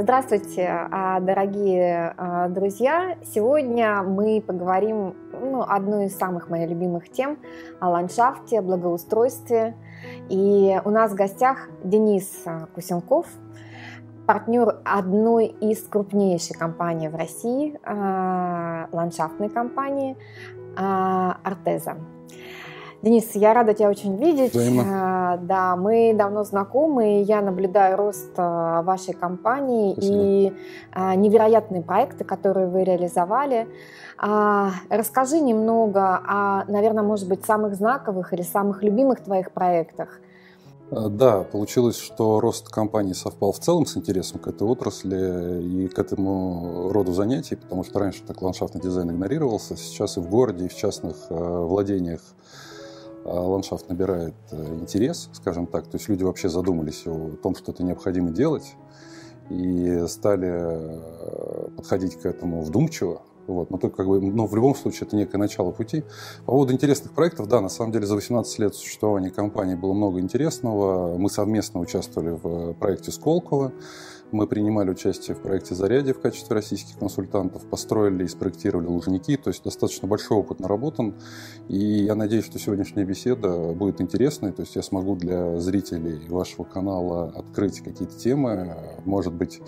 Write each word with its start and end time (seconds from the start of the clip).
Здравствуйте, 0.00 0.68
а, 0.92 1.18
дорогие 1.18 2.14
а, 2.16 2.48
друзья! 2.48 3.18
Сегодня 3.34 4.04
мы 4.04 4.40
поговорим 4.40 5.16
ну, 5.32 5.64
одну 5.66 6.04
из 6.04 6.16
самых 6.16 6.48
моих 6.48 6.70
любимых 6.70 7.08
тем 7.08 7.36
о 7.80 7.90
ландшафте, 7.90 8.60
благоустройстве. 8.60 9.74
И 10.28 10.80
у 10.84 10.90
нас 10.90 11.10
в 11.10 11.16
гостях 11.16 11.68
Денис 11.82 12.44
Кусенков, 12.76 13.26
партнер 14.24 14.76
одной 14.84 15.46
из 15.46 15.82
крупнейших 15.82 16.56
компаний 16.56 17.08
в 17.08 17.16
России, 17.16 17.76
а, 17.82 18.88
ландшафтной 18.92 19.48
компании 19.48 20.16
Артеза. 20.76 21.96
Денис, 23.00 23.30
я 23.34 23.54
рада 23.54 23.74
тебя 23.74 23.90
очень 23.90 24.16
видеть. 24.16 24.52
Взаимно. 24.52 24.84
А, 24.86 25.36
да, 25.36 25.76
мы 25.76 26.14
давно 26.16 26.42
знакомы, 26.42 27.22
я 27.22 27.40
наблюдаю 27.40 27.96
рост 27.96 28.32
а, 28.36 28.82
вашей 28.82 29.14
компании 29.14 29.92
Спасибо. 29.92 30.16
и 30.16 30.52
а, 30.92 31.14
невероятные 31.14 31.82
проекты, 31.82 32.24
которые 32.24 32.66
вы 32.66 32.84
реализовали. 32.84 33.68
Расскажи 34.90 35.38
немного 35.38 36.16
о, 36.16 36.64
наверное, 36.66 37.04
может 37.04 37.28
быть, 37.28 37.44
самых 37.44 37.76
знаковых 37.76 38.32
или 38.32 38.42
самых 38.42 38.82
любимых 38.82 39.22
твоих 39.22 39.52
проектах. 39.52 40.18
Да, 40.90 41.44
получилось, 41.44 41.96
что 42.00 42.40
рост 42.40 42.68
компании 42.68 43.12
совпал 43.12 43.52
в 43.52 43.60
целом 43.60 43.86
с 43.86 43.96
интересом 43.96 44.40
к 44.40 44.48
этой 44.48 44.66
отрасли 44.66 45.62
и 45.62 45.86
к 45.86 45.96
этому 46.00 46.90
роду 46.90 47.12
занятий, 47.12 47.54
потому 47.54 47.84
что 47.84 48.00
раньше 48.00 48.22
так 48.26 48.42
ландшафтный 48.42 48.80
дизайн 48.80 49.12
игнорировался, 49.12 49.76
сейчас 49.76 50.16
и 50.16 50.20
в 50.20 50.28
городе, 50.28 50.64
и 50.64 50.68
в 50.68 50.74
частных 50.74 51.14
владениях 51.30 52.20
а 52.20 52.67
ландшафт 53.24 53.88
набирает 53.88 54.34
э, 54.50 54.74
интерес, 54.74 55.30
скажем 55.32 55.66
так. 55.66 55.84
То 55.86 55.96
есть 55.96 56.08
люди 56.08 56.22
вообще 56.22 56.48
задумались 56.48 57.06
о 57.06 57.36
том, 57.42 57.54
что 57.54 57.72
это 57.72 57.82
необходимо 57.82 58.30
делать, 58.30 58.74
и 59.50 60.04
стали 60.08 60.50
э, 60.50 61.68
подходить 61.76 62.20
к 62.20 62.26
этому 62.26 62.62
вдумчиво. 62.62 63.22
Вот. 63.48 63.70
Но, 63.70 63.78
как 63.78 64.06
бы, 64.06 64.20
но 64.20 64.46
в 64.46 64.54
любом 64.54 64.74
случае 64.74 65.06
это 65.06 65.16
некое 65.16 65.38
начало 65.38 65.72
пути. 65.72 66.04
По 66.46 66.52
поводу 66.52 66.72
интересных 66.72 67.12
проектов, 67.12 67.48
да, 67.48 67.60
на 67.60 67.68
самом 67.68 67.92
деле 67.92 68.06
за 68.06 68.14
18 68.14 68.58
лет 68.58 68.74
существования 68.74 69.30
компании 69.30 69.74
было 69.74 69.94
много 69.94 70.20
интересного. 70.20 71.16
Мы 71.18 71.30
совместно 71.30 71.80
участвовали 71.80 72.30
в 72.30 72.74
проекте 72.74 73.10
Сколково. 73.10 73.72
Мы 74.30 74.46
принимали 74.46 74.90
участие 74.90 75.34
в 75.34 75.40
проекте 75.40 75.74
«Зарядье» 75.74 76.12
в 76.12 76.20
качестве 76.20 76.54
российских 76.54 76.98
консультантов, 76.98 77.62
построили 77.62 78.24
и 78.24 78.28
спроектировали 78.28 78.86
Лужники, 78.86 79.38
то 79.38 79.48
есть 79.48 79.64
достаточно 79.64 80.06
большой 80.06 80.36
опыт 80.36 80.60
наработан. 80.60 81.14
И 81.68 81.78
я 81.78 82.14
надеюсь, 82.14 82.44
что 82.44 82.58
сегодняшняя 82.58 83.04
беседа 83.04 83.72
будет 83.72 84.02
интересной, 84.02 84.52
то 84.52 84.60
есть 84.60 84.76
я 84.76 84.82
смогу 84.82 85.16
для 85.16 85.58
зрителей 85.60 86.28
вашего 86.28 86.64
канала 86.64 87.32
открыть 87.34 87.80
какие-то 87.80 88.18
темы, 88.18 88.76
может 89.06 89.32
быть, 89.32 89.62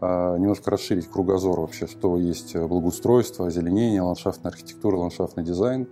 немножко 0.00 0.70
расширить 0.70 1.08
кругозор 1.08 1.60
вообще, 1.60 1.86
что 1.86 2.16
есть 2.16 2.56
благоустройство, 2.56 3.46
озеленение, 3.46 4.02
ландшафтная 4.02 4.52
архитектура, 4.52 4.96
ландшафтный 4.96 5.44
дизайн, 5.44 5.88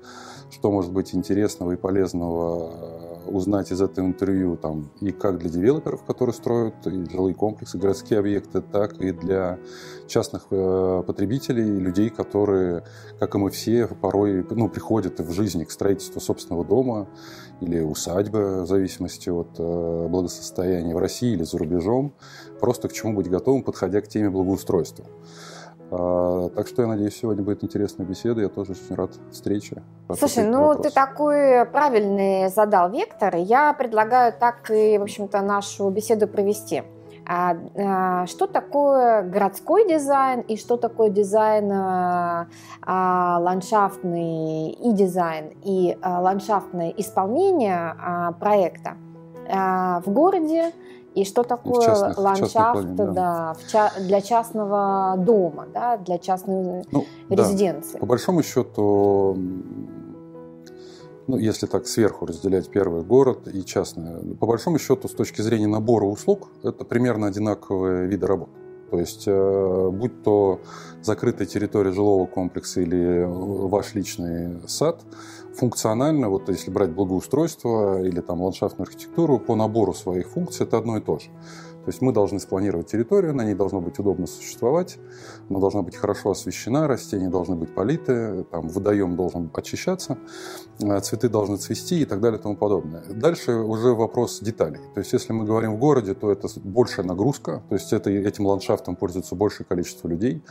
что 0.50 0.70
может 0.70 0.92
быть 0.92 1.14
интересного 1.14 1.72
и 1.72 1.76
полезного 1.76 3.01
узнать 3.32 3.72
из 3.72 3.80
этого 3.80 4.06
интервью 4.06 4.56
там, 4.56 4.90
и 5.00 5.10
как 5.10 5.38
для 5.38 5.50
девелоперов, 5.50 6.04
которые 6.04 6.34
строят 6.34 6.86
и 6.86 7.10
жилые 7.10 7.34
комплексы, 7.34 7.78
городские 7.78 8.18
объекты, 8.18 8.60
так 8.60 9.00
и 9.00 9.12
для 9.12 9.58
частных 10.06 10.46
э, 10.50 11.02
потребителей, 11.06 11.64
людей, 11.64 12.10
которые, 12.10 12.84
как 13.18 13.34
и 13.34 13.38
мы 13.38 13.50
все, 13.50 13.86
порой 13.86 14.46
ну, 14.50 14.68
приходят 14.68 15.18
в 15.20 15.32
жизни 15.32 15.64
к 15.64 15.70
строительству 15.70 16.20
собственного 16.20 16.64
дома 16.64 17.08
или 17.60 17.80
усадьбы, 17.80 18.62
в 18.62 18.66
зависимости 18.66 19.30
от 19.30 19.48
э, 19.58 20.08
благосостояния 20.08 20.94
в 20.94 20.98
России 20.98 21.32
или 21.32 21.44
за 21.44 21.58
рубежом, 21.58 22.14
просто 22.60 22.88
к 22.88 22.92
чему 22.92 23.14
быть 23.14 23.28
готовым, 23.28 23.62
подходя 23.62 24.00
к 24.00 24.08
теме 24.08 24.30
благоустройства. 24.30 25.06
А, 25.92 26.48
так 26.48 26.66
что 26.66 26.82
я 26.82 26.88
надеюсь, 26.88 27.16
сегодня 27.16 27.42
будет 27.44 27.62
интересная 27.62 28.06
беседа. 28.06 28.40
Я 28.40 28.48
тоже 28.48 28.72
очень 28.72 28.96
рад 28.96 29.10
встрече. 29.30 29.82
Слушай, 30.16 30.44
ну 30.44 30.68
вопросы. 30.68 30.88
ты 30.88 30.94
такой 30.94 31.66
правильный 31.66 32.48
задал 32.48 32.90
вектор. 32.90 33.36
Я 33.36 33.74
предлагаю 33.74 34.32
так 34.32 34.70
и, 34.70 34.96
в 34.96 35.02
общем-то, 35.02 35.42
нашу 35.42 35.90
беседу 35.90 36.26
провести. 36.26 36.82
А, 37.24 37.56
а, 37.76 38.26
что 38.26 38.46
такое 38.46 39.22
городской 39.22 39.86
дизайн 39.86 40.40
и 40.40 40.56
что 40.56 40.76
такое 40.76 41.08
дизайн 41.10 41.70
а, 41.70 42.48
а, 42.80 43.38
ландшафтный 43.40 44.70
и 44.70 44.92
дизайн 44.92 45.52
и 45.62 45.96
а, 46.02 46.20
ландшафтное 46.20 46.92
исполнение 46.96 47.94
а, 47.96 48.32
проекта 48.32 48.96
а, 49.48 50.00
в 50.00 50.10
городе 50.10 50.72
и 51.14 51.24
что 51.24 51.42
такое 51.42 51.84
частных, 51.84 52.18
ландшафт 52.18 52.72
плане, 52.72 52.94
да. 52.94 53.12
Да, 53.12 53.54
в 53.54 53.70
ча- 53.70 53.92
для 54.00 54.20
частного 54.20 55.16
дома, 55.18 55.66
да, 55.72 55.96
для 55.98 56.18
частной 56.18 56.84
ну, 56.90 57.04
резиденции? 57.28 57.94
Да. 57.94 57.98
По 57.98 58.06
большому 58.06 58.42
счету, 58.42 59.36
ну, 61.26 61.36
если 61.36 61.66
так 61.66 61.86
сверху 61.86 62.26
разделять 62.26 62.68
первый 62.70 63.02
город 63.02 63.46
и 63.52 63.64
частное, 63.64 64.20
по 64.40 64.46
большому 64.46 64.78
счету, 64.78 65.08
с 65.08 65.12
точки 65.12 65.42
зрения 65.42 65.66
набора 65.66 66.06
услуг, 66.06 66.48
это 66.62 66.84
примерно 66.84 67.26
одинаковые 67.26 68.06
виды 68.06 68.26
работ. 68.26 68.48
То 68.90 68.98
есть, 68.98 69.24
э, 69.26 69.90
будь 69.90 70.22
то 70.22 70.60
закрытая 71.02 71.46
территория 71.46 71.92
жилого 71.92 72.26
комплекса 72.26 72.82
или 72.82 73.24
ваш 73.26 73.94
личный 73.94 74.60
сад, 74.68 75.00
функционально, 75.54 76.28
вот 76.28 76.48
если 76.48 76.70
брать 76.70 76.90
благоустройство 76.90 78.02
или 78.02 78.20
там 78.20 78.40
ландшафтную 78.42 78.86
архитектуру, 78.86 79.38
по 79.38 79.54
набору 79.54 79.92
своих 79.94 80.28
функций 80.28 80.66
это 80.66 80.78
одно 80.78 80.96
и 80.96 81.00
то 81.00 81.18
же. 81.18 81.30
То 81.84 81.88
есть 81.88 82.00
мы 82.00 82.12
должны 82.12 82.38
спланировать 82.38 82.86
территорию, 82.86 83.34
на 83.34 83.44
ней 83.44 83.54
должно 83.54 83.80
быть 83.80 83.98
удобно 83.98 84.26
существовать, 84.26 84.98
она 85.50 85.58
должна 85.58 85.82
быть 85.82 85.96
хорошо 85.96 86.30
освещена, 86.30 86.86
растения 86.86 87.28
должны 87.28 87.56
быть 87.56 87.74
политы, 87.74 88.44
там, 88.50 88.68
водоем 88.68 89.16
должен 89.16 89.50
очищаться, 89.52 90.18
э, 90.80 91.00
цветы 91.00 91.28
должны 91.28 91.56
цвести 91.56 92.02
и 92.02 92.04
так 92.04 92.20
далее 92.20 92.38
и 92.38 92.42
тому 92.42 92.56
подобное. 92.56 93.02
Дальше 93.10 93.52
уже 93.52 93.94
вопрос 93.94 94.38
деталей. 94.40 94.80
То 94.94 95.00
есть 95.00 95.12
если 95.12 95.32
мы 95.32 95.44
говорим 95.44 95.74
в 95.74 95.78
городе, 95.78 96.14
то 96.14 96.30
это 96.30 96.48
большая 96.62 97.04
нагрузка, 97.04 97.62
то 97.68 97.74
есть 97.74 97.92
это, 97.92 98.10
этим 98.10 98.46
ландшафтом 98.46 98.94
пользуется 98.94 99.34
большее 99.34 99.66
количество 99.66 100.06
людей. 100.06 100.42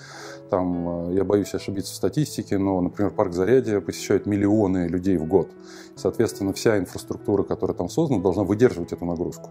Там, 0.49 1.11
э, 1.11 1.13
я 1.15 1.23
боюсь 1.23 1.53
ошибиться 1.53 1.93
в 1.93 1.95
статистике, 1.95 2.57
но, 2.57 2.81
например, 2.81 3.11
парк 3.11 3.33
Зарядье 3.33 3.79
посещают 3.79 4.25
миллионы 4.25 4.87
людей 4.87 5.17
в 5.17 5.25
год. 5.25 5.47
Соответственно, 5.95 6.53
вся 6.53 6.77
инфраструктура, 6.77 7.43
которая 7.43 7.77
там 7.77 7.89
создана, 7.89 8.21
должна 8.21 8.43
выдерживать 8.43 8.91
эту 8.91 9.05
нагрузку. 9.05 9.49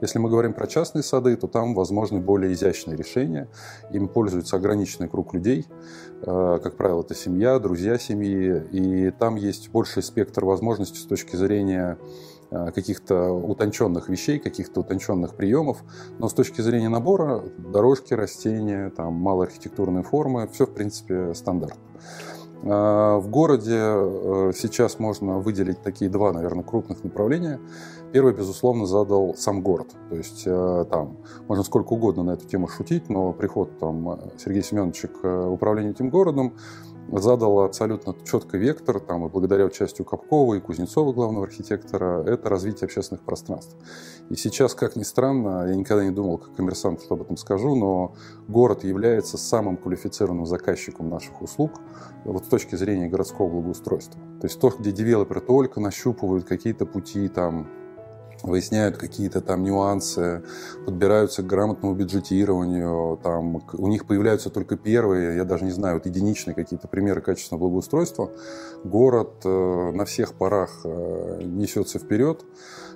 Если 0.00 0.18
мы 0.18 0.30
говорим 0.30 0.54
про 0.54 0.66
частные 0.66 1.02
сады, 1.02 1.19
сады, 1.20 1.36
то 1.36 1.46
там 1.46 1.74
возможны 1.74 2.20
более 2.20 2.52
изящные 2.52 2.96
решения. 2.96 3.48
Им 3.92 4.08
пользуется 4.08 4.56
ограниченный 4.56 5.08
круг 5.08 5.34
людей. 5.34 5.66
Э, 6.22 6.58
как 6.62 6.76
правило, 6.76 7.02
это 7.02 7.14
семья, 7.14 7.58
друзья 7.58 7.98
семьи. 7.98 8.62
И 8.72 9.10
там 9.10 9.36
есть 9.36 9.70
больший 9.70 10.02
спектр 10.02 10.44
возможностей 10.44 10.98
с 10.98 11.04
точки 11.04 11.36
зрения 11.36 11.98
э, 12.50 12.70
каких-то 12.74 13.32
утонченных 13.32 14.08
вещей, 14.08 14.38
каких-то 14.38 14.80
утонченных 14.80 15.34
приемов. 15.34 15.82
Но 16.18 16.28
с 16.28 16.32
точки 16.32 16.62
зрения 16.62 16.88
набора, 16.88 17.42
дорожки, 17.58 18.14
растения, 18.14 18.90
там, 18.90 19.12
малоархитектурные 19.12 20.02
формы, 20.02 20.48
все, 20.52 20.64
в 20.64 20.72
принципе, 20.72 21.34
стандарт. 21.34 21.76
Э, 22.62 23.18
в 23.18 23.28
городе 23.28 23.76
сейчас 24.56 24.98
можно 24.98 25.38
выделить 25.38 25.82
такие 25.82 26.10
два, 26.10 26.32
наверное, 26.32 26.64
крупных 26.64 27.04
направления. 27.04 27.60
Первый, 28.12 28.34
безусловно, 28.34 28.86
задал 28.86 29.34
сам 29.36 29.62
город. 29.62 29.94
То 30.08 30.16
есть 30.16 30.42
э, 30.46 30.84
там 30.90 31.18
можно 31.46 31.62
сколько 31.62 31.92
угодно 31.92 32.24
на 32.24 32.30
эту 32.32 32.46
тему 32.46 32.66
шутить, 32.66 33.08
но 33.08 33.32
приход 33.32 33.78
там 33.78 34.20
Сергея 34.36 34.62
Семеновича 34.62 35.08
к 35.08 35.24
э, 35.24 35.46
управлению 35.46 35.92
этим 35.92 36.10
городом 36.10 36.54
задал 37.12 37.60
абсолютно 37.60 38.14
четкий 38.24 38.58
вектор, 38.58 39.00
там, 39.00 39.26
и 39.26 39.28
благодаря 39.28 39.64
участию 39.64 40.06
Капкова 40.06 40.54
и 40.54 40.60
Кузнецова, 40.60 41.12
главного 41.12 41.46
архитектора, 41.46 42.22
это 42.24 42.48
развитие 42.48 42.86
общественных 42.86 43.24
пространств. 43.24 43.76
И 44.28 44.36
сейчас, 44.36 44.74
как 44.74 44.96
ни 44.96 45.02
странно, 45.02 45.66
я 45.68 45.74
никогда 45.74 46.04
не 46.04 46.12
думал, 46.12 46.38
как 46.38 46.54
коммерсант, 46.54 47.02
что 47.02 47.14
об 47.14 47.22
этом 47.22 47.36
скажу, 47.36 47.74
но 47.74 48.14
город 48.48 48.84
является 48.84 49.38
самым 49.38 49.76
квалифицированным 49.76 50.46
заказчиком 50.46 51.08
наших 51.08 51.42
услуг 51.42 51.72
вот 52.24 52.44
с 52.44 52.48
точки 52.48 52.76
зрения 52.76 53.08
городского 53.08 53.48
благоустройства. 53.48 54.20
То 54.40 54.46
есть 54.46 54.60
то, 54.60 54.70
где 54.70 54.92
девелоперы 54.92 55.40
только 55.40 55.80
нащупывают 55.80 56.44
какие-то 56.44 56.86
пути 56.86 57.28
там, 57.28 57.68
выясняют 58.42 58.96
какие-то 58.96 59.40
там 59.40 59.62
нюансы, 59.62 60.42
подбираются 60.84 61.42
к 61.42 61.46
грамотному 61.46 61.94
бюджетированию, 61.94 63.18
там, 63.22 63.62
у 63.72 63.88
них 63.88 64.06
появляются 64.06 64.50
только 64.50 64.76
первые, 64.76 65.36
я 65.36 65.44
даже 65.44 65.64
не 65.64 65.70
знаю, 65.70 65.96
вот 65.96 66.06
единичные 66.06 66.54
какие-то 66.54 66.88
примеры 66.88 67.20
качественного 67.20 67.64
благоустройства. 67.64 68.30
Город 68.84 69.42
э, 69.44 69.90
на 69.92 70.04
всех 70.04 70.34
парах 70.34 70.80
э, 70.84 71.42
несется 71.44 71.98
вперед. 71.98 72.44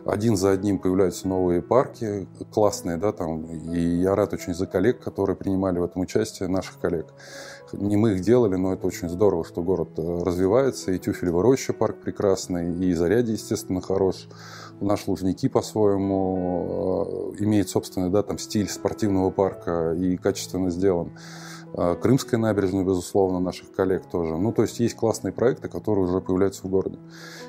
один 0.06 0.36
за 0.36 0.50
одним 0.50 0.78
появляются 0.78 1.28
новые 1.28 1.62
парки, 1.62 2.26
классные, 2.52 2.96
да, 2.96 3.12
там, 3.12 3.44
и 3.44 3.78
я 3.78 4.14
рад 4.14 4.32
очень 4.32 4.54
за 4.54 4.66
коллег, 4.66 5.02
которые 5.02 5.36
принимали 5.36 5.78
в 5.78 5.84
этом 5.84 6.02
участие, 6.02 6.48
наших 6.48 6.78
коллег. 6.78 7.06
Не 7.72 7.96
мы 7.96 8.12
их 8.12 8.20
делали, 8.20 8.56
но 8.56 8.72
это 8.72 8.86
очень 8.86 9.08
здорово, 9.08 9.44
что 9.44 9.62
город 9.62 9.90
э, 9.96 10.22
развивается, 10.22 10.92
и 10.92 10.98
Тюфелева 10.98 11.42
роща 11.42 11.72
парк 11.72 11.96
прекрасный, 12.02 12.72
и 12.72 12.94
Зарядье, 12.94 13.34
естественно, 13.34 13.80
хорош. 13.80 14.28
Наш 14.80 15.06
Лужники 15.06 15.48
по-своему 15.48 17.32
э, 17.36 17.44
имеет 17.44 17.68
собственный, 17.68 18.10
да, 18.10 18.22
там, 18.22 18.38
стиль 18.38 18.68
спортивного 18.68 19.30
парка 19.30 19.92
и 19.92 20.16
качественно 20.16 20.70
сделан. 20.70 21.12
Э, 21.76 21.96
Крымская 22.00 22.38
набережная, 22.38 22.84
безусловно, 22.84 23.40
наших 23.40 23.72
коллег 23.72 24.04
тоже. 24.10 24.36
Ну, 24.36 24.52
то 24.52 24.62
есть 24.62 24.78
есть 24.80 24.94
классные 24.94 25.32
проекты, 25.32 25.68
которые 25.68 26.06
уже 26.06 26.20
появляются 26.20 26.62
в 26.66 26.70
городе. 26.70 26.98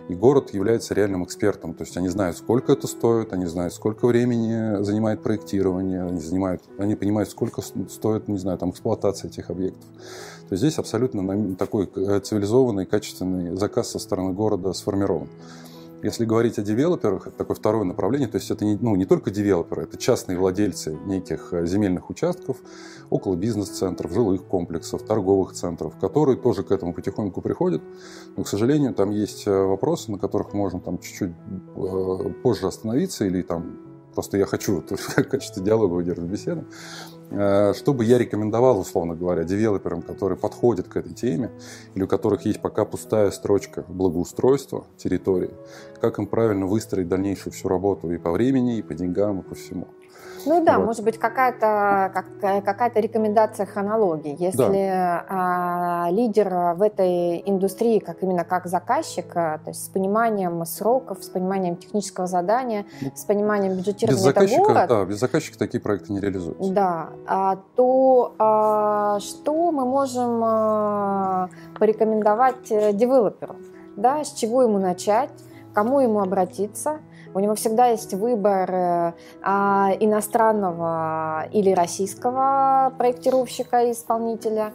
И 0.08 0.16
город 0.16 0.54
является 0.54 0.94
реальным 0.94 1.24
экспертом. 1.24 1.74
То 1.74 1.84
есть 1.84 1.96
они 1.98 2.10
знают, 2.10 2.38
сколько 2.38 2.74
это 2.74 2.88
стоит, 2.88 3.34
они 3.34 3.46
знают, 3.46 3.74
сколько 3.74 4.08
времени 4.08 4.84
занимает 4.84 5.22
проектирование, 5.22 6.04
они, 6.04 6.20
занимают, 6.20 6.64
они 6.78 6.96
понимают, 6.96 7.30
сколько 7.30 7.62
стоит, 7.62 8.28
не 8.28 8.38
знаю, 8.38 8.58
там, 8.58 8.72
эксплуатация 8.72 9.30
этих 9.30 9.50
объектов. 9.50 9.86
То 10.48 10.54
есть 10.54 10.62
здесь 10.62 10.80
абсолютно 10.80 11.56
такой 11.56 11.90
э, 11.96 12.20
цивилизованный, 12.20 12.86
качественный 12.86 13.56
заказ 13.56 13.92
со 13.92 14.00
стороны 14.00 14.34
города 14.34 14.74
сформирован. 14.74 15.28
Если 16.04 16.26
говорить 16.26 16.60
о 16.60 16.62
девелоперах, 16.62 17.28
это 17.28 17.38
такое 17.38 17.56
второе 17.56 17.84
направление, 17.84 18.28
то 18.28 18.38
есть 18.38 18.52
это 18.52 18.66
не, 18.66 18.76
ну, 18.76 18.96
не 18.96 19.06
только 19.06 19.32
девелоперы, 19.32 19.84
это 19.84 19.98
частные 19.98 20.38
владельцы 20.38 20.98
неких 21.06 21.54
э, 21.54 21.66
земельных 21.66 22.10
участков, 22.10 22.58
около 23.10 23.36
бизнес-центров, 23.36 24.12
жилых 24.12 24.44
комплексов, 24.46 25.04
торговых 25.04 25.54
центров, 25.54 25.98
которые 26.00 26.38
тоже 26.38 26.64
к 26.64 26.72
этому 26.72 26.94
потихоньку 26.94 27.42
приходят. 27.42 27.82
Но, 28.36 28.44
к 28.44 28.48
сожалению, 28.48 28.94
там 28.94 29.12
есть 29.12 29.48
э, 29.48 29.52
вопросы, 29.52 30.12
на 30.12 30.20
которых 30.20 30.54
можем 30.54 30.82
там 30.82 31.00
чуть-чуть 31.00 31.32
э, 31.76 32.30
позже 32.44 32.68
остановиться 32.68 33.26
или 33.26 33.42
там 33.42 33.80
просто 34.14 34.38
я 34.38 34.46
хочу 34.46 34.82
в 34.90 35.24
качестве 35.24 35.64
диалога 35.64 35.94
выдержать 35.94 36.26
беседу. 36.26 36.66
Э, 37.32 37.74
что 37.74 37.94
бы 37.94 38.06
я 38.06 38.18
рекомендовал, 38.18 38.80
условно 38.80 39.16
говоря, 39.16 39.44
девелоперам, 39.44 40.02
которые 40.02 40.38
подходят 40.38 40.88
к 40.88 40.98
этой 40.98 41.14
теме, 41.14 41.52
или 41.96 42.04
у 42.04 42.08
которых 42.08 42.46
есть 42.46 42.62
пока 42.62 42.86
пустая 42.86 43.32
строчка 43.32 43.84
благоустройства 43.88 44.86
территории, 44.98 45.52
как 46.00 46.20
им 46.20 46.28
правильно 46.28 46.66
выстроить 46.66 47.08
дальнейшую 47.08 47.54
всю 47.54 47.68
работу 47.68 48.12
и 48.12 48.18
по 48.18 48.32
времени, 48.32 48.78
и 48.78 48.82
по 48.82 48.94
деньгам, 48.94 49.40
и 49.40 49.44
по 49.44 49.56
всему. 49.56 49.88
Ну 50.46 50.64
да, 50.64 50.78
вот. 50.78 50.86
может 50.86 51.04
быть, 51.04 51.18
какая-то 51.18 52.12
как, 52.14 52.64
какая 52.64 52.92
рекомендация 52.96 53.66
хронологии. 53.66 54.36
Если 54.40 54.58
да. 54.58 56.08
лидер 56.12 56.76
в 56.76 56.82
этой 56.82 57.42
индустрии, 57.46 58.00
как 58.00 58.22
именно 58.24 58.44
как 58.44 58.68
заказчик, 58.68 59.26
а, 59.36 59.58
то 59.60 59.70
есть 59.70 59.86
с 59.86 59.90
пониманием 59.90 60.66
сроков, 60.66 61.24
с 61.24 61.30
пониманием 61.30 61.76
технического 61.76 62.28
задания, 62.28 62.86
ну, 63.02 63.12
с 63.16 63.24
пониманием 63.24 63.76
бюджетирования 63.76 64.18
без 64.18 64.24
заказчика, 64.24 64.64
город, 64.64 64.90
да, 64.90 65.06
без 65.06 65.20
заказчика 65.20 65.58
такие 65.58 65.82
проекты 65.82 66.14
не 66.14 66.20
реализуются. 66.20 66.72
Да, 66.72 67.10
а, 67.28 67.58
то 67.76 68.34
а, 68.38 69.20
что 69.20 69.72
мы 69.72 69.86
можем 69.86 70.42
а, 70.44 71.50
порекомендовать 71.80 72.72
э, 72.72 72.94
девелоперу? 72.94 73.56
Да, 73.96 74.24
с 74.24 74.34
чего 74.34 74.64
ему 74.64 74.78
начать, 74.78 75.30
кому 75.74 76.00
ему 76.00 76.20
обратиться– 76.20 77.00
у 77.36 77.40
него 77.42 77.54
всегда 77.54 77.88
есть 77.88 78.14
выбор 78.14 78.72
э, 78.72 79.14
а, 79.44 79.92
иностранного 80.00 81.48
или 81.52 81.72
российского 81.72 82.94
проектировщика 82.98 83.92
исполнителя. 83.92 84.72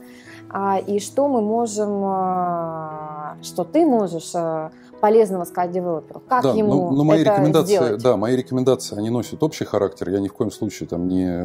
А, 0.50 0.78
и 0.78 1.00
что 1.00 1.26
мы 1.26 1.40
можем, 1.40 2.02
а, 2.04 3.38
что 3.40 3.64
ты 3.64 3.86
можешь 3.86 4.32
а, 4.34 4.72
полезного 5.00 5.44
сказать 5.44 5.70
девелоперу? 5.70 6.20
Как 6.28 6.42
да, 6.42 6.52
ему 6.52 6.74
но, 6.74 6.90
но 6.90 7.04
мои 7.04 7.22
это 7.22 7.30
рекомендации, 7.30 7.74
сделать? 7.76 8.02
Да, 8.02 8.16
мои 8.18 8.36
рекомендации, 8.36 8.98
они 8.98 9.08
носят 9.08 9.42
общий 9.42 9.64
характер. 9.64 10.10
Я 10.10 10.20
ни 10.20 10.28
в 10.28 10.34
коем 10.34 10.50
случае 10.50 10.86
там 10.86 11.08
не, 11.08 11.42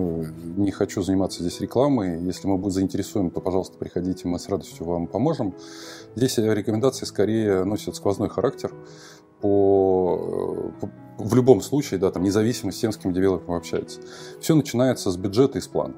не 0.59 0.71
хочу 0.71 1.01
заниматься 1.01 1.41
здесь 1.41 1.61
рекламой. 1.61 2.19
Если 2.23 2.45
мы 2.45 2.57
будем 2.57 2.71
заинтересуем, 2.71 3.29
то, 3.29 3.39
пожалуйста, 3.39 3.77
приходите, 3.77 4.27
мы 4.27 4.37
с 4.37 4.49
радостью 4.49 4.85
вам 4.85 5.07
поможем. 5.07 5.53
Здесь 6.15 6.37
рекомендации 6.39 7.05
скорее 7.05 7.63
носят 7.63 7.95
сквозной 7.95 8.27
характер 8.27 8.73
по, 9.45 10.71
по 10.81 10.89
в 11.17 11.35
любом 11.35 11.61
случае, 11.61 11.99
да, 11.99 12.11
там, 12.11 12.23
независимо 12.23 12.71
с 12.71 12.77
тем, 12.77 12.91
с 12.91 12.97
кем 12.97 13.13
девелопер 13.13 13.53
общается. 13.53 14.01
Все 14.41 14.55
начинается 14.55 15.11
с 15.11 15.17
бюджета 15.17 15.59
и 15.59 15.61
с 15.61 15.67
плана. 15.67 15.93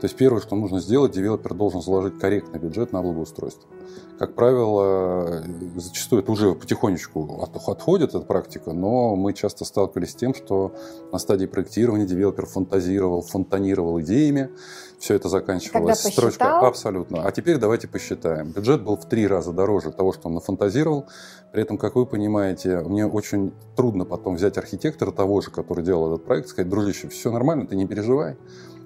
То 0.00 0.04
есть 0.04 0.16
первое, 0.16 0.40
что 0.40 0.54
нужно 0.54 0.80
сделать, 0.80 1.12
девелопер 1.12 1.54
должен 1.54 1.82
заложить 1.82 2.18
корректный 2.18 2.60
бюджет 2.60 2.92
на 2.92 3.02
благоустройство. 3.02 3.68
Как 4.18 4.34
правило, 4.34 5.44
зачастую 5.76 6.22
это 6.22 6.32
уже 6.32 6.54
потихонечку 6.54 7.42
отходит 7.42 8.10
эта 8.10 8.20
практика, 8.20 8.72
но 8.72 9.14
мы 9.14 9.34
часто 9.34 9.64
сталкивались 9.64 10.12
с 10.12 10.14
тем, 10.14 10.34
что 10.34 10.74
на 11.12 11.18
стадии 11.18 11.46
проектирования 11.46 12.06
девелопер 12.06 12.46
фантазировал, 12.46 13.22
фонтанировал 13.22 14.00
идеями, 14.00 14.50
все 14.98 15.14
это 15.14 15.28
заканчивалось 15.28 15.98
строчкой 15.98 16.48
абсолютно. 16.48 17.26
А 17.26 17.30
теперь 17.32 17.58
давайте 17.58 17.88
посчитаем. 17.88 18.52
Бюджет 18.52 18.82
был 18.82 18.96
в 18.96 19.06
три 19.06 19.26
раза 19.26 19.52
дороже 19.52 19.92
того, 19.92 20.12
что 20.12 20.28
он 20.28 20.34
нафантазировал. 20.34 21.06
При 21.52 21.62
этом, 21.62 21.76
как 21.76 21.94
вы 21.96 22.06
понимаете, 22.06 22.80
мне 22.80 23.06
очень 23.06 23.52
трудно 23.76 24.04
потом 24.04 24.36
взять 24.36 24.56
архитектора 24.56 25.10
того 25.12 25.42
же, 25.42 25.50
который 25.50 25.84
делал 25.84 26.14
этот 26.14 26.24
проект, 26.24 26.48
сказать, 26.48 26.70
дружище, 26.70 27.08
все 27.08 27.30
нормально, 27.30 27.66
ты 27.66 27.76
не 27.76 27.86
переживай 27.86 28.36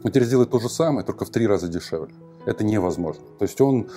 но 0.02 0.10
теперь 0.10 0.24
сделать 0.24 0.50
то 0.50 0.58
же 0.58 0.68
самое, 0.68 1.04
только 1.04 1.24
в 1.24 1.30
три 1.30 1.46
раза 1.46 1.68
дешевле. 1.68 2.14
Это 2.46 2.64
невозможно. 2.64 3.24
То 3.38 3.44
есть 3.44 3.60
он 3.60 3.88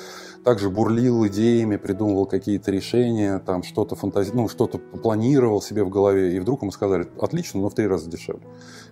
также 0.43 0.69
бурлил 0.69 1.25
идеями, 1.27 1.77
придумывал 1.77 2.25
какие-то 2.25 2.71
решения, 2.71 3.39
там 3.39 3.63
что-то 3.63 3.95
фантази... 3.95 4.31
ну, 4.33 4.49
что-то 4.49 4.77
планировал 4.77 5.61
себе 5.61 5.83
в 5.83 5.89
голове, 5.89 6.35
и 6.35 6.39
вдруг 6.39 6.61
ему 6.61 6.71
сказали, 6.71 7.07
отлично, 7.19 7.61
но 7.61 7.69
в 7.69 7.73
три 7.73 7.87
раза 7.87 8.09
дешевле. 8.09 8.45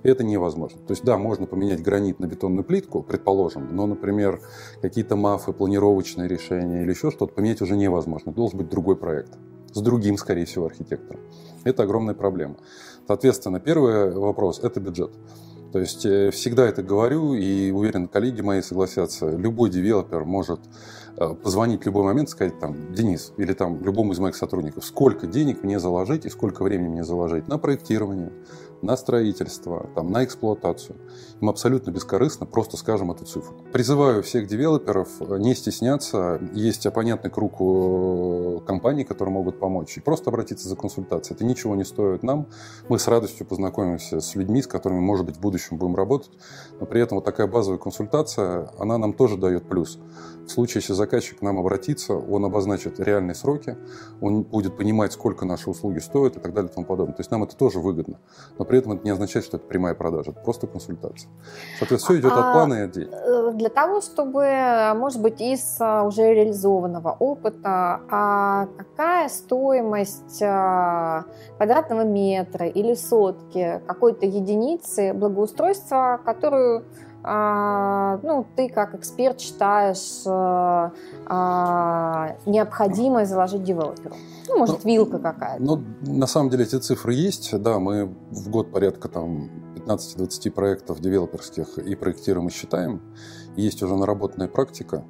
И 0.04 0.10
это 0.10 0.24
невозможно. 0.24 0.80
То 0.88 0.92
есть, 0.94 1.04
да, 1.04 1.18
можно 1.18 1.46
поменять 1.46 1.82
гранит 1.82 2.20
на 2.20 2.26
бетонную 2.26 2.64
плитку, 2.64 3.04
предположим, 3.04 3.76
но, 3.76 3.86
например, 3.86 4.42
какие-то 4.82 5.16
мафы, 5.16 5.52
планировочные 5.52 6.30
решения 6.30 6.84
или 6.84 6.92
еще 6.92 7.12
что-то 7.12 7.34
поменять 7.34 7.62
уже 7.62 7.76
невозможно. 7.76 8.32
Должен 8.32 8.60
быть 8.60 8.70
другой 8.70 8.96
проект 8.96 9.38
с 9.74 9.82
другим, 9.82 10.18
скорее 10.18 10.46
всего, 10.46 10.66
архитектором. 10.66 11.22
Это 11.64 11.84
огромная 11.84 12.16
проблема. 12.16 12.58
Соответственно, 13.08 13.60
первый 13.60 14.12
вопрос– 14.12 14.60
это 14.64 14.80
бюджет. 14.80 15.12
То 15.72 15.80
есть 15.80 16.06
э, 16.06 16.32
всегда 16.32 16.68
это 16.68 16.84
говорю, 16.84 17.34
и 17.34 17.72
уверен, 17.72 18.08
коллеги 18.08 18.42
мои 18.42 18.62
согласятся. 18.62 19.30
Любой 19.30 19.70
девелопер 19.70 20.26
может 20.26 20.60
э, 21.18 21.34
позвонить 21.34 21.84
в 21.84 21.86
любой 21.86 22.04
момент 22.04 22.30
и 22.30 22.32
сказать, 22.32 22.60
там, 22.60 22.94
Денис, 22.94 23.32
или 23.38 23.54
там 23.54 23.82
любому 23.84 24.12
из 24.14 24.20
моих 24.20 24.36
сотрудников, 24.36 24.84
сколько 24.84 25.28
денег 25.28 25.64
мне 25.64 25.80
заложить 25.80 26.26
и 26.26 26.30
сколько 26.30 26.64
времени 26.64 26.90
мне 26.90 27.04
заложить 27.06 27.48
на 27.48 27.58
проектирование, 27.58 28.32
на 28.82 28.98
строительство, 28.98 29.90
там, 29.96 30.12
на 30.12 30.24
эксплуатацию. 30.24 30.98
Им 31.42 31.50
абсолютно 31.50 31.92
бескорыстно 31.92 32.46
просто 32.46 32.78
скажем 32.78 33.12
эту 33.12 33.26
цифру. 33.26 33.56
Призываю 33.72 34.24
всех 34.24 34.48
девелоперов 34.48 35.10
э, 35.22 35.38
не 35.38 35.56
стесняться. 35.56 36.40
Есть 36.54 36.92
понятный 36.94 37.30
круг 37.30 37.56
э, 37.60 38.60
компаний, 38.66 39.04
которые 39.04 39.34
могут 39.34 39.60
помочь. 39.60 39.98
И 39.98 40.02
просто 40.02 40.30
обратиться 40.30 40.68
за 40.68 40.76
консультацией. 40.76 41.36
Это 41.36 41.46
ничего 41.46 41.76
не 41.76 41.84
стоит 41.84 42.24
нам. 42.24 42.48
Мы 42.90 43.00
с 43.00 43.08
радостью 43.08 43.46
познакомимся 43.46 44.20
с 44.20 44.36
людьми, 44.36 44.62
с 44.62 44.68
которыми, 44.68 45.00
может 45.00 45.26
быть, 45.26 45.38
в 45.38 45.40
будущем 45.40 45.78
будем 45.78 45.96
работать. 45.96 46.32
Но 46.80 46.86
при 46.86 47.02
этом 47.02 47.18
вот 47.18 47.26
такая 47.26 47.48
базовая 47.48 47.80
консультация, 47.80 48.70
она 48.80 48.98
нам 48.98 49.14
тоже 49.14 49.38
дает 49.38 49.68
плюс. 49.68 50.00
В 50.46 50.50
случае, 50.50 50.82
если 50.82 50.94
заказчик 50.94 51.40
к 51.40 51.42
нам 51.42 51.60
обратится, 51.60 52.14
он 52.14 52.44
обозначит 52.44 53.00
реальные 53.00 53.36
сроки, 53.36 53.78
он 54.20 54.44
будет 54.44 54.76
понимать, 54.76 55.14
сколько 55.14 55.46
наши 55.46 55.70
услуги 55.70 56.00
стоят 56.00 56.38
и 56.38 56.40
так 56.40 56.54
далее 56.54 56.70
и 56.70 56.74
тому 56.74 56.86
подобное. 56.86 57.16
То 57.16 57.22
есть 57.22 57.32
нам 57.32 57.44
это 57.44 57.56
тоже 57.56 57.80
выгодно. 57.80 58.20
Но 58.58 58.66
при 58.72 58.80
этом 58.80 58.94
это 58.94 59.04
не 59.04 59.10
означает, 59.10 59.46
что 59.46 59.58
это 59.58 59.68
прямая 59.68 59.94
продажа, 59.96 60.32
это 60.32 60.40
просто 60.40 60.66
консультация. 60.66 61.30
Соответственно, 61.78 62.20
все 62.20 62.22
идет 62.22 62.32
от 62.32 62.46
а, 62.46 62.54
плана 62.54 62.74
и 62.76 62.82
от 62.84 62.92
денег. 62.92 63.12
Э, 63.12 63.52
для 63.54 63.68
того, 63.68 64.00
чтобы, 64.00 64.94
может 64.96 65.22
быть, 65.22 65.42
из 65.42 65.76
а, 65.82 66.04
уже 66.04 66.34
реализованного 66.34 67.18
опыта, 67.20 68.00
а 68.10 68.68
какая 68.78 69.28
стоимость 69.28 70.42
а, 70.42 71.26
квадратного 71.58 72.06
метра 72.06 72.66
или 72.66 72.94
сотки 72.94 73.82
какой-то 73.86 74.26
единицы 74.26 75.12
благоустройства, 75.14 76.22
которую 76.24 76.86
ну, 77.24 78.46
ты 78.56 78.70
как 78.70 78.96
эксперт 78.96 79.40
считаешь 79.40 80.24
а, 80.26 80.92
а, 81.28 82.36
необходимо 82.46 83.26
заложить 83.26 83.64
девелоперу? 83.64 84.16
Ну, 84.48 84.58
может, 84.58 84.84
ну, 84.84 84.90
вилка 84.90 85.20
какая-то. 85.20 85.64
Ну, 85.64 85.84
на 86.02 86.28
самом 86.28 86.50
деле 86.50 86.64
эти 86.64 86.78
цифры 86.78 87.14
есть. 87.14 87.58
Да, 87.62 87.80
мы 87.80 88.06
в 88.32 88.50
год 88.50 88.72
порядка 88.72 89.08
там 89.08 89.50
15-20 89.76 90.52
проектов 90.52 91.00
девелоперских 91.00 91.78
и 91.78 91.96
проектируем 91.96 92.48
и 92.48 92.52
считаем. 92.52 93.02
есть 93.56 93.84
уже 93.84 93.96
наработанная 93.96 94.48
практика. 94.48 95.04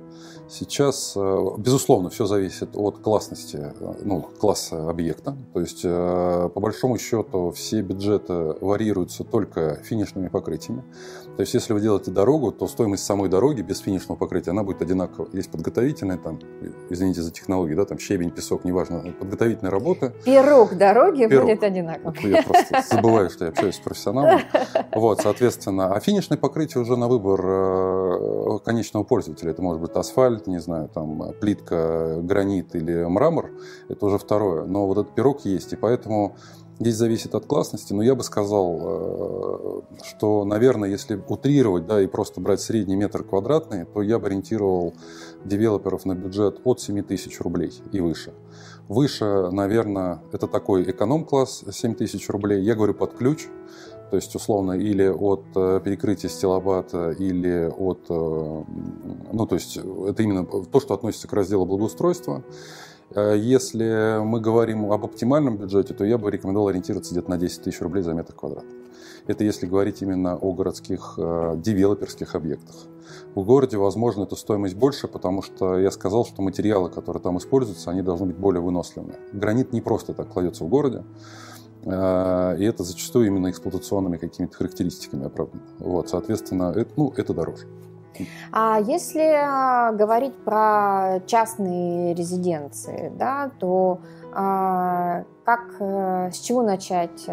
Сейчас, 0.52 1.14
э, 1.16 1.46
безусловно, 1.60 2.10
все 2.10 2.26
зависит 2.26 2.72
от 2.76 2.98
классности, 2.98 3.58
э, 3.80 3.94
ну, 4.04 4.20
класса 4.20 4.90
объекта. 4.90 5.38
То 5.54 5.62
есть, 5.62 5.82
э, 5.86 6.50
по 6.54 6.60
большому 6.60 6.98
счету, 6.98 7.52
все 7.52 7.82
бюджеты 7.82 8.34
варьируются 8.60 9.24
только 9.24 9.76
финишными 9.76 10.28
покрытиями. 10.28 10.84
То 11.38 11.42
есть, 11.42 11.54
если 11.54 11.72
вы 11.72 11.80
делаете 11.80 12.12
дорогу, 12.12 12.52
то 12.52 12.68
стоимость 12.68 13.06
самой 13.06 13.30
дороги 13.30 13.62
без 13.62 13.80
финишного 13.80 14.18
покрытия, 14.18 14.52
она 14.52 14.64
будет 14.64 14.82
одинакова. 14.82 15.30
Есть 15.32 15.50
подготовительные, 15.52 16.18
там, 16.18 16.38
извините 16.90 17.22
за 17.22 17.32
технологии, 17.32 17.74
да, 17.74 17.86
там 17.86 17.98
щебень, 17.98 18.32
песок, 18.32 18.66
неважно, 18.66 19.06
подготовительные 19.18 19.72
работы. 19.72 20.12
Пирог 20.26 20.76
дороги 20.76 21.28
Пирог. 21.28 21.46
будет 21.46 21.64
одинаков. 21.64 22.20
Я 22.20 22.44
просто 22.44 22.84
забываю, 22.92 23.30
что 23.30 23.46
я 23.46 23.52
общаюсь 23.52 23.76
с 23.76 23.80
профессионалом. 23.80 24.42
Вот, 24.94 25.22
соответственно, 25.22 25.96
а 25.96 26.00
финишное 26.02 26.38
покрытие 26.38 26.82
уже 26.82 26.98
на 26.98 27.08
выбор 27.08 28.60
конечного 28.66 29.06
пользователя. 29.06 29.52
Это 29.52 29.62
может 29.62 29.82
быть 29.82 29.92
асфальт, 29.92 30.41
асфальт, 30.42 30.48
не 30.48 30.60
знаю, 30.60 30.90
там 30.94 31.34
плитка, 31.40 32.20
гранит 32.22 32.76
или 32.76 33.06
мрамор, 33.06 33.50
это 33.90 34.06
уже 34.06 34.18
второе. 34.18 34.66
Но 34.66 34.88
вот 34.88 34.98
этот 34.98 35.16
пирог 35.16 35.46
есть, 35.46 35.74
и 35.74 35.76
поэтому 35.76 36.36
Здесь 36.82 36.96
зависит 36.96 37.36
от 37.36 37.46
классности, 37.46 37.94
но 37.94 38.02
я 38.02 38.16
бы 38.16 38.24
сказал, 38.24 38.80
э, 38.82 39.82
что, 40.02 40.44
наверное, 40.46 40.90
если 40.90 41.22
утрировать, 41.28 41.86
да, 41.86 42.02
и 42.02 42.08
просто 42.08 42.42
брать 42.42 42.60
средний 42.60 42.96
метр 42.96 43.24
квадратный, 43.24 43.86
то 43.86 44.02
я 44.02 44.18
бы 44.18 44.26
ориентировал 44.26 44.96
девелоперов 45.46 46.06
на 46.06 46.16
бюджет 46.16 46.60
от 46.64 46.82
7 46.82 47.04
тысяч 47.04 47.40
рублей 47.40 47.72
и 47.92 48.00
выше. 48.00 48.34
Выше, 48.88 49.52
наверное, 49.52 50.24
это 50.32 50.48
такой 50.48 50.90
эконом-класс 50.90 51.66
7 51.72 51.94
тысяч 51.94 52.28
рублей. 52.30 52.64
Я 52.64 52.74
говорю 52.74 52.96
под 52.96 53.14
ключ, 53.14 53.46
то 54.10 54.16
есть, 54.16 54.34
условно, 54.34 54.72
или 54.72 55.08
от 55.08 55.44
э, 55.56 55.82
перекрытия 55.86 56.32
стилобата, 56.32 57.12
или 57.12 57.72
от... 57.78 58.00
Э, 58.10 58.64
ну, 59.32 59.46
то 59.46 59.54
есть, 59.54 59.78
это 59.78 60.24
именно 60.24 60.48
то, 60.48 60.80
что 60.80 60.96
относится 60.96 61.28
к 61.28 61.34
разделу 61.34 61.68
благоустройства. 61.68 62.44
Э, 63.16 63.36
если 63.38 64.24
мы 64.24 64.40
говорим 64.40 64.92
об 64.92 65.06
оптимальном 65.06 65.58
бюджете, 65.58 65.94
то 65.94 66.04
я 66.04 66.18
бы 66.18 66.32
рекомендовал 66.32 66.70
ориентироваться 66.70 67.14
где-то 67.14 67.30
на 67.30 67.38
10 67.38 67.64
тысяч 67.64 67.82
рублей 67.82 68.04
за 68.04 68.14
метр 68.14 68.34
квадратный. 68.34 68.76
Это 69.28 69.44
если 69.44 69.68
говорить 69.68 70.02
именно 70.02 70.36
о 70.36 70.52
городских 70.52 71.14
девелоперских 71.18 72.34
объектах. 72.34 72.76
В 73.36 73.44
городе, 73.44 73.78
возможно, 73.78 74.24
эта 74.24 74.36
стоимость 74.36 74.76
больше, 74.76 75.08
потому 75.08 75.42
что 75.42 75.78
я 75.78 75.92
сказал, 75.92 76.26
что 76.26 76.42
материалы, 76.42 76.90
которые 76.90 77.22
там 77.22 77.38
используются, 77.38 77.92
они 77.92 78.02
должны 78.02 78.28
быть 78.28 78.38
более 78.38 78.62
выносливыми. 78.62 79.16
Гранит 79.32 79.74
не 79.74 79.82
просто 79.82 80.14
так 80.14 80.30
кладется 80.30 80.64
в 80.64 80.70
городе. 80.70 81.04
А, 81.86 82.56
и 82.56 82.64
это 82.64 82.84
зачастую 82.84 83.28
именно 83.28 83.50
эксплуатационными 83.50 84.18
какими-то 84.18 84.56
характеристиками 84.56 85.26
оправдано. 85.26 85.64
Вот, 85.80 86.10
соответственно, 86.10 86.74
это, 86.76 86.92
ну, 86.96 87.14
это 87.16 87.34
дороже. 87.34 87.68
А 88.52 88.80
если 88.80 89.22
а, 89.22 89.92
говорить 89.92 90.36
про 90.44 91.22
частные 91.26 92.14
резиденции, 92.14 93.12
да, 93.16 93.52
то 93.60 94.00
а, 94.34 95.24
как, 95.44 95.62
э, 95.80 96.32
с 96.32 96.40
чего 96.40 96.62
начать 96.62 97.28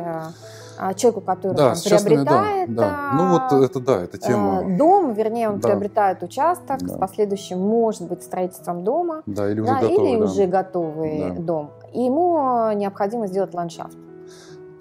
человеку, 0.97 1.21
который 1.21 1.57
да, 1.57 1.75
там, 1.75 1.83
приобретает 1.85 2.75
да, 2.75 2.83
да. 2.83 3.11
Ну 3.15 3.31
вот 3.31 3.65
это 3.65 3.81
да, 3.81 4.03
это 4.03 4.19
тема. 4.19 4.77
Дом, 4.77 5.13
вернее, 5.13 5.51
он 5.51 5.59
да. 5.59 5.69
приобретает 5.69 6.23
участок 6.23 6.79
да. 6.81 6.89
с 6.89 6.99
последующим, 6.99 7.59
может 7.59 8.03
быть, 8.03 8.23
строительством 8.23 8.85
дома. 8.85 9.23
Да, 9.27 9.51
или 9.51 9.61
уже 9.61 9.73
да, 9.73 9.81
готовый. 9.81 10.11
Или 10.11 10.19
да. 10.19 10.25
уже 10.25 10.47
готовый 10.47 11.31
да. 11.31 11.43
дом. 11.43 11.71
И 11.93 12.03
ему 12.03 12.73
необходимо 12.73 13.27
сделать 13.27 13.55
ландшафт. 13.55 13.97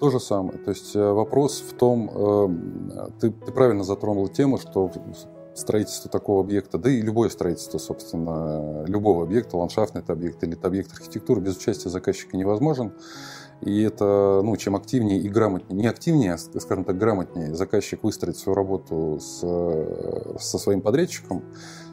То 0.00 0.10
же 0.10 0.20
самое. 0.20 0.58
То 0.58 0.70
есть 0.70 0.94
э, 0.94 1.12
вопрос 1.12 1.60
в 1.60 1.76
том, 1.76 2.10
э, 2.14 2.48
ты, 3.20 3.30
ты 3.30 3.50
правильно 3.50 3.82
затронул 3.82 4.28
тему, 4.28 4.58
что 4.58 4.88
строительство 5.58 6.10
такого 6.10 6.40
объекта, 6.40 6.78
да 6.78 6.90
и 6.90 7.00
любое 7.00 7.28
строительство, 7.28 7.78
собственно, 7.78 8.84
любого 8.86 9.24
объекта, 9.24 9.56
ландшафтный 9.56 10.00
это 10.00 10.12
объект 10.12 10.42
или 10.42 10.54
это 10.54 10.68
объект 10.68 10.92
архитектуры, 10.92 11.40
без 11.40 11.56
участия 11.56 11.88
заказчика 11.88 12.36
невозможен. 12.36 12.92
И 13.60 13.82
это, 13.82 14.40
ну, 14.44 14.56
чем 14.56 14.76
активнее 14.76 15.20
и 15.20 15.28
грамотнее, 15.28 15.80
не 15.80 15.88
активнее, 15.88 16.34
а, 16.34 16.38
скажем 16.38 16.84
так, 16.84 16.96
грамотнее 16.96 17.54
заказчик 17.54 18.04
выстроит 18.04 18.36
свою 18.36 18.54
работу 18.54 19.18
с, 19.20 19.40
со 20.38 20.58
своим 20.58 20.80
подрядчиком, 20.80 21.42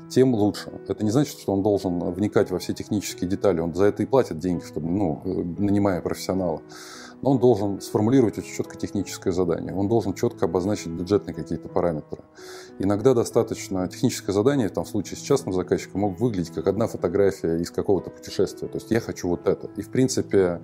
тем 0.10 0.36
лучше. 0.36 0.72
Это 0.88 1.04
не 1.04 1.10
значит, 1.10 1.40
что 1.40 1.54
он 1.54 1.64
должен 1.64 2.00
вникать 2.12 2.52
во 2.52 2.60
все 2.60 2.74
технические 2.74 3.28
детали. 3.28 3.60
Он 3.60 3.74
за 3.74 3.86
это 3.86 4.04
и 4.04 4.06
платит 4.06 4.38
деньги, 4.38 4.64
чтобы, 4.64 4.88
ну, 4.88 5.22
нанимая 5.58 6.02
профессионала 6.02 6.62
он 7.26 7.40
должен 7.40 7.82
сформулировать 7.82 8.38
очень 8.38 8.54
четко 8.54 8.78
техническое 8.78 9.32
задание. 9.32 9.74
Он 9.74 9.88
должен 9.88 10.14
четко 10.14 10.46
обозначить 10.46 10.90
бюджетные 10.90 11.34
какие-то 11.34 11.68
параметры. 11.68 12.24
Иногда 12.78 13.16
достаточно 13.16 13.88
техническое 13.88 14.32
задание, 14.32 14.70
там, 14.70 14.86
в 14.86 14.88
случае 14.88 15.18
с 15.18 15.22
частным 15.22 15.52
заказчиком, 15.52 16.02
мог 16.02 16.20
выглядеть 16.20 16.54
как 16.54 16.68
одна 16.68 16.86
фотография 16.86 17.58
из 17.58 17.72
какого-то 17.72 18.12
путешествия. 18.12 18.68
То 18.68 18.78
есть 18.78 18.92
я 18.92 19.00
хочу 19.00 19.28
вот 19.28 19.48
это. 19.48 19.68
И, 19.76 19.82
в 19.82 19.90
принципе, 19.90 20.62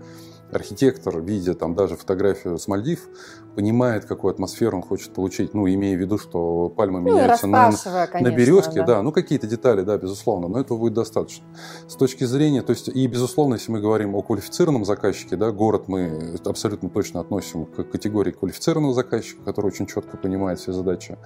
архитектор, 0.52 1.20
видя 1.20 1.54
там 1.54 1.76
даже 1.76 1.96
фотографию 1.96 2.58
с 2.58 2.68
Мальдив, 2.68 3.08
понимает, 3.56 4.06
какую 4.06 4.32
атмосферу 4.32 4.78
он 4.78 4.84
хочет 4.84 5.14
получить, 5.14 5.54
ну, 5.54 5.68
имея 5.68 5.98
в 5.98 6.00
виду, 6.00 6.18
что 6.18 6.70
пальмы 6.70 7.02
ну, 7.02 7.08
меняются 7.08 7.48
на, 7.48 7.66
конечно, 7.66 8.22
на 8.22 8.36
березке, 8.36 8.80
да. 8.80 8.86
да, 8.86 9.02
ну, 9.02 9.12
какие-то 9.12 9.48
детали, 9.48 9.82
да, 9.82 9.98
безусловно, 9.98 10.48
но 10.48 10.60
этого 10.60 10.78
будет 10.78 10.94
достаточно. 10.94 11.46
С 11.88 11.96
точки 11.96 12.24
зрения, 12.24 12.62
то 12.62 12.72
есть, 12.72 12.88
и, 12.88 13.08
безусловно, 13.08 13.56
если 13.56 13.72
мы 13.72 13.82
говорим 13.82 14.16
о 14.16 14.22
квалифицированном 14.22 14.86
заказчике, 14.86 15.36
да, 15.36 15.52
город 15.52 15.88
мы 15.88 16.38
абсолютно 16.46 16.90
точно 16.90 17.20
относим 17.20 17.66
к 17.66 17.84
категории 17.84 18.32
квалифицированного 18.32 18.94
заказчика, 18.94 19.44
который 19.44 19.68
очень 19.68 19.86
четко 19.86 20.18
понимает 20.18 20.60
все 20.60 20.72
задачи. 20.72 21.18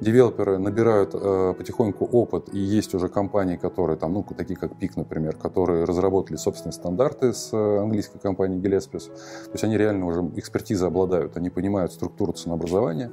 Девелоперы 0.00 0.58
набирают 0.58 1.10
э, 1.14 1.54
потихоньку 1.56 2.06
опыт, 2.06 2.48
и 2.52 2.58
есть 2.58 2.94
уже 2.94 3.08
компании, 3.08 3.56
которые 3.56 3.98
там, 3.98 4.14
ну, 4.14 4.26
такие 4.36 4.56
как 4.56 4.78
ПИК, 4.78 4.96
например, 4.96 5.36
которые 5.36 5.84
разработали 5.84 6.36
собственные 6.36 6.72
стандарты 6.72 7.32
с 7.32 7.50
э, 7.52 7.78
английской 7.78 8.18
компанией 8.18 8.60
Gillespie. 8.76 8.98
То 8.98 9.52
есть 9.52 9.64
они 9.64 9.76
реально 9.76 10.06
уже 10.06 10.20
экспертизой 10.36 10.88
обладают, 10.88 11.36
они 11.36 11.50
понимают, 11.50 11.64
понимают 11.74 11.92
структуру 11.92 12.32
ценообразования. 12.32 13.10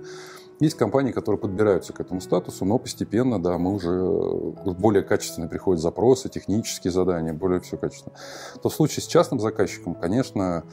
Есть 0.59 0.77
компании, 0.77 1.11
которые 1.11 1.39
подбираются 1.39 1.93
к 1.93 1.99
этому 2.01 2.21
статусу, 2.21 2.65
но 2.65 2.77
постепенно, 2.77 3.41
да, 3.41 3.57
мы 3.57 3.73
уже 3.73 3.89
э, 3.89 4.71
более 4.77 5.01
качественно 5.01 5.47
приходят 5.47 5.81
запросы, 5.81 6.29
технические 6.29 6.91
задания, 6.91 7.33
более 7.33 7.59
все 7.61 7.77
качественно. 7.77 8.15
То 8.61 8.69
в 8.69 8.73
случае 8.73 9.01
с 9.01 9.07
частным 9.07 9.39
заказчиком, 9.39 9.95
конечно, 9.95 10.63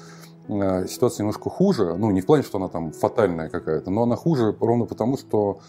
э, 0.49 0.87
ситуация 0.89 1.23
немножко 1.23 1.49
хуже. 1.49 1.95
Ну, 1.97 2.11
не 2.11 2.21
в 2.21 2.27
плане, 2.27 2.43
что 2.43 2.59
она 2.59 2.69
там 2.69 2.93
фатальная 2.93 3.49
какая-то, 3.49 3.91
но 3.91 4.03
она 4.03 4.17
хуже 4.17 4.55
ровно 4.61 4.85
потому, 4.85 5.17
что 5.17 5.61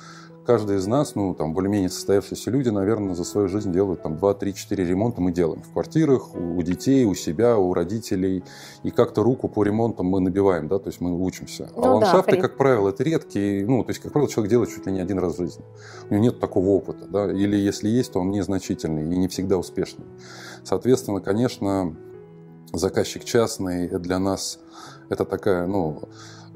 каждый 0.49 0.77
из 0.77 0.87
нас, 0.87 1.13
ну, 1.13 1.35
там, 1.35 1.53
более-менее 1.53 1.91
состоявшиеся 1.91 2.49
люди, 2.49 2.69
наверное, 2.69 3.13
за 3.13 3.23
свою 3.23 3.47
жизнь 3.47 3.71
делают 3.71 4.01
там 4.01 4.17
2, 4.17 4.33
3, 4.33 4.55
4 4.55 4.83
ремонта 4.83 5.21
мы 5.21 5.31
делаем 5.31 5.61
в 5.61 5.71
квартирах, 5.71 6.33
у 6.33 6.59
детей, 6.63 7.05
у 7.05 7.13
себя, 7.13 7.55
у 7.55 7.71
родителей. 7.75 8.43
И 8.81 8.89
как-то 8.89 9.21
руку 9.21 9.47
по 9.47 9.63
ремонтам 9.63 10.07
мы 10.07 10.19
набиваем, 10.21 10.67
да, 10.67 10.79
то 10.79 10.87
есть 10.87 11.01
мы 11.01 11.23
учимся. 11.23 11.69
А 11.75 11.79
ну, 11.79 11.85
а 11.85 11.93
ландшафты, 11.97 12.31
да, 12.31 12.37
при... 12.37 12.41
как 12.41 12.57
правило, 12.57 12.89
это 12.89 13.03
редкие, 13.03 13.63
ну, 13.63 13.83
то 13.83 13.91
есть, 13.91 14.01
как 14.01 14.11
правило, 14.11 14.27
человек 14.27 14.49
делает 14.49 14.71
чуть 14.71 14.87
ли 14.87 14.91
не 14.91 15.01
один 15.01 15.19
раз 15.19 15.35
в 15.35 15.37
жизни. 15.37 15.63
У 16.09 16.13
него 16.15 16.23
нет 16.23 16.39
такого 16.39 16.69
опыта, 16.69 17.05
да, 17.05 17.31
или 17.31 17.55
если 17.55 17.87
есть, 17.87 18.13
то 18.13 18.19
он 18.19 18.31
незначительный 18.31 19.03
и 19.03 19.17
не 19.19 19.27
всегда 19.27 19.55
успешный. 19.55 20.05
Соответственно, 20.63 21.21
конечно, 21.21 21.95
заказчик 22.73 23.23
частный 23.23 23.87
для 23.99 24.17
нас 24.17 24.57
это 25.09 25.25
такая, 25.25 25.65
ну, 25.65 26.03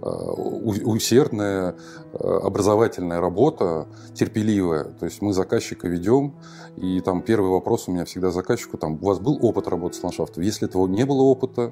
усердная 0.03 1.75
э, 2.13 2.17
образовательная 2.17 3.21
работа, 3.21 3.87
терпеливая. 4.13 4.85
То 4.85 5.05
есть 5.05 5.21
мы 5.21 5.33
заказчика 5.33 5.87
ведем, 5.87 6.35
и 6.75 6.99
там 7.01 7.21
первый 7.21 7.49
вопрос 7.49 7.87
у 7.87 7.91
меня 7.91 8.05
всегда 8.05 8.31
заказчику, 8.31 8.77
там, 8.77 8.93
у 9.01 9.05
вас 9.05 9.19
был 9.19 9.37
опыт 9.41 9.67
работы 9.67 9.95
с 9.97 10.03
ландшафтом? 10.03 10.43
Если 10.43 10.67
этого 10.67 10.87
не 10.87 11.05
было 11.05 11.21
опыта, 11.21 11.71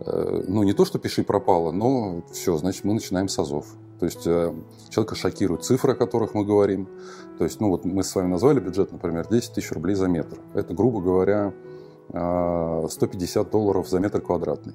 э, 0.00 0.44
ну 0.46 0.62
не 0.62 0.72
то, 0.72 0.84
что 0.84 0.98
пиши 0.98 1.24
пропало, 1.24 1.72
но 1.72 2.22
все, 2.32 2.56
значит, 2.56 2.84
мы 2.84 2.94
начинаем 2.94 3.28
с 3.28 3.38
азов. 3.38 3.66
То 3.98 4.06
есть 4.06 4.24
человека 4.24 5.14
шокируют 5.14 5.64
цифры, 5.64 5.92
о 5.92 5.94
которых 5.94 6.34
мы 6.34 6.44
говорим. 6.44 6.88
То 7.38 7.44
есть, 7.44 7.60
ну 7.60 7.68
вот 7.68 7.84
мы 7.84 8.02
с 8.02 8.12
вами 8.16 8.26
назвали 8.26 8.58
бюджет, 8.58 8.90
например, 8.90 9.28
10 9.30 9.52
тысяч 9.52 9.70
рублей 9.70 9.94
за 9.94 10.08
метр. 10.08 10.38
Это, 10.54 10.74
грубо 10.74 11.00
говоря, 11.00 11.52
150 12.08 13.50
долларов 13.50 13.88
за 13.88 14.00
метр 14.00 14.20
квадратный. 14.20 14.74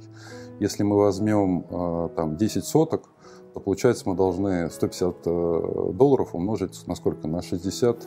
Если 0.59 0.83
мы 0.83 0.97
возьмем 0.97 1.65
э, 1.69 2.09
там 2.15 2.35
10 2.35 2.65
соток, 2.65 3.09
то 3.53 3.59
получается 3.59 4.09
мы 4.09 4.15
должны 4.15 4.69
150 4.69 5.15
э, 5.25 5.91
долларов 5.93 6.33
умножить 6.33 6.85
на 6.87 6.95
сколько? 6.95 7.27
На 7.27 7.41
60 7.41 8.05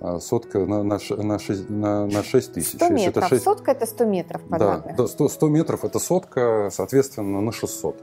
э, 0.00 0.18
сотка 0.20 0.60
на, 0.60 0.82
на, 0.82 0.98
на, 1.16 1.38
6, 1.38 1.70
на, 1.70 2.06
на 2.06 2.22
6 2.22 2.52
тысяч. 2.52 2.74
100 2.76 2.88
метров. 2.90 3.24
Это 3.24 3.28
6... 3.28 3.44
Сотка– 3.44 3.70
это 3.72 3.86
100 3.86 4.04
метров 4.04 4.42
квадратных. 4.46 4.96
Да, 4.96 5.06
100, 5.06 5.28
100 5.28 5.48
метров– 5.48 5.84
это 5.86 5.98
сотка, 5.98 6.70
соответственно, 6.72 7.40
на 7.40 7.52
600. 7.52 7.96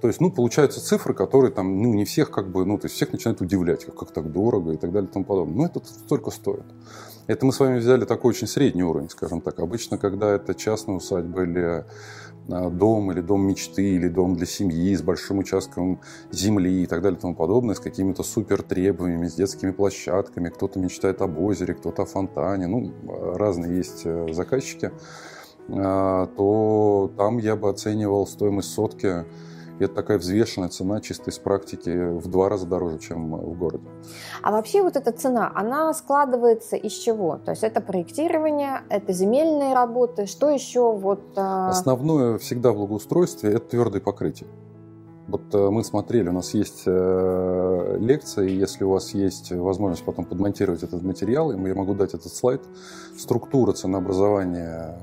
То 0.00 0.08
есть, 0.08 0.20
ну, 0.20 0.30
получаются 0.30 0.84
цифры, 0.84 1.14
которые 1.14 1.52
там, 1.52 1.80
ну, 1.82 1.94
не 1.94 2.04
всех 2.04 2.30
как 2.30 2.50
бы, 2.50 2.66
ну, 2.66 2.76
то 2.78 2.84
есть 2.84 2.96
всех 2.96 3.12
начинают 3.12 3.40
удивлять, 3.40 3.86
как, 3.86 3.94
как 3.94 4.10
так 4.10 4.30
дорого 4.30 4.72
и 4.72 4.76
так 4.76 4.92
далее 4.92 5.08
и 5.08 5.12
тому 5.12 5.24
подобное. 5.24 5.56
Но 5.56 5.66
это 5.66 5.80
столько 5.86 6.30
стоит. 6.30 6.64
Это 7.26 7.44
мы 7.44 7.52
с 7.52 7.58
вами 7.58 7.78
взяли 7.78 8.04
такой 8.04 8.30
очень 8.30 8.46
средний 8.46 8.84
уровень, 8.84 9.10
скажем 9.10 9.40
так. 9.40 9.58
Обычно, 9.58 9.98
когда 9.98 10.30
это 10.34 10.54
частная 10.54 10.96
усадьба 10.96 11.42
или 11.42 11.84
а, 12.48 12.70
дом, 12.70 13.10
или 13.10 13.20
дом 13.20 13.42
мечты, 13.42 13.96
или 13.96 14.08
дом 14.08 14.36
для 14.36 14.46
семьи 14.46 14.94
с 14.94 15.02
большим 15.02 15.38
участком 15.38 16.00
земли 16.30 16.84
и 16.84 16.86
так 16.86 17.02
далее 17.02 17.18
и 17.18 17.20
тому 17.20 17.34
подобное, 17.34 17.74
с 17.74 17.80
какими-то 17.80 18.22
супер 18.22 18.62
требованиями, 18.62 19.26
с 19.26 19.34
детскими 19.34 19.72
площадками, 19.72 20.50
кто-то 20.50 20.78
мечтает 20.78 21.20
об 21.20 21.38
озере, 21.40 21.74
кто-то 21.74 22.02
о 22.02 22.06
фонтане, 22.06 22.68
ну, 22.68 22.92
разные 23.34 23.76
есть 23.76 24.02
э, 24.04 24.32
заказчики, 24.32 24.92
а, 25.68 26.28
то 26.36 27.10
там 27.16 27.38
я 27.38 27.56
бы 27.56 27.68
оценивал 27.68 28.28
стоимость 28.28 28.72
сотки 28.72 29.24
и 29.78 29.84
это 29.84 29.94
такая 29.94 30.18
взвешенная 30.18 30.68
цена 30.68 31.00
чисто 31.00 31.30
из 31.30 31.38
практики 31.38 31.90
в 31.90 32.28
два 32.28 32.48
раза 32.48 32.66
дороже, 32.66 32.98
чем 32.98 33.30
в 33.32 33.58
городе. 33.58 33.86
А 34.42 34.52
вообще 34.52 34.82
вот 34.82 34.96
эта 34.96 35.12
цена, 35.12 35.52
она 35.54 35.92
складывается 35.92 36.76
из 36.76 36.92
чего? 36.92 37.38
То 37.38 37.50
есть 37.50 37.62
это 37.62 37.80
проектирование, 37.80 38.82
это 38.88 39.12
земельные 39.12 39.74
работы, 39.74 40.26
что 40.26 40.50
еще 40.50 40.92
вот... 40.92 41.20
А, 41.36 41.68
Основное 41.68 42.38
всегда 42.38 42.72
в 42.72 42.76
благоустройстве– 42.76 43.50
это 43.52 43.68
твердое 43.68 44.00
покрытие. 44.00 44.48
Вот 45.28 45.52
э, 45.54 45.70
мы 45.70 45.82
смотрели, 45.82 46.28
у 46.28 46.32
нас 46.32 46.54
есть 46.54 46.84
э, 46.86 47.96
лекция, 47.98 48.46
и 48.46 48.54
если 48.54 48.84
у 48.84 48.90
вас 48.90 49.12
есть 49.12 49.50
возможность 49.50 50.04
потом 50.04 50.24
подмонтировать 50.24 50.84
этот 50.84 51.02
материал, 51.02 51.50
я 51.50 51.74
могу 51.74 51.94
дать 51.94 52.14
этот 52.14 52.32
слайд, 52.32 52.62
структура 53.18 53.72
ценообразования 53.72 55.00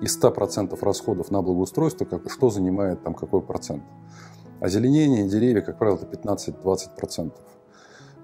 из 0.00 0.22
100% 0.22 0.78
расходов 0.80 1.30
на 1.30 1.42
благоустройство, 1.42 2.04
как, 2.04 2.30
что 2.30 2.50
занимает 2.50 3.02
там 3.02 3.14
какой 3.14 3.42
процент. 3.42 3.82
Озеленение 4.60 5.28
деревьев, 5.28 5.66
как 5.66 5.78
правило, 5.78 5.96
это 5.96 6.06
15-20%. 6.06 7.32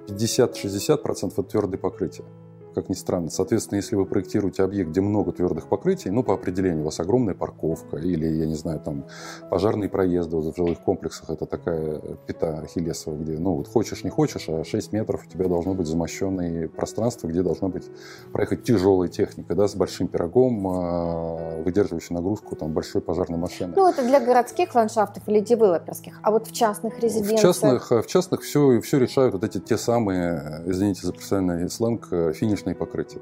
50-60% 0.08 1.32
это 1.32 1.42
твердое 1.42 1.78
покрытие 1.78 2.26
как 2.74 2.88
ни 2.88 2.94
странно. 2.94 3.30
Соответственно, 3.30 3.76
если 3.76 3.96
вы 3.96 4.04
проектируете 4.04 4.62
объект, 4.62 4.90
где 4.90 5.00
много 5.00 5.32
твердых 5.32 5.68
покрытий, 5.68 6.10
ну, 6.10 6.22
по 6.22 6.34
определению, 6.34 6.82
у 6.82 6.84
вас 6.86 7.00
огромная 7.00 7.34
парковка 7.34 7.96
или, 7.96 8.26
я 8.26 8.46
не 8.46 8.54
знаю, 8.54 8.80
там, 8.80 9.04
пожарные 9.50 9.88
проезды 9.88 10.36
в 10.36 10.56
жилых 10.56 10.80
комплексах, 10.80 11.30
это 11.30 11.46
такая 11.46 12.00
пята 12.26 12.60
Ахиллесова, 12.60 13.16
где, 13.16 13.38
ну, 13.38 13.54
вот 13.54 13.68
хочешь, 13.68 14.04
не 14.04 14.10
хочешь, 14.10 14.48
а 14.48 14.64
6 14.64 14.92
метров 14.92 15.24
у 15.26 15.30
тебя 15.30 15.48
должно 15.48 15.74
быть 15.74 15.86
замощенное 15.86 16.68
пространство, 16.68 17.28
где 17.28 17.42
должна 17.42 17.68
быть 17.68 17.84
проехать 18.32 18.64
тяжелая 18.64 19.08
техника, 19.08 19.54
да, 19.54 19.68
с 19.68 19.74
большим 19.74 20.08
пирогом, 20.08 20.66
а, 20.66 21.62
выдерживающей 21.62 22.14
нагрузку, 22.14 22.56
там, 22.56 22.72
большой 22.72 23.00
пожарной 23.00 23.38
машины. 23.38 23.72
Ну, 23.76 23.88
это 23.88 24.02
для 24.02 24.20
городских 24.20 24.74
ландшафтов 24.74 25.28
или 25.28 25.40
девелоперских, 25.40 26.18
а 26.22 26.30
вот 26.30 26.48
в 26.48 26.52
частных 26.52 26.98
резиденциях? 27.00 27.38
В 27.38 27.42
частных, 27.42 27.90
в 27.90 28.06
частных 28.06 28.42
все, 28.42 28.80
все 28.80 28.98
решают 28.98 29.34
вот 29.34 29.44
эти 29.44 29.58
те 29.58 29.78
самые, 29.78 30.62
извините 30.66 31.06
за 31.06 31.12
профессиональный 31.12 31.70
сленг, 31.70 32.08
финиш 32.34 32.63
финишные 32.64 32.74
покрытия. 32.74 33.20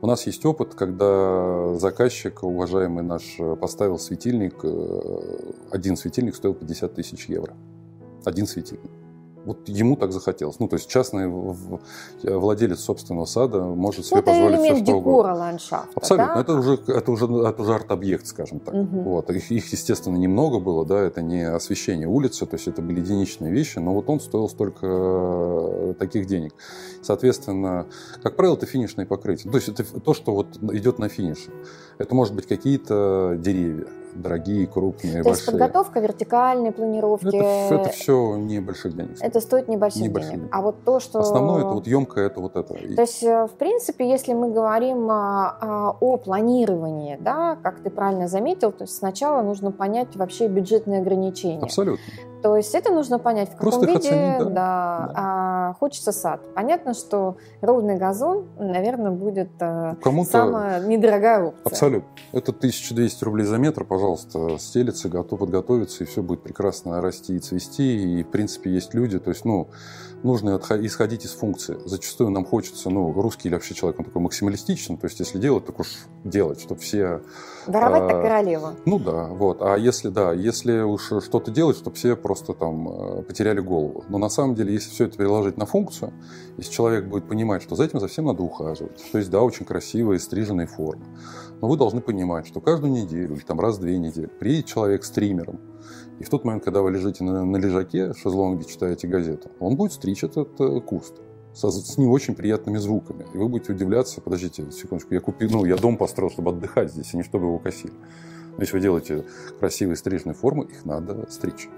У 0.00 0.06
нас 0.06 0.26
есть 0.26 0.44
опыт, 0.44 0.74
когда 0.74 1.74
заказчик, 1.74 2.42
уважаемый 2.42 3.02
наш, 3.02 3.36
поставил 3.60 3.98
светильник, 3.98 4.54
э, 4.62 5.52
один 5.70 5.96
светильник 5.96 6.34
стоил 6.34 6.54
50 6.54 6.94
тысяч 6.94 7.26
евро. 7.26 7.54
Один 8.24 8.46
светильник 8.46 8.90
вот 9.44 9.68
ему 9.68 9.96
так 9.96 10.12
захотелось. 10.12 10.58
Ну, 10.58 10.68
то 10.68 10.76
есть 10.76 10.88
частный 10.88 11.28
владелец 12.22 12.80
собственного 12.80 13.24
сада 13.26 13.60
может 13.60 14.06
себе 14.06 14.18
ну, 14.18 14.22
позволить 14.22 14.60
все, 14.60 14.84
что 14.84 14.96
угодно. 14.96 15.34
ландшафта, 15.34 15.90
Абсолютно. 15.94 16.34
Да? 16.34 16.40
Это 16.40 16.54
уже, 16.54 16.74
это 16.86 17.12
уже, 17.12 17.24
это 17.24 17.62
уже 17.62 17.74
арт-объект, 17.74 18.26
скажем 18.26 18.60
так. 18.60 18.74
Угу. 18.74 19.00
Вот. 19.02 19.30
Их, 19.30 19.50
их, 19.50 19.72
естественно, 19.72 20.16
немного 20.16 20.60
было, 20.60 20.84
да, 20.84 21.00
это 21.00 21.22
не 21.22 21.42
освещение 21.42 22.08
улицы, 22.08 22.46
то 22.46 22.54
есть 22.54 22.68
это 22.68 22.82
были 22.82 23.00
единичные 23.00 23.52
вещи, 23.52 23.78
но 23.78 23.94
вот 23.94 24.08
он 24.08 24.20
стоил 24.20 24.48
столько 24.48 24.86
э, 24.86 25.94
таких 25.98 26.26
денег. 26.26 26.54
Соответственно, 27.02 27.86
как 28.22 28.36
правило, 28.36 28.56
это 28.56 28.66
финишное 28.66 29.06
покрытие. 29.06 29.50
То 29.50 29.58
есть 29.58 29.68
это 29.68 29.84
то, 30.00 30.14
что 30.14 30.32
вот 30.32 30.56
идет 30.72 30.98
на 30.98 31.08
финише. 31.08 31.50
Это 31.98 32.14
может 32.14 32.34
быть 32.34 32.46
какие-то 32.46 33.36
деревья, 33.38 33.86
дорогие, 34.14 34.66
крупные, 34.66 35.22
То 35.22 35.28
большие. 35.28 35.32
есть 35.32 35.46
подготовка 35.46 36.00
вертикальной 36.00 36.72
планировки. 36.72 37.36
Это, 37.36 37.74
это 37.74 37.88
все 37.90 38.36
небольших 38.36 38.96
денег. 38.96 39.16
Это 39.20 39.40
стоит 39.40 39.68
небольших, 39.68 40.02
небольших 40.02 40.30
денег. 40.30 40.42
денег. 40.44 40.54
А 40.54 40.62
вот 40.62 40.84
то, 40.84 41.00
что... 41.00 41.20
Основное 41.20 41.60
это 41.60 41.70
вот 41.70 41.86
емкое, 41.86 42.26
это 42.26 42.40
вот 42.40 42.56
это. 42.56 42.74
То 42.74 43.00
есть, 43.00 43.22
э, 43.22 43.46
в 43.46 43.52
принципе, 43.52 44.08
если 44.08 44.32
мы 44.32 44.50
говорим 44.50 45.10
а, 45.10 45.56
а, 45.60 45.96
о 46.00 46.16
планировании, 46.16 47.18
да, 47.20 47.56
как 47.62 47.80
ты 47.80 47.90
правильно 47.90 48.28
заметил, 48.28 48.72
то 48.72 48.84
есть 48.84 48.96
сначала 48.96 49.42
нужно 49.42 49.72
понять 49.72 50.16
вообще 50.16 50.48
бюджетные 50.48 51.00
ограничения. 51.00 51.62
Абсолютно. 51.62 52.04
То 52.44 52.58
есть 52.58 52.74
это 52.74 52.92
нужно 52.92 53.18
понять, 53.18 53.48
в 53.48 53.52
каком 53.52 53.70
Просто 53.70 53.86
виде 53.86 54.08
оценить, 54.10 54.38
да. 54.38 54.44
Да, 54.44 54.50
да. 54.50 55.12
А, 55.14 55.74
хочется 55.80 56.12
сад. 56.12 56.42
Понятно, 56.54 56.92
что 56.92 57.38
ровный 57.62 57.96
газон, 57.96 58.44
наверное, 58.58 59.12
будет 59.12 59.48
э, 59.60 59.94
самая 60.30 60.86
недорогая 60.86 61.44
опция. 61.44 61.64
Абсолютно. 61.64 62.08
Это 62.32 62.52
1200 62.52 63.24
рублей 63.24 63.46
за 63.46 63.56
метр, 63.56 63.84
пожалуйста, 63.84 64.58
стелится, 64.58 65.08
готов 65.08 65.38
подготовиться, 65.40 66.04
и 66.04 66.06
все 66.06 66.20
будет 66.20 66.42
прекрасно 66.42 67.00
расти 67.00 67.34
и 67.34 67.38
цвести. 67.38 68.18
И, 68.20 68.22
в 68.22 68.30
принципе, 68.30 68.70
есть 68.70 68.92
люди, 68.92 69.18
то 69.18 69.30
есть, 69.30 69.46
ну, 69.46 69.70
нужно 70.24 70.60
исходить 70.80 71.24
из 71.24 71.32
функции. 71.32 71.78
Зачастую 71.84 72.30
нам 72.30 72.44
хочется, 72.44 72.90
ну, 72.90 73.12
русский 73.12 73.48
или 73.48 73.54
вообще 73.54 73.74
человек, 73.74 74.00
он 74.00 74.06
такой 74.06 74.22
максималистичный, 74.22 74.96
то 74.96 75.06
есть 75.06 75.20
если 75.20 75.38
делать, 75.38 75.66
так 75.66 75.78
уж 75.78 75.86
делать, 76.24 76.60
чтобы 76.60 76.80
все... 76.80 77.20
Воровать 77.66 78.02
а, 78.02 78.08
так 78.08 78.22
королева. 78.22 78.74
Ну 78.84 78.98
да, 78.98 79.26
вот. 79.26 79.58
А 79.60 79.76
если, 79.76 80.08
да, 80.08 80.32
если 80.32 80.80
уж 80.80 81.04
что-то 81.22 81.50
делать, 81.50 81.76
чтобы 81.76 81.96
все 81.96 82.16
просто 82.16 82.33
там 82.42 82.88
э, 82.88 83.22
потеряли 83.22 83.60
голову. 83.60 84.04
Но 84.08 84.18
на 84.18 84.28
самом 84.28 84.54
деле, 84.54 84.72
если 84.72 84.90
все 84.90 85.04
это 85.04 85.16
переложить 85.16 85.56
на 85.56 85.66
функцию, 85.66 86.12
если 86.56 86.72
человек 86.72 87.06
будет 87.06 87.28
понимать, 87.28 87.62
что 87.62 87.76
за 87.76 87.84
этим 87.84 88.00
совсем 88.00 88.24
надо 88.24 88.42
ухаживать, 88.42 89.00
то 89.12 89.18
есть, 89.18 89.30
да, 89.30 89.42
очень 89.42 89.64
красивые 89.64 90.18
стриженные 90.18 90.66
формы, 90.66 91.04
но 91.60 91.68
вы 91.68 91.76
должны 91.76 92.00
понимать, 92.00 92.46
что 92.46 92.60
каждую 92.60 92.92
неделю 92.92 93.34
или 93.34 93.42
там 93.42 93.60
раз 93.60 93.78
в 93.78 93.80
две 93.80 93.98
недели 93.98 94.26
приедет 94.26 94.66
человек 94.66 95.04
с 95.04 95.10
триммером, 95.10 95.60
и 96.18 96.24
в 96.24 96.28
тот 96.28 96.44
момент, 96.44 96.64
когда 96.64 96.82
вы 96.82 96.90
лежите 96.90 97.24
на, 97.24 97.44
на 97.44 97.56
лежаке, 97.56 98.12
в 98.12 98.18
шезлонге 98.18 98.64
читаете 98.64 99.08
газету, 99.08 99.50
он 99.60 99.76
будет 99.76 99.92
стричь 99.92 100.24
этот 100.24 100.60
э, 100.60 100.80
куст 100.80 101.14
с, 101.54 101.70
с 101.70 101.98
не 101.98 102.06
очень 102.06 102.34
приятными 102.34 102.78
звуками. 102.78 103.26
И 103.32 103.38
вы 103.38 103.48
будете 103.48 103.72
удивляться, 103.72 104.20
подождите 104.20 104.70
секундочку, 104.70 105.14
я 105.14 105.20
купил, 105.20 105.50
ну, 105.50 105.64
я 105.64 105.76
дом 105.76 105.96
построил, 105.96 106.30
чтобы 106.30 106.50
отдыхать 106.50 106.92
здесь, 106.92 107.14
а 107.14 107.16
не 107.16 107.22
чтобы 107.22 107.46
его 107.46 107.58
косили. 107.58 107.94
Но 108.56 108.60
если 108.60 108.76
вы 108.76 108.82
делаете 108.82 109.24
красивые 109.58 109.96
стрижные 109.96 110.34
формы, 110.34 110.64
их 110.64 110.84
надо 110.84 111.26
стричь. 111.30 111.68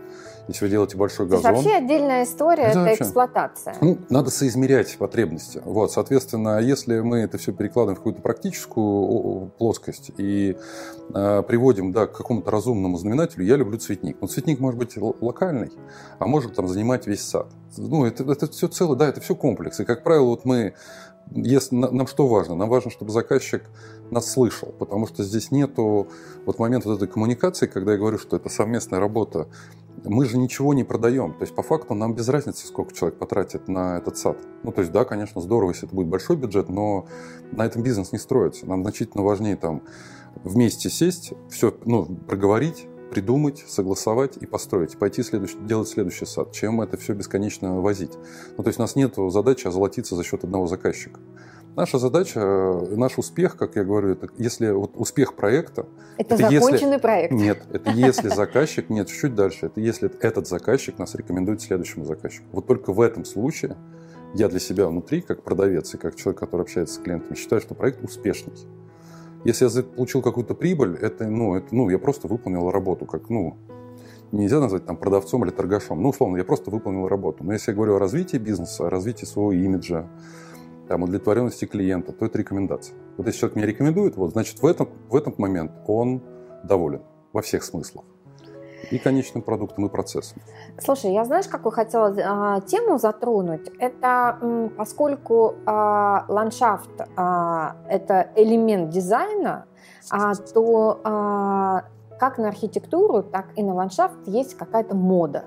Если 0.49 0.65
вы 0.65 0.71
делаете 0.71 0.97
большой 0.97 1.27
газон... 1.27 1.45
Это 1.45 1.55
вообще 1.55 1.77
отдельная 1.77 2.25
история, 2.25 2.63
это, 2.63 2.71
это 2.71 2.81
вообще, 2.81 3.03
эксплуатация. 3.03 3.77
Ну, 3.81 3.99
надо 4.09 4.31
соизмерять 4.31 4.97
потребности. 4.97 5.61
Вот, 5.65 5.93
соответственно, 5.93 6.59
если 6.61 7.01
мы 7.01 7.19
это 7.19 7.39
все 7.39 7.53
перекладываем 7.53 7.97
в 7.97 7.99
какую-то 7.99 8.23
практическую 8.23 9.51
плоскость 9.59 10.13
и 10.19 10.57
э, 11.15 11.43
приводим 11.43 11.93
да, 11.93 12.07
к 12.07 12.13
какому-то 12.13 12.51
разумному 12.51 12.97
знаменателю, 12.97 13.45
я 13.45 13.57
люблю 13.57 13.79
цветник. 13.79 14.19
Но 14.21 14.29
цветник 14.29 14.61
может 14.61 14.79
быть 14.79 14.97
локальный, 14.97 15.73
а 16.19 16.27
может 16.27 16.55
там 16.55 16.69
занимать 16.69 17.07
весь 17.07 17.23
сад. 17.23 17.49
Ну, 17.77 18.05
это, 18.05 18.31
это 18.31 18.47
все 18.47 18.69
целое, 18.69 18.97
да, 18.97 19.09
это 19.09 19.21
все 19.21 19.35
комплекс. 19.35 19.81
И, 19.81 19.85
как 19.85 20.05
правило, 20.05 20.27
вот 20.27 20.45
мы 20.45 20.75
если, 21.33 21.75
нам 21.75 22.07
что 22.07 22.27
важно? 22.29 22.55
Нам 22.55 22.69
важно, 22.69 22.91
чтобы 22.91 23.11
заказчик 23.11 23.65
нас 24.11 24.31
слышал, 24.31 24.73
потому 24.79 25.07
что 25.07 25.25
здесь 25.25 25.51
нету 25.51 26.09
вот 26.45 26.59
момента 26.59 26.89
вот 26.89 26.97
этой 26.97 27.09
коммуникации, 27.09 27.67
когда 27.67 27.93
я 27.93 27.99
говорю, 27.99 28.19
что 28.19 28.37
это 28.37 28.49
совместная 28.49 29.01
работа 29.01 29.49
мы 30.05 30.25
же 30.27 30.39
ничего 30.39 30.75
не 30.75 30.85
продаем. 30.85 31.35
То 31.35 31.43
есть, 31.43 31.55
по 31.55 31.63
факту, 31.63 31.95
нам 31.95 32.15
без 32.15 32.29
разницы, 32.29 32.67
сколько 32.67 32.95
человек 32.95 33.19
потратит 33.19 33.69
на 33.69 33.99
этот 33.99 34.17
сад. 34.17 34.39
Ну, 34.63 34.73
то 34.73 34.81
есть, 34.81 34.93
да, 34.93 35.05
конечно, 35.05 35.41
здорово, 35.41 35.71
если 35.71 35.87
это 35.87 35.95
будет 35.95 36.09
большой 36.09 36.37
бюджет, 36.37 36.69
но 36.69 37.07
на 37.53 37.65
этом 37.67 37.83
бизнес 37.83 38.13
не 38.13 38.19
строится. 38.19 38.67
Нам 38.67 38.83
значительно 38.83 39.23
важнее 39.23 39.57
там 39.57 39.83
вместе 40.45 40.91
сесть, 40.91 41.33
все, 41.51 41.75
ну, 41.85 42.05
проговорить, 42.05 42.87
придумать, 43.11 43.65
согласовать 43.67 44.37
и 44.37 44.47
построить, 44.47 44.99
пойти 44.99 45.23
следующий, 45.23 45.57
делать 45.59 45.89
следующий 45.89 46.27
сад, 46.27 46.53
чем 46.53 46.81
это 46.81 46.97
все 46.97 47.15
бесконечно 47.15 47.81
возить. 47.81 48.13
Ну, 48.57 48.63
то 48.63 48.69
есть 48.69 48.79
у 48.79 48.83
нас 48.83 48.97
нет 48.97 49.15
задачи 49.29 49.67
озолотиться 49.67 50.17
за 50.17 50.25
счет 50.25 50.45
одного 50.45 50.67
заказчика. 50.67 51.21
Наша 51.77 51.99
задача, 51.99 52.41
э, 52.41 52.97
наш 52.97 53.19
успех, 53.19 53.59
как 53.59 53.77
я 53.77 53.85
говорю, 53.85 54.13
это 54.13 54.29
если 54.39 54.71
вот 54.71 54.93
успех 54.95 55.35
проекта... 55.35 55.87
Это, 56.17 56.35
это 56.35 56.49
законченный 56.49 56.93
если, 56.93 57.03
проект. 57.03 57.33
Нет, 57.35 57.63
это 57.71 57.91
если 57.91 58.29
заказчик, 58.35 58.89
нет, 58.89 59.09
чуть-чуть 59.09 59.35
дальше, 59.35 59.67
это 59.67 59.79
если 59.79 60.11
этот 60.21 60.49
заказчик 60.49 60.99
нас 60.99 61.15
рекомендует 61.15 61.61
следующему 61.61 62.07
заказчику. 62.07 62.47
Вот 62.53 62.67
только 62.67 62.95
в 62.95 63.01
этом 63.03 63.27
случае 63.27 63.77
я 64.33 64.49
для 64.49 64.59
себя 64.59 64.87
внутри, 64.87 65.21
как 65.21 65.43
продавец 65.43 65.93
и 65.95 65.99
как 65.99 66.17
человек, 66.17 66.41
который 66.41 66.63
общается 66.63 66.95
с 66.95 66.99
клиентами, 66.99 67.37
считаю, 67.37 67.61
что 67.61 67.75
проект 67.75 68.03
успешный. 68.03 68.55
Если 69.45 69.69
я 69.69 69.83
получил 69.83 70.23
какую-то 70.23 70.55
прибыль, 70.55 70.97
это, 70.97 71.27
ну, 71.27 71.57
это, 71.57 71.75
ну, 71.75 71.91
я 71.91 71.99
просто 71.99 72.27
выполнил 72.27 72.71
работу, 72.71 73.05
как, 73.05 73.29
ну, 73.29 73.59
нельзя 74.33 74.61
назвать 74.61 74.87
там 74.87 74.97
продавцом 74.97 75.45
или 75.45 75.51
торгашом. 75.51 76.03
Ну, 76.03 76.09
условно, 76.09 76.39
я 76.39 76.45
просто 76.45 76.71
выполнил 76.71 77.07
работу. 77.07 77.45
Но 77.45 77.53
если 77.53 77.73
я 77.73 77.77
говорю 77.77 77.97
о 77.97 77.99
развитии 77.99 78.39
бизнеса, 78.39 78.87
о 78.87 78.91
развитии 78.91 79.27
своего 79.27 79.53
имиджа, 79.53 80.09
там, 80.89 81.03
удовлетворенности 81.03 81.65
клиента, 81.65 82.13
то 82.13 82.27
это 82.27 82.39
рекомендация. 82.39 82.97
Вот 83.17 83.27
если 83.27 83.41
человек 83.41 83.57
меня 83.57 83.67
рекомендует, 83.67 84.17
вот, 84.17 84.33
значит, 84.33 84.61
в 84.61 84.67
этом, 84.67 84.89
в 85.09 85.17
этот 85.17 85.39
момент 85.39 85.73
он 85.87 86.23
доволен 86.65 87.03
во 87.33 87.43
всех 87.43 87.65
смыслах. 87.65 88.05
и 88.91 88.99
конечным 88.99 89.43
продуктом, 89.43 89.87
и 89.87 89.89
процессом. 89.89 90.41
Слушай, 90.79 91.13
я 91.13 91.25
знаешь, 91.25 91.49
какую 91.49 91.73
хотела 91.73 92.15
а, 92.25 92.61
тему 92.61 92.99
затронуть? 92.99 93.69
Это 93.79 94.39
поскольку 94.77 95.57
а, 95.67 96.25
ландшафт 96.29 97.01
а, 97.17 97.77
это 97.89 98.31
элемент 98.37 98.91
дизайна, 98.91 99.67
а, 100.11 100.35
то 100.35 101.01
а, 101.05 101.85
как 102.19 102.39
на 102.39 102.49
архитектуру, 102.49 103.23
так 103.23 103.47
и 103.57 103.63
на 103.63 103.75
ландшафт 103.75 104.17
есть 104.27 104.57
какая-то 104.57 104.95
мода, 104.95 105.45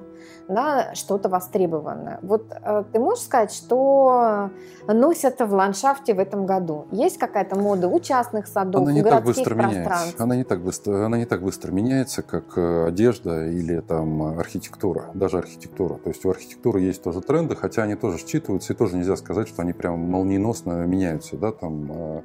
да, 0.48 0.94
что-то 0.94 1.30
востребованное. 1.30 2.20
Вот 2.22 2.52
э, 2.52 2.84
ты 2.92 3.00
можешь 3.00 3.24
сказать, 3.24 3.52
что 3.52 4.50
носят 4.88 5.40
в 5.40 5.54
ландшафте 5.54 6.14
в 6.14 6.20
этом 6.20 6.46
году? 6.46 6.88
Есть 6.92 7.18
какая-то 7.18 7.58
мода 7.58 7.88
у 7.88 8.00
частных 8.00 8.48
садов, 8.48 8.84
она 8.84 8.92
не 8.92 9.02
городских 9.02 9.44
так 9.44 9.56
быстро? 9.56 9.56
Меняется. 9.56 10.24
Она 10.24 10.36
не 10.36 10.44
так 10.44 10.62
быстро, 10.62 11.06
она 11.06 11.18
не 11.18 11.26
так 11.26 11.42
быстро 11.42 11.72
меняется, 11.72 12.22
как 12.22 12.58
э, 12.58 12.88
одежда 12.88 13.48
или 13.48 13.80
там 13.80 14.40
архитектура, 14.40 15.06
даже 15.14 15.38
архитектура. 15.38 15.96
То 15.96 16.10
есть 16.10 16.26
у 16.26 16.30
архитектуры 16.30 16.82
есть 16.82 17.04
тоже 17.04 17.22
тренды, 17.22 17.56
хотя 17.56 17.84
они 17.84 17.96
тоже 17.96 18.18
считываются 18.18 18.74
и 18.74 18.76
тоже 18.76 18.96
нельзя 18.96 19.16
сказать, 19.16 19.48
что 19.48 19.62
они 19.62 19.74
прям 19.74 20.00
молниеносно 20.00 20.86
меняются, 20.86 21.38
да, 21.38 21.52
там 21.52 21.92
э, 21.92 22.22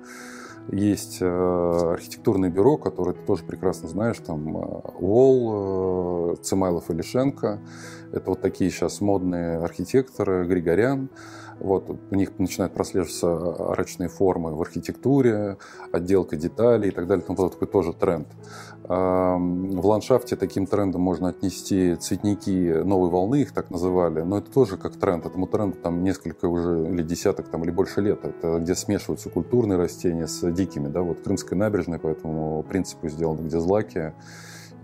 есть 0.70 1.18
э, 1.20 1.26
архитектурное 1.26 2.50
бюро, 2.50 2.76
которое 2.78 3.12
ты 3.12 3.20
тоже 3.24 3.44
прекрасно 3.44 3.88
знаешь, 3.88 4.18
там 4.18 4.56
Уолл, 4.98 6.32
э, 6.32 6.36
Цемайлов 6.42 6.90
и 6.90 6.94
Лишенко. 6.94 7.60
Это 8.12 8.30
вот 8.30 8.40
такие 8.40 8.70
сейчас 8.70 9.00
модные 9.00 9.58
архитекторы, 9.58 10.46
Григорян. 10.46 11.10
Вот, 11.60 11.88
у 12.10 12.14
них 12.14 12.36
начинают 12.38 12.74
прослеживаться 12.74 13.70
арочные 13.72 14.08
формы 14.08 14.54
в 14.54 14.60
архитектуре, 14.60 15.56
отделка 15.92 16.36
деталей 16.36 16.88
и 16.88 16.92
так 16.92 17.06
далее. 17.06 17.24
Тому 17.24 17.48
такой 17.48 17.68
тоже 17.68 17.92
тренд. 17.92 18.26
В 18.86 19.86
ландшафте 19.86 20.36
таким 20.36 20.66
трендом 20.66 21.00
можно 21.00 21.28
отнести 21.28 21.96
цветники 21.96 22.82
новой 22.84 23.08
волны, 23.08 23.40
их 23.40 23.52
так 23.52 23.70
называли, 23.70 24.20
но 24.20 24.38
это 24.38 24.50
тоже 24.50 24.76
как 24.76 24.96
тренд. 24.96 25.24
Этому 25.24 25.46
тренду 25.46 25.78
там 25.82 26.04
несколько 26.04 26.46
уже, 26.48 26.86
или 26.90 27.02
десяток, 27.02 27.48
там, 27.48 27.64
или 27.64 27.70
больше 27.70 28.02
лет. 28.02 28.22
Это 28.24 28.58
где 28.58 28.74
смешиваются 28.74 29.30
культурные 29.30 29.78
растения 29.78 30.26
с 30.26 30.52
дикими. 30.52 30.88
Да? 30.88 31.00
Вот 31.00 31.20
Крымская 31.20 31.58
набережная 31.58 31.98
по 31.98 32.08
этому 32.08 32.62
принципу 32.68 33.08
сделана, 33.08 33.40
где 33.40 33.58
злаки 33.58 34.12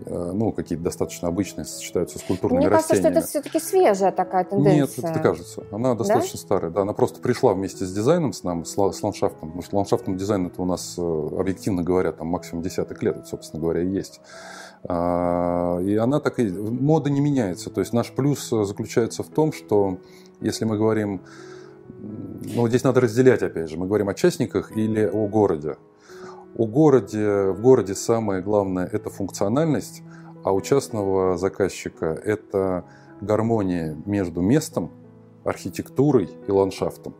ну, 0.05 0.51
какие-то 0.51 0.83
достаточно 0.83 1.27
обычные 1.27 1.65
сочетаются 1.65 2.19
с 2.19 2.23
культурными 2.23 2.59
Мне 2.59 2.69
растениями. 2.69 3.07
Мне 3.07 3.13
кажется, 3.13 3.39
что 3.39 3.41
это 3.41 3.49
все-таки 3.49 3.65
свежая 3.65 4.11
такая 4.11 4.45
тенденция. 4.45 5.03
Нет, 5.03 5.11
это 5.11 5.19
кажется. 5.19 5.63
Она 5.71 5.95
достаточно 5.95 6.39
да? 6.39 6.43
старая. 6.45 6.71
Да, 6.71 6.81
она 6.81 6.93
просто 6.93 7.19
пришла 7.21 7.53
вместе 7.53 7.85
с 7.85 7.93
дизайном, 7.93 8.33
с 8.33 8.43
нам, 8.43 8.65
с, 8.65 8.73
с 8.73 9.03
ландшафтом. 9.03 9.49
Потому 9.49 9.61
что 9.61 9.77
ландшафтный 9.77 10.15
дизайн 10.15 10.47
это 10.47 10.61
у 10.61 10.65
нас, 10.65 10.95
э, 10.97 11.27
объективно 11.37 11.83
говоря, 11.83 12.11
там 12.11 12.27
максимум 12.27 12.63
десяток 12.63 13.01
лет, 13.03 13.27
собственно 13.27 13.61
говоря, 13.61 13.81
и 13.81 13.87
есть. 13.87 14.21
А, 14.83 15.79
и 15.79 15.95
она 15.95 16.19
так 16.19 16.39
и... 16.39 16.49
Мода 16.49 17.09
не 17.09 17.21
меняется. 17.21 17.69
То 17.69 17.81
есть 17.81 17.93
наш 17.93 18.11
плюс 18.11 18.51
э, 18.51 18.63
заключается 18.63 19.23
в 19.23 19.27
том, 19.27 19.53
что 19.53 19.97
если 20.39 20.65
мы 20.65 20.77
говорим... 20.77 21.21
Ну, 22.55 22.67
здесь 22.67 22.83
надо 22.83 23.01
разделять, 23.01 23.43
опять 23.43 23.69
же. 23.69 23.77
Мы 23.77 23.85
говорим 23.85 24.09
о 24.09 24.13
частниках 24.13 24.75
или 24.75 25.05
о 25.05 25.27
городе. 25.27 25.77
У 26.55 26.65
городе, 26.65 27.51
в 27.51 27.61
городе 27.61 27.95
самое 27.95 28.41
главное– 28.41 28.85
это 28.91 29.09
функциональность, 29.09 30.03
а 30.43 30.51
у 30.51 30.61
частного 30.61 31.37
заказчика– 31.37 32.05
это 32.25 32.85
гармония 33.21 33.95
между 34.05 34.41
местом, 34.41 34.91
архитектурой 35.43 36.29
и 36.47 36.51
ландшафтом 36.51 37.15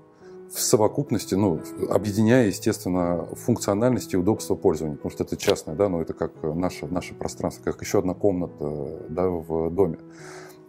в 0.53 0.59
совокупности, 0.59 1.33
ну, 1.35 1.61
объединяя, 1.89 2.47
естественно, 2.47 3.25
функциональность 3.33 4.13
и 4.13 4.17
удобство 4.17 4.55
пользования, 4.55 4.97
потому 4.97 5.11
что 5.11 5.23
это 5.23 5.37
частное, 5.37 5.75
да, 5.75 5.87
но 5.87 6.01
это 6.01 6.13
как 6.13 6.31
наше, 6.43 6.87
наше 6.87 7.13
пространство, 7.13 7.63
как 7.63 7.81
еще 7.81 7.99
одна 7.99 8.13
комната 8.13 8.99
да, 9.09 9.29
в 9.29 9.69
доме. 9.71 9.97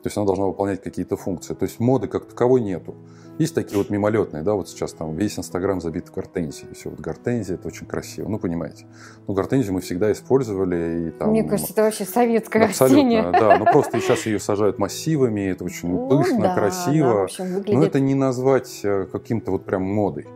То 0.02 0.08
есть 0.08 0.16
она 0.16 0.26
должна 0.26 0.46
выполнять 0.46 0.82
какие-то 0.82 1.16
функции. 1.16 1.54
То 1.54 1.64
есть 1.64 1.78
моды 1.78 2.08
как 2.08 2.26
таковой 2.26 2.60
нету. 2.60 2.96
Есть 3.38 3.54
такие 3.54 3.78
вот 3.78 3.88
мимолетные, 3.88 4.42
да, 4.42 4.54
вот 4.54 4.68
сейчас 4.68 4.92
там 4.92 5.16
весь 5.16 5.38
Инстаграм 5.38 5.80
забит 5.80 6.10
гортензией. 6.10 6.74
Все, 6.74 6.90
вот 6.90 7.00
гортензия, 7.00 7.54
это 7.54 7.68
очень 7.68 7.86
красиво. 7.86 8.28
Ну, 8.28 8.38
понимаете. 8.38 8.86
Ну, 9.26 9.34
гортензию 9.34 9.74
мы 9.74 9.80
всегда 9.80 10.10
использовали. 10.10 11.08
И, 11.08 11.10
там, 11.12 11.30
Мне 11.30 11.44
кажется, 11.44 11.72
это 11.72 11.82
вообще 11.82 12.04
советское 12.04 12.64
абсолютно, 12.64 12.96
растение. 12.96 13.32
да. 13.32 13.58
Но 13.58 13.64
просто 13.64 14.00
сейчас 14.00 14.26
ее 14.26 14.38
сажают 14.38 14.78
массивами, 14.78 15.40
это 15.42 15.64
очень 15.64 15.88
ну, 15.88 16.08
пышно, 16.08 16.40
да, 16.40 16.54
красиво. 16.54 17.28
Да, 17.38 17.44
выглядит... 17.44 17.74
Но 17.74 17.84
это 17.84 18.00
не 18.00 18.14
назвать 18.14 18.80
э, 18.82 19.06
каким-то 19.10 19.52
вот 19.52 19.64
прям 19.64 19.82
модой. 19.82 20.26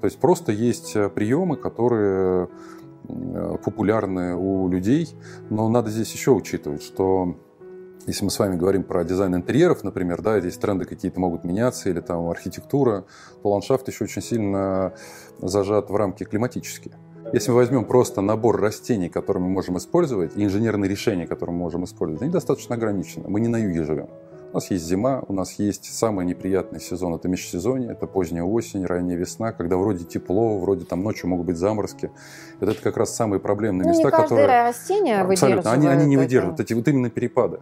То 0.00 0.06
есть 0.06 0.18
просто 0.18 0.50
есть 0.50 0.96
э, 0.96 1.08
приемы, 1.08 1.56
которые 1.56 2.48
э, 3.08 3.56
популярны 3.64 4.34
у 4.34 4.68
людей, 4.68 5.08
но 5.48 5.68
надо 5.68 5.90
здесь 5.90 6.12
еще 6.12 6.32
учитывать, 6.32 6.82
что 6.82 7.36
если 8.06 8.24
мы 8.24 8.30
с 8.30 8.38
вами 8.38 8.56
говорим 8.56 8.82
про 8.82 9.04
дизайн 9.04 9.34
интерьеров, 9.34 9.84
например, 9.84 10.22
да, 10.22 10.40
здесь 10.40 10.56
тренды 10.56 10.84
какие-то 10.84 11.20
могут 11.20 11.44
меняться, 11.44 11.88
или 11.88 12.00
там 12.00 12.28
архитектура, 12.28 13.04
то 13.42 13.50
ландшафт 13.50 13.88
еще 13.88 14.04
очень 14.04 14.22
сильно 14.22 14.92
зажат 15.40 15.90
в 15.90 15.96
рамки 15.96 16.24
климатические. 16.24 16.94
Если 17.32 17.50
мы 17.50 17.58
возьмем 17.58 17.84
просто 17.84 18.20
набор 18.20 18.60
растений, 18.60 19.08
которые 19.08 19.42
мы 19.42 19.48
можем 19.48 19.78
использовать, 19.78 20.36
и 20.36 20.44
инженерные 20.44 20.90
решения, 20.90 21.26
которые 21.26 21.54
мы 21.54 21.60
можем 21.60 21.84
использовать, 21.84 22.22
они 22.22 22.30
достаточно 22.30 22.74
ограничены. 22.74 23.28
Мы 23.28 23.40
не 23.40 23.48
на 23.48 23.56
юге 23.56 23.84
живем. 23.84 24.08
У 24.52 24.56
нас 24.56 24.70
есть 24.70 24.84
зима, 24.84 25.22
у 25.28 25.32
нас 25.32 25.58
есть 25.58 25.94
самый 25.94 26.26
неприятный 26.26 26.78
сезон, 26.78 27.14
это 27.14 27.26
межсезонье, 27.26 27.92
это 27.92 28.06
поздняя 28.06 28.42
осень, 28.42 28.84
ранняя 28.84 29.16
весна, 29.16 29.52
когда 29.52 29.78
вроде 29.78 30.04
тепло, 30.04 30.58
вроде 30.58 30.84
там 30.84 31.02
ночью 31.02 31.30
могут 31.30 31.46
быть 31.46 31.56
заморозки. 31.56 32.10
Это, 32.60 32.72
это 32.72 32.82
как 32.82 32.98
раз 32.98 33.16
самые 33.16 33.40
проблемные 33.40 33.84
ну, 33.84 33.90
места, 33.90 34.04
не 34.04 34.10
которые... 34.10 34.46
растение 34.68 35.22
Абсолютно, 35.22 35.72
они, 35.72 35.86
они 35.86 36.04
не 36.04 36.18
выдерживают, 36.18 36.60
эти 36.60 36.74
вот 36.74 36.86
именно 36.86 37.08
перепады. 37.08 37.60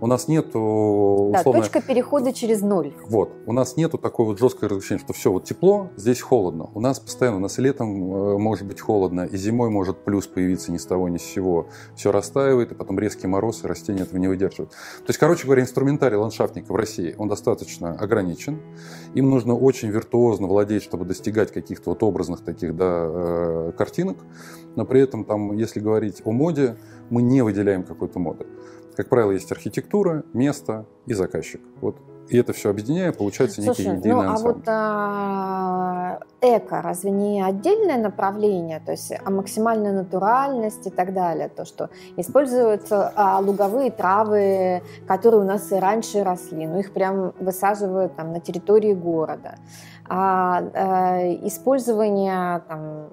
У 0.00 0.06
нас 0.06 0.28
нету 0.28 0.58
условно... 0.58 1.42
Да, 1.42 1.52
точка 1.52 1.82
перехода 1.82 2.32
через 2.32 2.62
ноль. 2.62 2.94
Вот. 3.06 3.32
У 3.44 3.52
нас 3.52 3.76
нету 3.76 3.98
такой 3.98 4.24
вот 4.24 4.38
жесткой 4.38 4.70
разрешения, 4.70 5.00
что 5.00 5.12
все, 5.12 5.30
вот 5.30 5.44
тепло, 5.44 5.90
здесь 5.96 6.22
холодно. 6.22 6.70
У 6.74 6.80
нас 6.80 6.98
постоянно, 6.98 7.36
у 7.36 7.40
нас 7.40 7.58
и 7.58 7.62
летом 7.62 8.14
э, 8.14 8.38
может 8.38 8.66
быть 8.66 8.80
холодно, 8.80 9.22
и 9.22 9.36
зимой 9.36 9.68
может 9.68 9.98
плюс 9.98 10.26
появиться 10.26 10.72
ни 10.72 10.78
с 10.78 10.86
того 10.86 11.08
ни 11.10 11.18
с 11.18 11.22
сего. 11.22 11.68
Все 11.96 12.12
растаивает, 12.12 12.72
и 12.72 12.74
потом 12.74 12.98
резкий 12.98 13.26
мороз, 13.26 13.62
и 13.62 13.66
растения 13.66 14.02
этого 14.02 14.18
не 14.18 14.28
выдерживают. 14.28 14.70
То 14.70 15.08
есть, 15.08 15.18
короче 15.18 15.44
говоря, 15.44 15.62
инструментарий 15.62 16.16
ландшафтника 16.16 16.72
в 16.72 16.76
России, 16.76 17.14
он 17.18 17.28
достаточно 17.28 17.92
ограничен. 17.92 18.58
Им 19.14 19.28
нужно 19.28 19.54
очень 19.54 19.90
виртуозно 19.90 20.46
владеть, 20.46 20.82
чтобы 20.82 21.04
достигать 21.04 21.52
каких-то 21.52 21.90
вот 21.90 22.02
образных 22.02 22.40
таких 22.40 22.74
да, 22.74 23.04
э, 23.06 23.72
картинок. 23.76 24.16
Но 24.76 24.86
при 24.86 25.02
этом, 25.02 25.24
там, 25.24 25.52
если 25.52 25.80
говорить 25.80 26.22
о 26.24 26.32
моде, 26.32 26.76
мы 27.10 27.22
не 27.22 27.42
выделяем 27.42 27.82
какой-то 27.82 28.18
моды. 28.18 28.46
Как 29.00 29.08
правило, 29.08 29.30
есть 29.30 29.50
архитектура, 29.50 30.24
место 30.34 30.84
и 31.06 31.14
заказчик. 31.14 31.62
Вот 31.80 31.96
и 32.28 32.36
это 32.36 32.52
все 32.52 32.68
объединяя, 32.68 33.12
получается 33.12 33.62
некий 33.62 33.82
Слушай, 33.82 33.96
единый 33.96 34.14
ну, 34.14 34.20
ансамбль. 34.20 34.50
а 34.50 34.52
вот 34.52 34.62
а, 34.68 36.20
эко 36.42 36.82
разве 36.82 37.10
не 37.10 37.42
отдельное 37.42 37.96
направление, 37.96 38.78
то 38.84 38.92
есть 38.92 39.10
а 39.24 39.30
максимальная 39.30 39.92
натуральность 39.92 40.86
и 40.86 40.90
так 40.90 41.14
далее, 41.14 41.48
то, 41.48 41.64
что 41.64 41.88
используются 42.18 43.10
а, 43.16 43.40
луговые 43.40 43.90
травы, 43.90 44.82
которые 45.08 45.40
у 45.40 45.44
нас 45.44 45.72
и 45.72 45.76
раньше 45.76 46.22
росли, 46.22 46.66
но 46.66 46.78
их 46.78 46.92
прям 46.92 47.32
высаживают 47.40 48.14
там 48.16 48.32
на 48.32 48.40
территории 48.40 48.92
города 48.92 49.54
использование 51.46 52.62
там, 52.68 53.08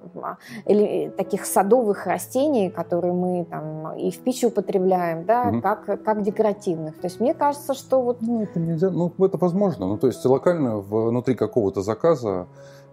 или, 0.66 1.10
таких 1.10 1.46
садовых 1.46 2.08
растений, 2.08 2.70
которые 2.70 3.14
мы 3.14 3.46
там 3.46 3.96
и 3.96 4.12
в 4.12 4.20
пищу 4.20 4.48
употребляем, 4.48 5.26
да, 5.26 5.50
угу. 5.50 5.62
как, 5.62 6.04
как 6.04 6.24
декоративных. 6.24 7.00
То 7.00 7.08
есть 7.08 7.20
мне 7.20 7.34
кажется, 7.34 7.74
что 7.74 8.02
вот... 8.02 8.22
Ну, 8.22 8.42
это 8.42 8.60
нельзя, 8.60 8.90
ну, 8.90 9.14
это 9.20 9.38
возможно. 9.38 9.88
Ну, 9.88 9.98
то 9.98 10.08
есть 10.08 10.26
локально 10.26 10.78
внутри 10.78 11.36
какого-то 11.36 11.82
заказа 11.82 12.48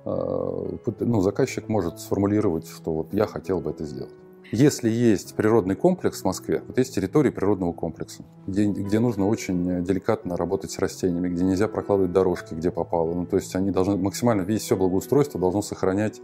ну, 0.05 1.21
заказчик 1.21 1.69
может 1.69 1.99
сформулировать, 1.99 2.69
что 2.69 2.93
вот 2.93 3.15
я 3.15 3.27
хотел 3.27 3.61
бы 3.61 3.71
это 3.71 3.85
сделать. 3.85 4.13
Если 4.55 4.89
есть 4.89 5.35
природный 5.35 5.75
комплекс 5.75 6.21
в 6.21 6.25
Москве, 6.27 6.63
вот 6.69 6.79
есть 6.79 6.95
территории 6.95 7.31
природного 7.31 7.73
комплекса, 7.73 8.23
где, 8.47 8.67
где 8.67 9.01
нужно 9.01 9.27
очень 9.27 9.83
деликатно 9.83 10.37
работать 10.37 10.71
с 10.71 10.79
растениями, 10.79 11.29
где 11.29 11.43
нельзя 11.43 11.67
прокладывать 11.67 12.13
дорожки, 12.13 12.55
где 12.55 12.71
попало. 12.71 13.13
Ну, 13.15 13.27
то 13.27 13.35
есть 13.35 13.57
они 13.57 13.73
должны 13.73 13.97
максимально, 13.97 14.43
весь 14.43 14.63
все 14.63 14.77
благоустройство 14.77 15.41
должно 15.41 15.61
сохранять 15.61 16.21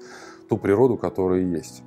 ту 0.48 0.58
природу, 0.58 0.96
которая 0.96 1.40
есть. 1.40 1.82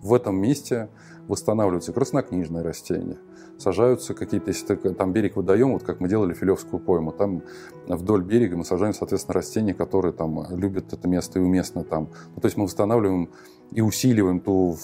В 0.00 0.14
этом 0.14 0.36
месте 0.36 0.88
восстанавливаются 1.28 1.92
краснокнижные 1.92 2.64
растения, 2.64 3.18
сажаются 3.58 4.14
какие-то, 4.14 4.48
если 4.48 4.74
там 4.74 5.12
берег 5.12 5.36
водоем, 5.36 5.74
вот 5.74 5.82
как 5.82 6.00
мы 6.00 6.08
делали 6.08 6.32
Филевскую 6.32 6.82
пойму, 6.82 7.12
там 7.12 7.42
вдоль 7.86 8.24
берега 8.24 8.56
мы 8.56 8.64
сажаем, 8.64 8.94
соответственно, 8.94 9.34
растения, 9.34 9.74
которые 9.74 10.14
там 10.14 10.42
любят 10.56 10.94
это 10.94 11.06
место 11.06 11.38
и 11.38 11.42
уместно 11.42 11.84
там. 11.84 12.08
Ну, 12.34 12.40
то 12.40 12.46
есть 12.46 12.56
мы 12.56 12.64
восстанавливаем 12.64 13.28
и 13.72 13.82
усиливаем 13.82 14.40
ту 14.40 14.74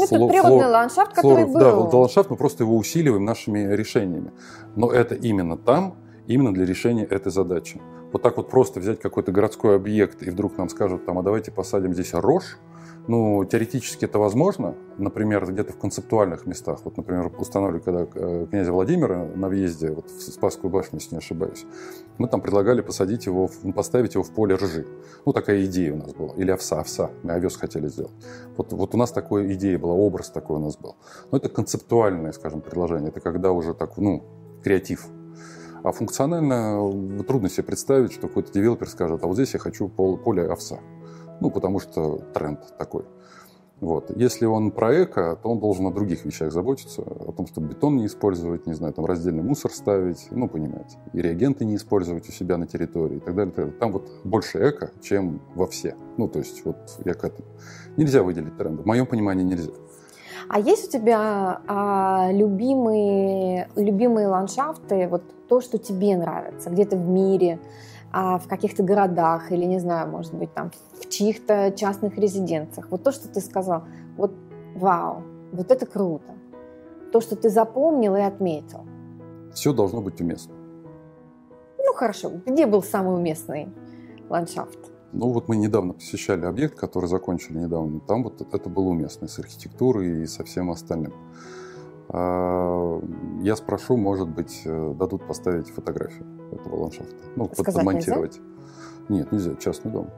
ну, 0.00 0.04
это 0.06 0.16
флор, 0.16 0.30
природный 0.30 0.70
ландшафт, 0.70 1.14
который 1.14 1.44
флор, 1.46 1.62
был. 1.62 1.90
Да, 1.90 1.96
ландшафт, 1.98 2.30
мы 2.30 2.36
просто 2.36 2.64
его 2.64 2.76
усиливаем 2.76 3.24
нашими 3.24 3.74
решениями. 3.74 4.32
Но 4.76 4.90
это 4.90 5.14
именно 5.14 5.56
там, 5.56 5.96
именно 6.26 6.52
для 6.54 6.64
решения 6.64 7.04
этой 7.04 7.30
задачи. 7.32 7.80
Вот 8.12 8.22
так 8.22 8.36
вот 8.36 8.50
просто 8.50 8.80
взять 8.80 9.00
какой-то 9.00 9.32
городской 9.32 9.76
объект 9.76 10.22
и 10.22 10.30
вдруг 10.30 10.58
нам 10.58 10.68
скажут, 10.68 11.06
там, 11.06 11.18
а 11.18 11.22
давайте 11.22 11.52
посадим 11.52 11.94
здесь 11.94 12.12
рожь, 12.12 12.58
Ну, 13.08 13.44
теоретически 13.44 14.04
это 14.04 14.18
возможно. 14.18 14.74
Например, 14.98 15.44
где-то 15.44 15.72
в 15.72 15.78
концептуальных 15.78 16.46
местах. 16.46 16.80
Вот, 16.84 16.96
например, 16.96 17.32
устанавливали, 17.38 17.82
когда 17.82 18.06
э, 18.14 18.46
князя 18.50 18.72
Владимира 18.72 19.24
на 19.24 19.48
въезде 19.48 19.90
вот 19.90 20.10
в 20.10 20.20
Спасскую 20.20 20.70
башню, 20.70 20.98
если 20.98 21.14
не 21.14 21.18
ошибаюсь, 21.18 21.64
мы 22.18 22.28
там 22.28 22.40
предлагали 22.40 22.82
посадить 22.82 23.26
его, 23.26 23.50
поставить 23.74 24.14
его 24.14 24.22
в 24.22 24.30
поле 24.30 24.54
ржи. 24.54 24.86
Ну, 25.24 25.32
такая 25.32 25.64
идея 25.64 25.94
у 25.94 25.96
нас 25.96 26.12
была. 26.12 26.34
Или 26.34 26.50
овса, 26.50 26.80
овса. 26.80 27.10
Мы 27.22 27.32
овес 27.32 27.56
хотели 27.56 27.88
сделать. 27.88 28.12
Вот, 28.56 28.72
вот 28.72 28.94
у 28.94 28.98
нас 28.98 29.10
такая 29.10 29.52
идея 29.54 29.78
была, 29.78 29.94
образ 29.94 30.30
такой 30.30 30.56
у 30.56 30.60
нас 30.60 30.76
был. 30.76 30.96
Но 31.32 31.38
это 31.38 31.48
концептуальное, 31.48 32.32
скажем, 32.32 32.60
предложение. 32.60 33.08
Это 33.08 33.20
когда 33.20 33.52
уже 33.52 33.74
так, 33.74 33.96
ну, 33.96 34.22
креатив. 34.62 35.06
А 35.82 35.92
функционально 35.92 36.78
трудно 37.26 37.48
себе 37.48 37.64
представить, 37.64 38.12
что 38.12 38.28
какой-то 38.28 38.52
девелопер 38.52 38.88
скажет, 38.88 39.24
а 39.24 39.26
вот 39.26 39.34
здесь 39.34 39.54
я 39.54 39.60
хочу 39.60 39.88
поле 39.88 40.44
овса. 40.44 40.78
Ну, 41.40 41.50
потому 41.50 41.80
что 41.80 42.18
тренд 42.34 42.60
такой. 42.78 43.04
Вот. 43.80 44.10
Если 44.14 44.44
он 44.44 44.72
про 44.72 45.04
эко, 45.04 45.38
то 45.42 45.48
он 45.48 45.58
должен 45.58 45.86
о 45.86 45.90
других 45.90 46.26
вещах 46.26 46.52
заботиться, 46.52 47.00
о 47.00 47.32
том, 47.32 47.46
чтобы 47.46 47.68
бетон 47.68 47.96
не 47.96 48.06
использовать, 48.06 48.66
не 48.66 48.74
знаю, 48.74 48.92
там 48.92 49.06
раздельный 49.06 49.42
мусор 49.42 49.70
ставить, 49.70 50.28
ну, 50.30 50.48
понимаете, 50.48 50.98
и 51.14 51.22
реагенты 51.22 51.64
не 51.64 51.76
использовать 51.76 52.28
у 52.28 52.32
себя 52.32 52.58
на 52.58 52.66
территории 52.66 53.16
и 53.16 53.20
так 53.20 53.34
далее. 53.34 53.52
так 53.52 53.64
далее. 53.64 53.80
Там 53.80 53.92
вот 53.92 54.06
больше 54.24 54.58
эко, 54.58 54.90
чем 55.00 55.40
во 55.54 55.66
все. 55.66 55.96
Ну, 56.18 56.28
то 56.28 56.40
есть 56.40 56.62
вот 56.66 56.76
я 57.06 57.14
к 57.14 57.24
этому. 57.24 57.48
Нельзя 57.96 58.22
выделить 58.22 58.56
тренды. 58.58 58.82
В 58.82 58.86
моем 58.86 59.06
понимании 59.06 59.44
нельзя. 59.44 59.72
А 60.48 60.58
есть 60.58 60.88
у 60.88 60.90
тебя 60.90 61.60
а, 61.66 62.30
любимые, 62.32 63.68
любимые 63.76 64.26
ландшафты, 64.26 65.08
вот 65.08 65.22
то, 65.48 65.60
что 65.60 65.78
тебе 65.78 66.16
нравится, 66.16 66.70
где-то 66.70 66.96
в 66.96 67.08
мире, 67.08 67.60
а, 68.12 68.38
в 68.38 68.48
каких-то 68.48 68.82
городах 68.82 69.52
или, 69.52 69.64
не 69.64 69.78
знаю, 69.78 70.08
может 70.08 70.34
быть, 70.34 70.52
там 70.52 70.70
в 71.00 71.08
чьих-то 71.08 71.72
частных 71.76 72.18
резиденциях. 72.18 72.88
Вот 72.90 73.02
то, 73.02 73.12
что 73.12 73.28
ты 73.28 73.40
сказал, 73.40 73.84
вот 74.16 74.32
вау, 74.74 75.22
вот 75.52 75.70
это 75.70 75.86
круто. 75.86 76.34
То, 77.12 77.20
что 77.20 77.36
ты 77.36 77.50
запомнил 77.50 78.16
и 78.16 78.20
отметил. 78.20 78.84
Все 79.54 79.72
должно 79.72 80.00
быть 80.00 80.20
уместно. 80.20 80.54
Ну 81.78 81.94
хорошо, 81.94 82.30
где 82.46 82.66
был 82.66 82.82
самый 82.82 83.14
уместный 83.14 83.68
ландшафт? 84.28 84.78
Ну 85.12 85.32
вот 85.32 85.48
мы 85.48 85.56
недавно 85.56 85.92
посещали 85.92 86.44
объект, 86.44 86.78
который 86.78 87.06
закончили 87.06 87.58
недавно. 87.58 88.00
Там 88.00 88.22
вот 88.22 88.40
это 88.40 88.68
было 88.68 88.88
уместно 88.88 89.26
с 89.26 89.38
архитектурой 89.38 90.22
и 90.22 90.26
со 90.26 90.44
всем 90.44 90.70
остальным. 90.70 91.12
А, 92.12 93.00
я 93.40 93.54
спрошу, 93.54 93.96
может 93.96 94.28
быть, 94.28 94.62
э, 94.64 94.94
дадут 94.98 95.26
поставить 95.26 95.70
фотографию 95.70 96.26
этого 96.50 96.80
ландшафта. 96.80 97.14
Ну, 97.36 97.46
подмонтировать. 97.46 98.40
Нельзя? 99.08 99.24
Нет, 99.24 99.32
нельзя. 99.32 99.54
Частный 99.54 99.92
дом. 99.92 100.10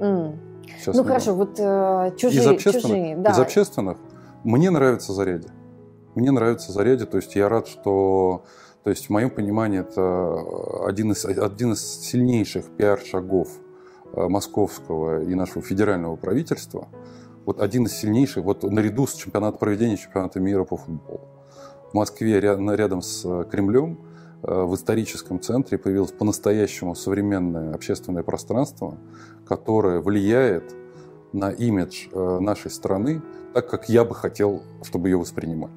Mm. 0.00 0.38
Частный 0.76 0.94
ну 0.94 1.04
хорошо, 1.04 1.26
дом. 1.30 1.38
вот 1.38 1.60
э, 1.60 2.12
чужие, 2.16 2.42
из 2.42 2.46
общественных, 2.48 2.82
чужие, 2.82 3.16
да. 3.16 3.30
Из 3.30 3.38
общественных 3.38 3.98
мне 4.42 4.70
нравится 4.70 5.12
заряде. 5.12 5.48
Мне 6.16 6.32
нравится 6.32 6.72
заряде, 6.72 7.06
то 7.06 7.16
есть 7.16 7.36
я 7.36 7.48
рад, 7.48 7.68
что, 7.68 8.44
то 8.82 8.90
есть 8.90 9.06
в 9.06 9.10
моем 9.10 9.30
понимании 9.30 9.80
это 9.80 10.84
один 10.84 11.12
из 11.12 11.24
один 11.24 11.74
из 11.74 11.80
сильнейших 12.00 12.64
пиар-шагов 12.76 13.48
э, 14.14 14.26
московского 14.28 15.22
и 15.22 15.34
нашего 15.36 15.62
федерального 15.62 16.16
правительства. 16.16 16.88
Вот 17.44 17.60
один 17.60 17.84
из 17.84 17.92
сильнейших, 17.92 18.42
вот 18.42 18.64
наряду 18.64 19.06
с 19.06 19.14
чемпионатом 19.14 19.60
проведения 19.60 19.96
чемпионата 19.96 20.40
мира 20.40 20.64
по 20.64 20.76
футболу. 20.76 21.35
В 21.90 21.94
Москве 21.94 22.40
рядом 22.40 23.00
с 23.00 23.24
э, 23.24 23.44
Кремлем 23.50 23.98
э, 24.42 24.62
в 24.62 24.74
историческом 24.74 25.40
центре 25.40 25.78
появилось 25.78 26.12
по-настоящему 26.12 26.94
современное 26.94 27.74
общественное 27.74 28.22
пространство, 28.22 28.98
которое 29.46 30.00
влияет 30.00 30.74
на 31.32 31.50
имидж 31.50 32.08
э, 32.10 32.38
нашей 32.40 32.70
страны 32.70 33.22
так, 33.54 33.70
как 33.70 33.88
я 33.88 34.04
бы 34.04 34.14
хотел, 34.14 34.62
чтобы 34.82 35.08
ее 35.08 35.16
воспринимали. 35.16 35.72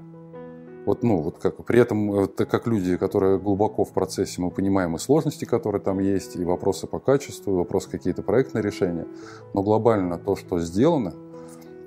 Вот, 0.85 1.03
ну, 1.03 1.17
вот 1.17 1.37
как, 1.37 1.63
при 1.65 1.79
этом, 1.79 2.27
как 2.27 2.65
люди, 2.65 2.97
которые 2.97 3.37
глубоко 3.37 3.83
в 3.83 3.93
процессе, 3.93 4.41
мы 4.41 4.49
понимаем 4.49 4.95
и 4.95 4.99
сложности, 4.99 5.45
которые 5.45 5.81
там 5.81 5.99
есть, 5.99 6.35
и 6.35 6.43
вопросы 6.43 6.87
по 6.87 6.99
качеству, 6.99 7.53
и 7.53 7.57
вопросы 7.57 7.91
какие-то 7.91 8.23
проектные 8.23 8.63
решения. 8.63 9.05
Но 9.53 9.61
глобально 9.61 10.17
то, 10.17 10.35
что 10.35 10.57
сделано– 10.59 11.13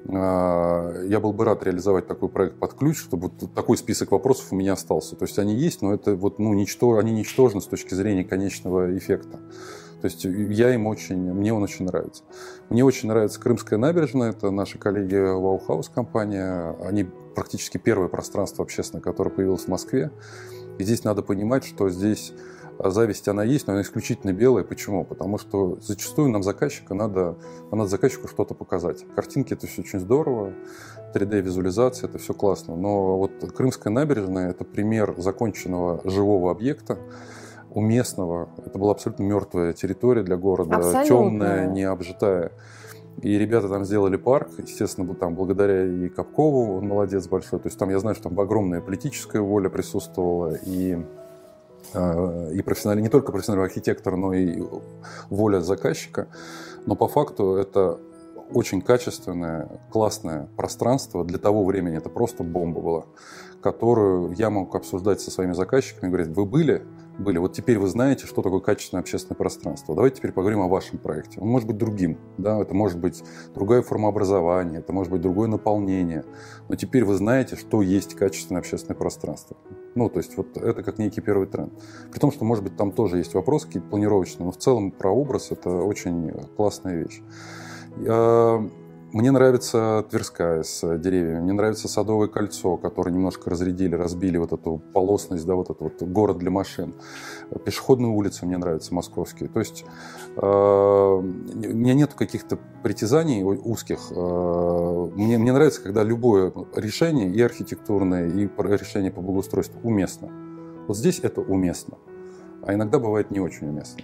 я 0.05 1.21
был 1.21 1.33
бы 1.33 1.45
рад 1.45 1.62
реализовать 1.62 2.07
такой 2.07 2.29
проект 2.29 2.59
под 2.59 2.75
ключ, 2.75 2.99
чтобы 2.99 3.29
вот 3.29 3.55
такой 3.55 3.77
список 3.77 4.11
вопросов 4.12 4.49
у 4.51 4.57
меня 4.57 4.73
остался. 4.73 5.15
То 5.17 5.25
есть 5.25 5.38
они 5.38 5.55
есть, 5.55 5.81
но 5.83 5.95
это 5.95 6.17
вот, 6.17 6.38
ну, 6.38 6.53
ничто, 6.55 6.99
они 6.99 7.12
ничтожны 7.12 7.61
с 7.61 7.67
точки 7.67 7.95
зрения 7.95 8.25
конечного 8.25 8.97
эффекта. 8.97 9.38
То 10.01 10.07
есть 10.07 10.25
я 10.25 10.75
им 10.75 10.88
очень, 10.88 11.33
мне 11.33 11.55
он 11.55 11.62
очень 11.62 11.85
нравится. 11.85 12.25
Мне 12.69 12.85
очень 12.85 13.09
нравится 13.09 13.41
Крымская 13.41 13.79
набережная, 13.79 14.31
это 14.31 14.51
наши 14.51 14.77
коллеги 14.77 15.15
Ваухаус 15.15 15.88
компания. 15.88 16.75
Они 16.83 17.05
практически 17.37 17.79
первое 17.79 18.09
пространство 18.09 18.65
общественное, 18.65 19.01
которое 19.01 19.31
появилось 19.31 19.62
в 19.62 19.69
Москве. 19.69 20.11
И 20.79 20.83
здесь 20.83 21.05
надо 21.05 21.23
понимать, 21.23 21.65
что 21.65 21.88
здесь 21.88 22.33
а 22.83 22.90
зависть 22.90 23.29
она 23.29 23.45
есть, 23.45 23.68
но 23.68 23.75
она 23.75 23.83
исключительно 23.83 24.33
белая. 24.33 24.64
Почему? 24.64 25.05
Потому 25.05 25.38
что 25.38 25.79
зачастую 25.81 26.31
нам 26.31 26.42
заказчика 26.42 26.95
надо, 26.95 27.37
надо 27.71 27.88
заказчику 27.88 28.27
что-то 28.27 28.55
показать. 28.55 29.05
Картинки 29.14 29.53
это 29.53 29.68
все 29.68 29.83
очень 29.83 30.01
здорово, 30.01 30.53
3D-визуализация, 31.14 32.09
это 32.09 32.18
все 32.18 32.35
классно. 32.35 32.75
Но 32.75 33.18
вот 33.18 33.33
Крымская 33.57 33.92
набережная– 33.92 34.51
это 34.51 34.64
пример 34.64 35.14
законченного 35.16 36.01
живого 36.05 36.51
объекта, 36.51 36.99
уместного. 37.71 38.49
Это 38.66 38.79
была 38.79 38.92
абсолютно 38.92 39.23
мертвая 39.23 39.73
территория 39.75 40.25
для 40.25 40.37
города, 40.37 40.77
абсолютно. 40.77 41.07
темная, 41.07 41.66
не 41.68 41.85
обжитая. 41.85 42.51
И 43.21 43.38
ребята 43.38 43.68
там 43.68 43.85
сделали 43.85 44.16
парк, 44.16 44.49
естественно, 44.59 45.14
там 45.14 45.37
благодаря 45.37 45.85
и 45.85 46.09
Капкову, 46.09 46.79
он 46.79 46.88
молодец 46.88 47.29
большой. 47.29 47.61
То 47.61 47.68
есть 47.68 47.79
там 47.79 47.90
я 47.90 48.01
знаю, 48.01 48.16
что 48.16 48.29
там 48.29 48.40
огромная 48.40 48.81
политическая 48.81 49.40
воля 49.40 49.68
присутствовала, 49.68 50.55
и 50.66 50.99
и 51.94 52.62
профессиональный, 52.62 53.02
не 53.02 53.09
только 53.09 53.33
профессиональный 53.33 53.66
архитектор, 53.66 54.16
но 54.16 54.33
и 54.33 54.62
воля 55.31 55.61
заказчика. 55.61 56.28
Но 56.87 56.96
по 56.96 57.09
факту 57.09 57.55
это 57.55 57.98
очень 58.52 58.83
качественное, 58.83 59.81
классное 59.90 60.48
пространство. 60.57 61.24
Для 61.24 61.38
того 61.38 61.64
времени 61.64 61.96
это 61.96 62.09
просто 62.09 62.42
бомба 62.42 62.81
была, 62.81 63.05
которую 63.62 64.33
я 64.33 64.50
мог 64.50 64.74
обсуждать 64.74 65.20
со 65.20 65.31
своими 65.31 65.52
заказчиками. 65.52 66.11
Говорить, 66.11 66.28
вы 66.37 66.44
были? 66.44 66.83
Были. 67.18 67.38
Вот 67.38 67.53
теперь 67.53 67.79
вы 67.79 67.88
знаете, 67.88 68.27
что 68.27 68.42
такое 68.42 68.61
качественное 68.61 69.03
общественное 69.03 69.37
пространство. 69.37 69.94
Давайте 69.94 70.16
теперь 70.16 70.33
поговорим 70.33 70.61
о 70.61 70.68
вашем 70.68 70.98
проекте. 70.98 71.40
Он 71.40 71.48
может 71.48 71.68
быть 71.68 71.77
другим. 71.77 72.18
Да? 72.38 72.61
Это 72.61 72.75
может 72.75 72.98
быть 72.98 73.22
другая 73.55 73.83
форма 73.83 74.09
образования, 74.09 74.79
это 74.79 74.92
может 74.92 75.12
быть 75.12 75.20
другое 75.20 75.48
наполнение. 75.48 76.25
Но 76.68 76.77
теперь 76.77 77.05
вы 77.05 77.14
знаете, 77.14 77.57
что 77.57 77.83
есть 77.83 78.14
качественное 78.14 78.61
общественное 78.61 78.96
пространство. 78.96 79.57
Ну, 79.94 80.09
то 80.09 80.18
есть 80.20 80.37
вот 80.37 80.57
это 80.57 80.83
как 80.83 80.98
некий 80.98 81.20
первый 81.20 81.46
тренд. 81.46 81.72
При 82.11 82.18
том, 82.18 82.33
что, 82.33 82.44
может 82.44 82.64
быть, 82.64 82.77
там 82.77 82.92
тоже 82.92 83.18
есть 83.18 83.35
вопросы 83.35 83.66
какие-то 83.66 83.88
планировочные, 83.88 84.46
но 84.46 84.53
в 84.53 84.57
целом 84.57 84.90
про 84.90 85.11
образ 85.11 85.51
это 85.51 85.68
очень 85.70 86.33
классная 86.57 86.96
вещь. 86.96 87.20
Мне 89.12 89.31
нравится 89.31 90.07
Тверская 90.09 90.62
с 90.62 90.96
деревьями, 90.96 91.40
мне 91.40 91.53
нравится 91.53 91.87
Садовое 91.87 92.29
кольцо, 92.29 92.79
которое 92.79 93.11
немножко 93.11 93.51
разрядили, 93.51 93.94
разбили 93.94 94.38
вот 94.38 94.55
эту 94.55 94.81
полосность, 94.94 95.44
да, 95.44 95.55
вот 95.55 95.68
этот 95.68 95.83
вот 95.83 96.03
город 96.03 96.38
для 96.38 96.51
машин. 96.51 96.94
Пешеходные 97.66 98.11
улицы 98.11 98.46
мне 98.46 98.57
нравятся, 98.57 98.94
московские. 98.94 99.51
То 99.51 99.59
есть 99.59 99.85
э, 100.35 100.40
у 100.40 101.20
меня 101.20 101.92
нет 101.92 102.14
каких-то 102.14 102.59
притязаний 102.83 103.42
узких. 103.42 104.01
Э, 104.12 105.11
мне, 105.14 105.37
мне 105.37 105.53
нравится, 105.53 105.83
когда 105.83 106.03
любое 106.03 106.51
решение, 106.75 107.31
и 107.31 107.42
архитектурное, 107.42 108.29
и 108.29 108.48
решение 108.57 109.11
по 109.11 109.20
благоустройству 109.20 109.79
уместно. 109.83 110.31
Вот 110.88 110.96
здесь 110.96 111.20
это 111.22 111.42
уместно. 111.42 111.98
А 112.62 112.72
иногда 112.72 112.98
бывает 112.98 113.31
не 113.31 113.40
очень 113.40 113.68
уместно. 113.68 114.03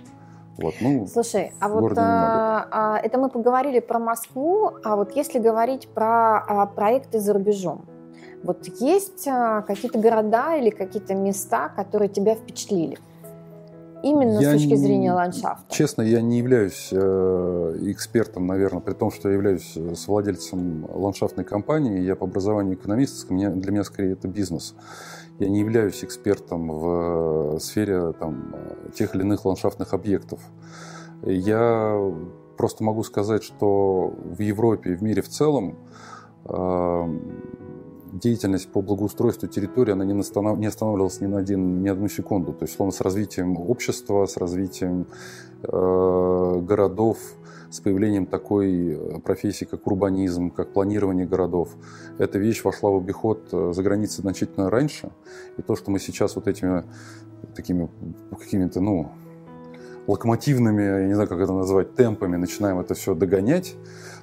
Вот, 0.58 0.74
ну, 0.80 1.06
Слушай, 1.06 1.52
а 1.60 1.68
вот 1.68 1.96
а, 1.96 2.66
а, 2.70 2.98
это 2.98 3.16
мы 3.16 3.28
поговорили 3.28 3.78
про 3.78 4.00
Москву, 4.00 4.72
а 4.82 4.96
вот 4.96 5.14
если 5.14 5.38
говорить 5.38 5.86
про 5.86 6.38
а, 6.38 6.66
проекты 6.66 7.20
за 7.20 7.32
рубежом, 7.32 7.84
вот 8.42 8.66
есть 8.80 9.28
а, 9.28 9.62
какие-то 9.62 10.00
города 10.00 10.56
или 10.56 10.70
какие-то 10.70 11.14
места, 11.14 11.68
которые 11.76 12.08
тебя 12.08 12.34
впечатлили? 12.34 12.98
Именно 14.02 14.38
я 14.40 14.50
с 14.50 14.52
точки 14.54 14.74
зрения 14.74 15.12
ландшафта. 15.12 15.64
Честно, 15.70 16.02
я 16.02 16.20
не 16.20 16.38
являюсь 16.38 16.88
э, 16.92 17.76
экспертом, 17.82 18.46
наверное, 18.46 18.80
при 18.80 18.94
том, 18.94 19.10
что 19.10 19.28
я 19.28 19.34
являюсь 19.34 19.72
э, 19.74 19.94
совладельцем 19.96 20.88
ландшафтной 20.88 21.44
компании. 21.44 22.00
Я 22.02 22.14
по 22.14 22.26
образованию 22.26 22.74
экономист, 22.74 23.26
для 23.26 23.72
меня 23.72 23.82
скорее 23.82 24.12
это 24.12 24.28
бизнес. 24.28 24.76
Я 25.38 25.48
не 25.48 25.60
являюсь 25.60 26.02
экспертом 26.02 26.68
в 26.68 27.56
э, 27.56 27.58
сфере 27.60 28.12
там, 28.12 28.54
тех 28.94 29.14
или 29.14 29.22
иных 29.22 29.44
ландшафтных 29.44 29.94
объектов. 29.94 30.40
Я 31.22 32.12
просто 32.56 32.82
могу 32.82 33.04
сказать, 33.04 33.44
что 33.44 34.12
в 34.24 34.40
Европе 34.40 34.92
и 34.92 34.94
в 34.96 35.02
мире 35.02 35.22
в 35.22 35.28
целом 35.28 35.76
э, 36.44 37.18
деятельность 38.12 38.70
по 38.72 38.82
благоустройству 38.82 39.48
территории, 39.48 39.92
она 39.92 40.04
не, 40.04 40.20
останавливалась 40.20 41.20
ни 41.20 41.26
на 41.26 41.38
один, 41.38 41.82
ни 41.82 41.88
одну 41.88 42.08
секунду. 42.08 42.52
То 42.52 42.64
есть, 42.64 42.74
словно 42.74 42.92
с 42.92 43.00
развитием 43.00 43.56
общества, 43.58 44.26
с 44.26 44.36
развитием 44.36 45.06
э, 45.62 46.60
городов, 46.62 47.18
с 47.70 47.80
появлением 47.80 48.26
такой 48.26 48.94
э, 48.94 49.18
профессии, 49.20 49.64
как 49.64 49.86
урбанизм, 49.86 50.50
как 50.50 50.72
планирование 50.72 51.26
городов, 51.26 51.76
эта 52.18 52.38
вещь 52.38 52.64
вошла 52.64 52.90
в 52.90 52.96
обиход 52.96 53.48
э, 53.52 53.72
за 53.74 53.82
границей 53.82 54.22
значительно 54.22 54.70
раньше. 54.70 55.10
И 55.56 55.62
то, 55.62 55.76
что 55.76 55.90
мы 55.90 55.98
сейчас 55.98 56.36
вот 56.36 56.48
этими 56.48 56.84
такими 57.54 57.88
какими-то, 58.30 58.80
ну, 58.80 59.10
локомотивными, 60.06 60.82
я 60.82 61.06
не 61.06 61.14
знаю, 61.14 61.28
как 61.28 61.38
это 61.38 61.52
назвать, 61.52 61.94
темпами 61.94 62.36
начинаем 62.36 62.80
это 62.80 62.94
все 62.94 63.14
догонять, 63.14 63.76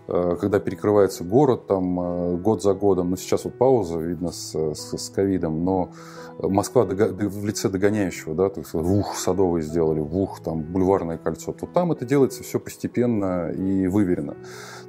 когда 0.07 0.59
перекрывается 0.59 1.23
город 1.23 1.67
там 1.67 2.41
год 2.41 2.61
за 2.61 2.73
годом. 2.73 3.09
Ну, 3.09 3.15
сейчас 3.15 3.45
вот 3.45 3.57
пауза, 3.57 3.99
видно, 3.99 4.31
с 4.31 5.11
ковидом, 5.15 5.63
но 5.63 5.91
Москва 6.39 6.83
в 6.83 7.45
лице 7.45 7.69
догоняющего, 7.69 8.35
да, 8.35 8.49
то 8.49 8.59
есть 8.59 8.73
вух, 8.73 9.15
садовые 9.15 9.63
сделали, 9.63 10.01
вух, 10.01 10.41
там, 10.43 10.61
бульварное 10.61 11.17
кольцо, 11.17 11.53
то 11.53 11.65
там 11.65 11.91
это 11.91 12.05
делается 12.05 12.43
все 12.43 12.59
постепенно 12.59 13.51
и 13.51 13.87
выверено. 13.87 14.35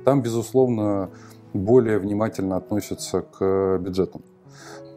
Там, 0.04 0.22
безусловно, 0.22 1.10
более 1.52 1.98
внимательно 1.98 2.56
относятся 2.56 3.22
к 3.22 3.78
бюджетам. 3.78 4.22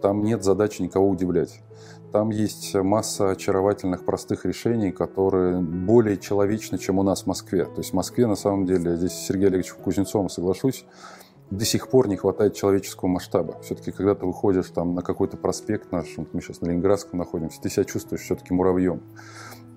Там 0.01 0.23
нет 0.23 0.43
задачи 0.43 0.81
никого 0.81 1.09
удивлять. 1.09 1.61
Там 2.11 2.31
есть 2.31 2.73
масса 2.73 3.29
очаровательных 3.29 4.03
простых 4.03 4.45
решений, 4.45 4.91
которые 4.91 5.59
более 5.59 6.17
человечны, 6.17 6.79
чем 6.79 6.97
у 6.97 7.03
нас 7.03 7.23
в 7.23 7.27
Москве. 7.27 7.65
То 7.65 7.77
есть 7.77 7.91
в 7.91 7.93
Москве, 7.93 8.25
на 8.25 8.35
самом 8.35 8.65
деле, 8.65 8.95
здесь 8.95 9.11
с 9.11 9.27
Сергеем 9.27 9.49
Олеговичем 9.49 9.75
Кузнецовым 9.83 10.29
соглашусь, 10.29 10.85
до 11.51 11.65
сих 11.65 11.89
пор 11.89 12.07
не 12.07 12.15
хватает 12.15 12.55
человеческого 12.55 13.09
масштаба. 13.09 13.59
Все-таки, 13.61 13.91
когда 13.91 14.15
ты 14.15 14.25
выходишь 14.25 14.69
там 14.69 14.95
на 14.95 15.01
какой-то 15.01 15.37
проспект 15.37 15.91
наш, 15.91 16.07
мы 16.17 16.41
сейчас 16.41 16.61
на 16.61 16.67
Ленинградском 16.67 17.19
находимся, 17.19 17.61
ты 17.61 17.69
себя 17.69 17.85
чувствуешь 17.85 18.21
все-таки 18.21 18.53
муравьем. 18.53 19.01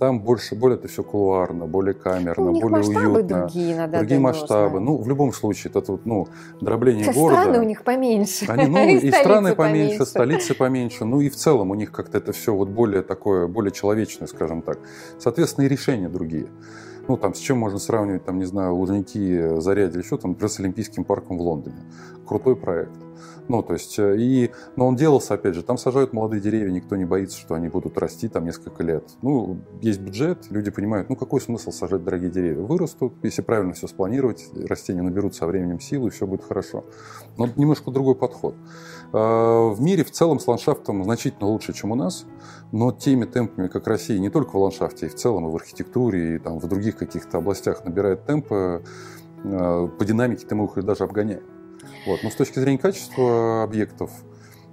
Там 0.03 0.19
больше, 0.19 0.57
более 0.57 0.79
это 0.79 0.89
все 0.89 1.05
кулуарно, 1.05 1.67
более 1.67 1.95
камерно, 1.95 2.47
ну, 2.47 2.61
более 2.61 2.69
масштабы 2.71 3.19
уютно. 3.19 3.39
другие, 3.39 3.77
надо 3.77 3.99
другие 3.99 4.19
масштабы. 4.19 4.81
Ну, 4.81 4.97
в 4.97 5.09
любом 5.09 5.33
случае, 5.33 5.71
это 5.73 5.93
вот, 5.93 6.05
ну, 6.05 6.27
дробление 6.61 7.05
Сейчас 7.05 7.15
города. 7.15 7.43
страны 7.43 7.61
у 7.61 7.63
них 7.63 7.85
поменьше. 7.85 8.47
Они, 8.49 8.67
ну, 8.67 8.79
и, 8.89 8.97
и 8.97 9.13
страны 9.13 9.55
поменьше, 9.55 9.99
поменьше, 9.99 10.07
столицы 10.07 10.55
поменьше. 10.55 11.05
Ну 11.05 11.21
и 11.21 11.29
в 11.29 11.37
целом 11.37 11.71
у 11.71 11.77
них 11.77 11.93
как-то 11.93 12.19
это 12.19 12.33
все 12.33 12.53
вот 12.53 12.69
более 12.69 13.03
такое, 13.03 13.47
более 13.47 13.71
человечное, 13.71 14.27
скажем 14.27 14.63
так. 14.63 14.81
Соответственно, 15.21 15.67
и 15.67 15.69
решения 15.69 16.09
другие. 16.09 16.49
Ну, 17.07 17.17
там, 17.17 17.33
с 17.33 17.39
чем 17.39 17.59
можно 17.59 17.79
сравнивать, 17.79 18.25
там, 18.25 18.41
не 18.41 18.45
знаю, 18.45 18.75
Лужники, 18.75 19.61
Заря 19.61 19.85
или 19.85 19.99
еще, 19.99 20.19
там, 20.19 20.33
например, 20.33 20.51
с 20.51 20.59
Олимпийским 20.59 21.05
парком 21.05 21.39
в 21.39 21.43
Лондоне. 21.43 21.77
Крутой 22.27 22.57
проект. 22.57 22.91
Ну, 23.49 23.63
то 23.63 23.73
есть, 23.73 23.99
э, 23.99 24.17
и, 24.19 24.51
но 24.77 24.87
он 24.87 24.97
делался, 24.97 25.35
опять 25.35 25.55
же, 25.55 25.63
там 25.63 25.77
сажают 25.77 26.13
молодые 26.13 26.41
деревья, 26.41 26.71
никто 26.71 26.97
не 26.97 27.05
боится, 27.05 27.39
что 27.39 27.55
они 27.55 27.69
будут 27.69 27.99
расти 27.99 28.29
там 28.29 28.45
несколько 28.45 28.83
лет. 28.83 29.05
Ну, 29.21 29.59
есть 29.81 30.01
бюджет, 30.01 30.47
люди 30.51 30.71
понимают, 30.71 31.09
ну, 31.09 31.17
какой 31.17 31.41
смысл 31.41 31.73
сажать 31.73 32.05
дорогие 32.05 32.31
деревья? 32.31 32.63
Вырастут, 32.63 33.15
если 33.23 33.43
правильно 33.43 33.73
все 33.73 33.89
спланировать, 33.89 34.49
растения 34.69 35.03
наберут 35.03 35.35
со 35.35 35.47
временем 35.47 35.81
силы, 35.81 36.09
и 36.09 36.11
все 36.11 36.27
будет 36.27 36.45
хорошо. 36.45 36.85
Но 37.37 37.49
немножко 37.57 37.91
другой 37.91 38.15
подход. 38.15 38.55
А, 39.13 39.69
в 39.71 39.81
мире 39.81 40.05
в 40.05 40.13
целом 40.13 40.39
с 40.39 40.47
ландшафтом 40.47 41.03
значительно 41.03 41.49
лучше, 41.49 41.73
чем 41.73 41.91
у 41.91 41.95
нас, 41.97 42.27
но 42.71 42.93
теми 42.93 43.25
темпами, 43.25 43.67
как 43.67 43.87
Россия, 43.89 44.19
не 44.21 44.31
только 44.31 44.57
в 44.57 44.61
ландшафте, 44.61 45.07
и 45.07 45.09
в 45.09 45.15
целом, 45.15 45.49
и 45.49 45.51
в 45.51 45.57
архитектуре, 45.57 46.37
и 46.37 46.39
там, 46.39 46.59
в 46.61 46.69
других 46.69 46.97
каких-то 46.97 47.39
областях 47.39 47.85
набирает 47.85 48.25
темпы, 48.25 48.85
а, 49.45 49.89
по 49.89 50.05
динамике-то 50.05 50.55
мы 50.55 50.67
их 50.67 50.85
даже 50.85 51.05
обгоняем. 51.05 51.43
Вот. 52.07 52.21
Но 52.23 52.31
с 52.31 52.35
точки 52.35 52.59
зрения 52.59 52.79
качества 52.79 53.63
объектов, 53.63 54.11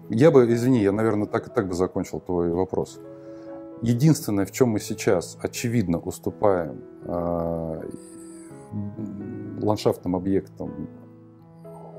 я 0.09 0.31
бы, 0.31 0.51
извини, 0.51 0.81
я, 0.81 0.91
наверное, 0.91 1.27
так 1.27 1.47
и 1.47 1.51
так 1.51 1.67
бы 1.67 1.73
закончил 1.73 2.19
твой 2.19 2.51
вопрос. 2.51 2.99
Единственное, 3.81 4.45
в 4.45 4.51
чем 4.51 4.69
мы 4.69 4.79
сейчас 4.79 5.37
очевидно 5.41 5.99
уступаем 5.99 6.83
э, 7.03 7.89
ландшафтным 9.61 10.15
объектам 10.15 10.89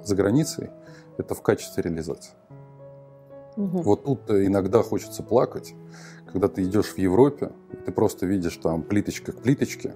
за 0.04 0.14
границей, 0.14 0.70
это 1.16 1.34
в 1.34 1.42
качестве 1.42 1.82
реализации. 1.82 2.32
Угу. 3.56 3.82
Вот 3.82 4.04
тут 4.04 4.30
иногда 4.30 4.82
хочется 4.82 5.22
плакать, 5.22 5.74
когда 6.26 6.48
ты 6.48 6.62
идешь 6.62 6.94
в 6.94 6.98
Европе, 6.98 7.52
ты 7.84 7.92
просто 7.92 8.26
видишь 8.26 8.56
там 8.56 8.82
плиточка 8.82 9.32
к 9.32 9.42
плиточке, 9.42 9.94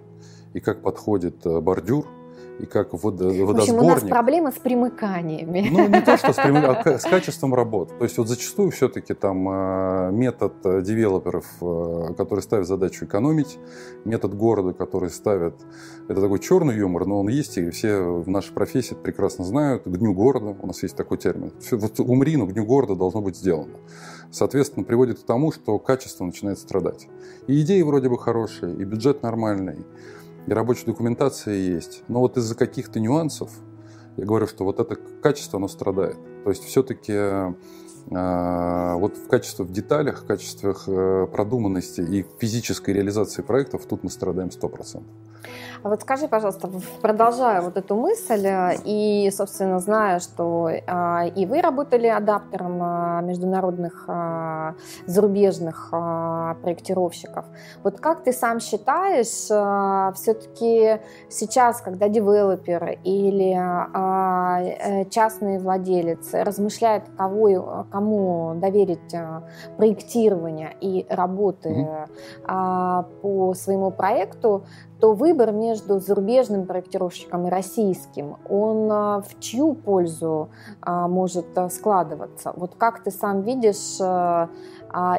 и 0.52 0.60
как 0.60 0.82
подходит 0.82 1.44
э, 1.46 1.60
бордюр, 1.60 2.06
и 2.58 2.66
как 2.66 2.92
водо, 2.92 3.24
водосборник. 3.24 3.56
В 3.56 3.60
общем, 3.60 3.76
у 3.78 3.82
нас 3.82 4.02
проблемы 4.02 4.52
с 4.52 4.54
примыканиями. 4.54 5.68
Ну, 5.70 5.88
не 5.88 6.00
то, 6.00 6.16
что 6.16 6.32
с, 6.32 6.36
примы... 6.36 6.60
а 6.60 6.98
с 6.98 7.02
качеством 7.10 7.54
работы. 7.54 7.94
То 7.98 8.04
есть 8.04 8.16
вот 8.16 8.28
зачастую 8.28 8.70
все-таки 8.70 9.12
там 9.14 9.48
э, 9.48 10.10
метод 10.12 10.54
э, 10.64 10.82
девелоперов, 10.82 11.46
э, 11.60 12.14
который 12.16 12.40
ставит 12.40 12.66
задачу 12.66 13.06
экономить, 13.06 13.58
метод 14.04 14.34
города, 14.34 14.72
который 14.72 15.10
ставит... 15.10 15.54
Это 16.08 16.20
такой 16.20 16.38
черный 16.38 16.76
юмор, 16.76 17.06
но 17.06 17.20
он 17.20 17.28
есть, 17.28 17.58
и 17.58 17.70
все 17.70 18.00
в 18.00 18.28
нашей 18.28 18.52
профессии 18.52 18.92
это 18.92 19.02
прекрасно 19.02 19.44
знают. 19.44 19.84
К 19.84 19.96
дню 19.96 20.14
города, 20.14 20.56
у 20.60 20.66
нас 20.66 20.82
есть 20.82 20.96
такой 20.96 21.18
термин. 21.18 21.52
Все, 21.60 21.76
вот 21.76 21.98
умри, 21.98 22.36
но 22.36 22.46
к 22.46 22.52
дню 22.52 22.64
города 22.64 22.94
должно 22.94 23.20
быть 23.20 23.36
сделано. 23.36 23.78
Соответственно, 24.30 24.84
приводит 24.84 25.20
к 25.20 25.24
тому, 25.24 25.50
что 25.50 25.78
качество 25.78 26.24
начинает 26.24 26.58
страдать. 26.58 27.08
И 27.46 27.60
идеи 27.62 27.82
вроде 27.82 28.08
бы 28.08 28.18
хорошие, 28.18 28.74
и 28.74 28.84
бюджет 28.84 29.22
нормальный, 29.22 29.84
и 30.46 30.52
рабочая 30.52 30.86
документация 30.86 31.54
есть. 31.54 32.02
Но 32.08 32.20
вот 32.20 32.36
из-за 32.36 32.54
каких-то 32.54 33.00
нюансов 33.00 33.50
я 34.16 34.24
говорю, 34.24 34.46
что 34.46 34.64
вот 34.64 34.78
это 34.78 34.96
качество, 35.22 35.58
оно 35.58 35.68
страдает. 35.68 36.16
То 36.44 36.50
есть 36.50 36.64
все-таки 36.64 37.12
э, 37.12 37.52
вот 38.06 39.16
в 39.16 39.28
качестве 39.28 39.64
в 39.64 39.72
деталях, 39.72 40.22
в 40.22 40.26
качестве 40.26 40.74
э, 40.86 41.26
продуманности 41.32 42.00
и 42.00 42.24
физической 42.38 42.92
реализации 42.92 43.42
проектов 43.42 43.86
тут 43.86 44.04
мы 44.04 44.10
страдаем 44.10 44.48
100%. 44.48 45.02
А 45.84 45.90
вот 45.90 46.00
скажи, 46.00 46.28
пожалуйста, 46.28 46.70
продолжая 47.02 47.60
вот 47.60 47.76
эту 47.76 47.94
мысль, 47.94 48.46
э, 48.46 48.76
и, 48.86 49.30
собственно, 49.30 49.80
зная, 49.80 50.18
что 50.18 50.70
а, 50.86 51.26
и 51.26 51.44
вы 51.44 51.60
работали 51.60 52.06
адаптером 52.06 52.78
а, 52.82 53.20
международных 53.20 54.08
зарубежных 55.06 55.90
проектировщиков, 56.62 57.44
вот 57.82 58.00
как 58.00 58.24
ты 58.24 58.32
сам 58.32 58.60
считаешь, 58.60 59.44
все-таки 60.16 61.00
сейчас, 61.28 61.82
когда 61.82 62.08
девелопер 62.08 62.98
или 63.04 63.52
э, 63.52 65.04
частный 65.10 65.58
владелец 65.58 66.32
размышляет, 66.32 67.04
кого, 67.18 67.86
кому 67.90 68.54
доверить 68.56 69.14
проектирование 69.76 70.74
и 70.80 71.06
работы 71.10 71.86
mm-hmm. 72.46 73.04
по 73.20 73.54
своему 73.54 73.90
проекту, 73.90 74.64
то 75.04 75.12
выбор 75.12 75.52
между 75.52 75.73
зарубежным 75.76 76.66
проектировщиком 76.66 77.46
и 77.46 77.50
российским, 77.50 78.36
он 78.48 78.90
а, 78.90 79.22
в 79.22 79.38
чью 79.40 79.74
пользу 79.74 80.48
а, 80.80 81.08
может 81.08 81.46
а, 81.56 81.68
складываться? 81.68 82.52
Вот 82.56 82.74
как 82.76 83.02
ты 83.02 83.10
сам 83.10 83.42
видишь 83.42 84.00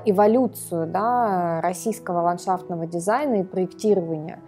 эволюцию 0.06 0.88
да, 0.88 1.60
российского 1.62 2.22
ландшафтного 2.22 2.88
дизайна 2.88 3.42
и 3.42 3.44
проектирования, 3.44 4.40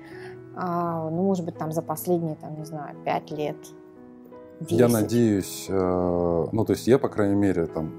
ну, 0.56 1.24
может 1.24 1.44
быть, 1.44 1.58
там 1.58 1.74
за 1.74 1.82
последние, 1.82 2.36
там, 2.36 2.58
не 2.58 2.64
знаю, 2.64 2.96
пять 3.04 3.30
лет, 3.30 3.58
10? 4.60 4.72
Я 4.72 4.88
надеюсь, 4.88 5.68
э, 5.70 6.46
ну, 6.52 6.66
то 6.66 6.74
есть 6.74 6.88
я, 6.88 6.98
по 6.98 7.10
крайней 7.10 7.36
мере, 7.36 7.68
там, 7.68 7.92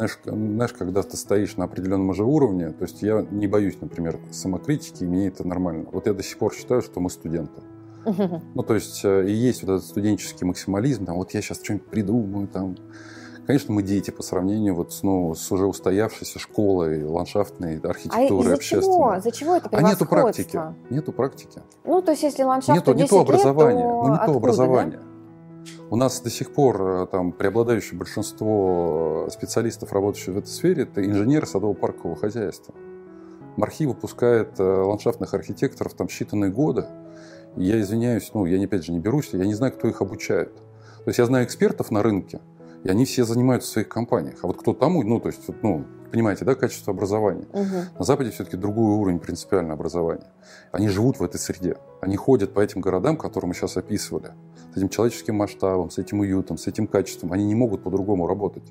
знаешь, 0.00 0.18
знаешь, 0.24 0.72
когда 0.72 1.02
ты 1.02 1.16
стоишь 1.16 1.56
на 1.56 1.64
определенном 1.64 2.08
уже 2.08 2.24
уровне, 2.24 2.70
то 2.70 2.84
есть 2.84 3.02
я 3.02 3.26
не 3.30 3.46
боюсь, 3.46 3.76
например, 3.80 4.18
самокритики, 4.30 5.04
и 5.04 5.06
мне 5.06 5.28
это 5.28 5.46
нормально. 5.46 5.88
Вот 5.92 6.06
я 6.06 6.14
до 6.14 6.22
сих 6.22 6.38
пор 6.38 6.54
считаю, 6.54 6.80
что 6.80 7.00
мы 7.00 7.10
студенты. 7.10 7.60
Ну, 8.54 8.62
то 8.62 8.74
есть 8.74 9.04
э, 9.04 9.26
и 9.28 9.32
есть 9.32 9.62
вот 9.62 9.72
этот 9.72 9.84
студенческий 9.86 10.46
максимализм, 10.46 11.04
там, 11.04 11.16
вот 11.16 11.34
я 11.34 11.42
сейчас 11.42 11.62
что-нибудь 11.62 11.86
придумаю, 11.86 12.48
там. 12.48 12.76
Конечно, 13.46 13.74
мы 13.74 13.82
дети 13.82 14.10
по 14.10 14.22
сравнению 14.22 14.74
вот 14.74 14.92
с, 14.92 15.02
ну, 15.02 15.34
с 15.34 15.52
уже 15.52 15.66
устоявшейся 15.66 16.38
школой, 16.38 17.04
ландшафтной 17.04 17.78
архитектурой, 17.78 18.52
а 18.52 18.54
общественной. 18.54 18.96
Чего? 18.96 19.20
За 19.20 19.30
чего 19.32 19.56
это 19.56 19.68
А 19.70 19.82
нету 19.82 20.06
практики. 20.06 20.60
Нету 20.88 21.12
практики. 21.12 21.60
Ну, 21.84 22.00
то 22.00 22.12
есть, 22.12 22.22
если 22.22 22.44
ландшафту 22.44 22.92
нету, 22.92 22.94
10 22.94 23.02
нету 23.02 23.20
образования. 23.20 23.82
Лет, 23.82 23.90
то 23.90 24.02
ну, 24.02 24.12
не 24.12 24.26
то 24.26 24.36
образование. 24.36 24.98
Да? 24.98 25.09
У 25.90 25.96
нас 25.96 26.20
до 26.20 26.30
сих 26.30 26.52
пор 26.52 26.80
э, 26.80 27.06
там 27.08 27.32
преобладающее 27.32 27.98
большинство 27.98 29.26
специалистов, 29.28 29.92
работающих 29.92 30.34
в 30.34 30.38
этой 30.38 30.46
сфере, 30.46 30.84
это 30.84 31.04
инженеры 31.04 31.46
садово-паркового 31.46 32.14
хозяйства. 32.14 32.72
Мархи 33.56 33.86
выпускает 33.86 34.60
э, 34.60 34.62
ландшафтных 34.62 35.34
архитекторов 35.34 35.94
там 35.94 36.06
считанные 36.06 36.50
годы. 36.50 36.86
Я 37.56 37.80
извиняюсь, 37.80 38.30
ну, 38.34 38.46
я 38.46 38.64
опять 38.64 38.84
же 38.84 38.92
не 38.92 39.00
берусь, 39.00 39.30
я 39.32 39.44
не 39.44 39.54
знаю, 39.54 39.72
кто 39.72 39.88
их 39.88 40.00
обучает. 40.00 40.54
То 40.54 41.08
есть 41.08 41.18
я 41.18 41.26
знаю 41.26 41.44
экспертов 41.44 41.90
на 41.90 42.04
рынке, 42.04 42.40
И 42.84 42.88
они 42.88 43.04
все 43.04 43.24
занимаются 43.24 43.68
в 43.68 43.72
своих 43.72 43.88
компаниях. 43.88 44.38
А 44.42 44.46
вот 44.46 44.58
кто 44.58 44.74
там, 44.74 44.94
ну, 44.94 45.18
то 45.18 45.26
есть, 45.26 45.42
ну, 45.60 45.86
понимаете, 46.10 46.44
да, 46.44 46.54
качество 46.54 46.92
образования. 46.92 47.46
Угу. 47.52 47.98
На 47.98 48.04
Западе 48.04 48.30
все-таки 48.30 48.56
другой 48.56 48.94
уровень 48.94 49.18
принципиального 49.18 49.74
образования. 49.74 50.26
Они 50.72 50.88
живут 50.88 51.18
в 51.18 51.24
этой 51.24 51.38
среде. 51.38 51.76
Они 52.00 52.16
ходят 52.16 52.52
по 52.52 52.60
этим 52.60 52.80
городам, 52.80 53.16
которые 53.16 53.48
мы 53.48 53.54
сейчас 53.54 53.76
описывали. 53.76 54.32
С 54.72 54.76
этим 54.76 54.88
человеческим 54.88 55.36
масштабом, 55.36 55.90
с 55.90 55.98
этим 55.98 56.20
уютом, 56.20 56.58
с 56.58 56.66
этим 56.66 56.86
качеством. 56.86 57.32
Они 57.32 57.44
не 57.44 57.54
могут 57.54 57.82
по-другому 57.82 58.26
работать. 58.26 58.64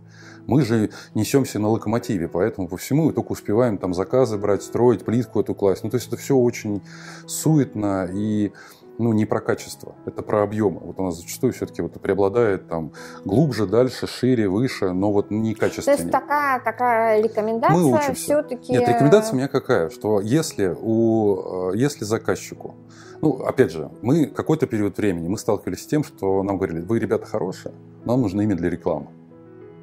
Мы 0.45 0.63
же 0.63 0.89
несемся 1.13 1.60
на 1.60 1.69
локомотиве, 1.69 2.28
поэтому 2.28 2.67
по 2.67 2.78
всему 2.78 3.06
мы 3.06 3.13
только 3.13 3.34
успеваем 3.34 3.78
там 3.78 3.93
заказы 3.93 4.38
брать, 4.38 4.63
строить, 4.63 5.04
плитку 5.04 5.41
эту 5.41 5.54
класть. 5.54 5.84
Ну, 5.84 5.89
то 5.89 5.97
есть 5.97 6.08
это 6.08 6.17
все 6.17 6.36
очень 6.36 6.82
суетно 7.28 8.10
и 8.12 8.52
ну, 9.00 9.14
не 9.14 9.26
про 9.26 9.40
качество, 9.40 9.96
это 10.06 10.22
про 10.22 10.44
объемы. 10.44 10.82
Вот 10.82 11.00
у 11.00 11.04
нас 11.04 11.16
зачастую 11.16 11.54
все-таки 11.54 11.82
вот 11.82 11.94
преобладает 12.02 12.68
там 12.68 12.92
глубже, 13.24 13.66
дальше, 13.66 14.08
шире, 14.08 14.50
выше, 14.50 14.92
но 14.92 15.12
вот 15.12 15.32
не 15.32 15.56
качественнее. 15.56 15.98
То 15.98 16.04
есть 16.04 16.12
такая, 16.12 16.60
такая 16.60 17.24
рекомендация 17.24 17.78
Мы 17.78 17.86
учимся. 17.86 18.14
все-таки... 18.14 18.74
Нет, 18.74 18.88
рекомендация 18.88 19.34
у 19.34 19.38
меня 19.38 19.48
какая, 19.48 19.90
что 19.90 20.20
если, 20.20 20.76
у, 20.80 21.72
э, 21.72 21.78
если 21.78 22.04
заказчику, 22.04 22.76
ну, 23.22 23.42
опять 23.44 23.72
же, 23.72 23.90
мы 24.02 24.28
какой-то 24.28 24.68
период 24.68 24.98
времени 24.98 25.30
мы 25.30 25.38
сталкивались 25.38 25.84
с 25.84 25.88
тем, 25.88 26.04
что 26.04 26.44
нам 26.44 26.58
говорили, 26.58 26.82
вы, 26.82 27.00
ребята, 27.00 27.26
хорошие, 27.26 27.74
нам 28.04 28.22
нужно 28.22 28.41
имя 28.41 28.56
для 28.56 28.70
рекламы. 28.70 29.08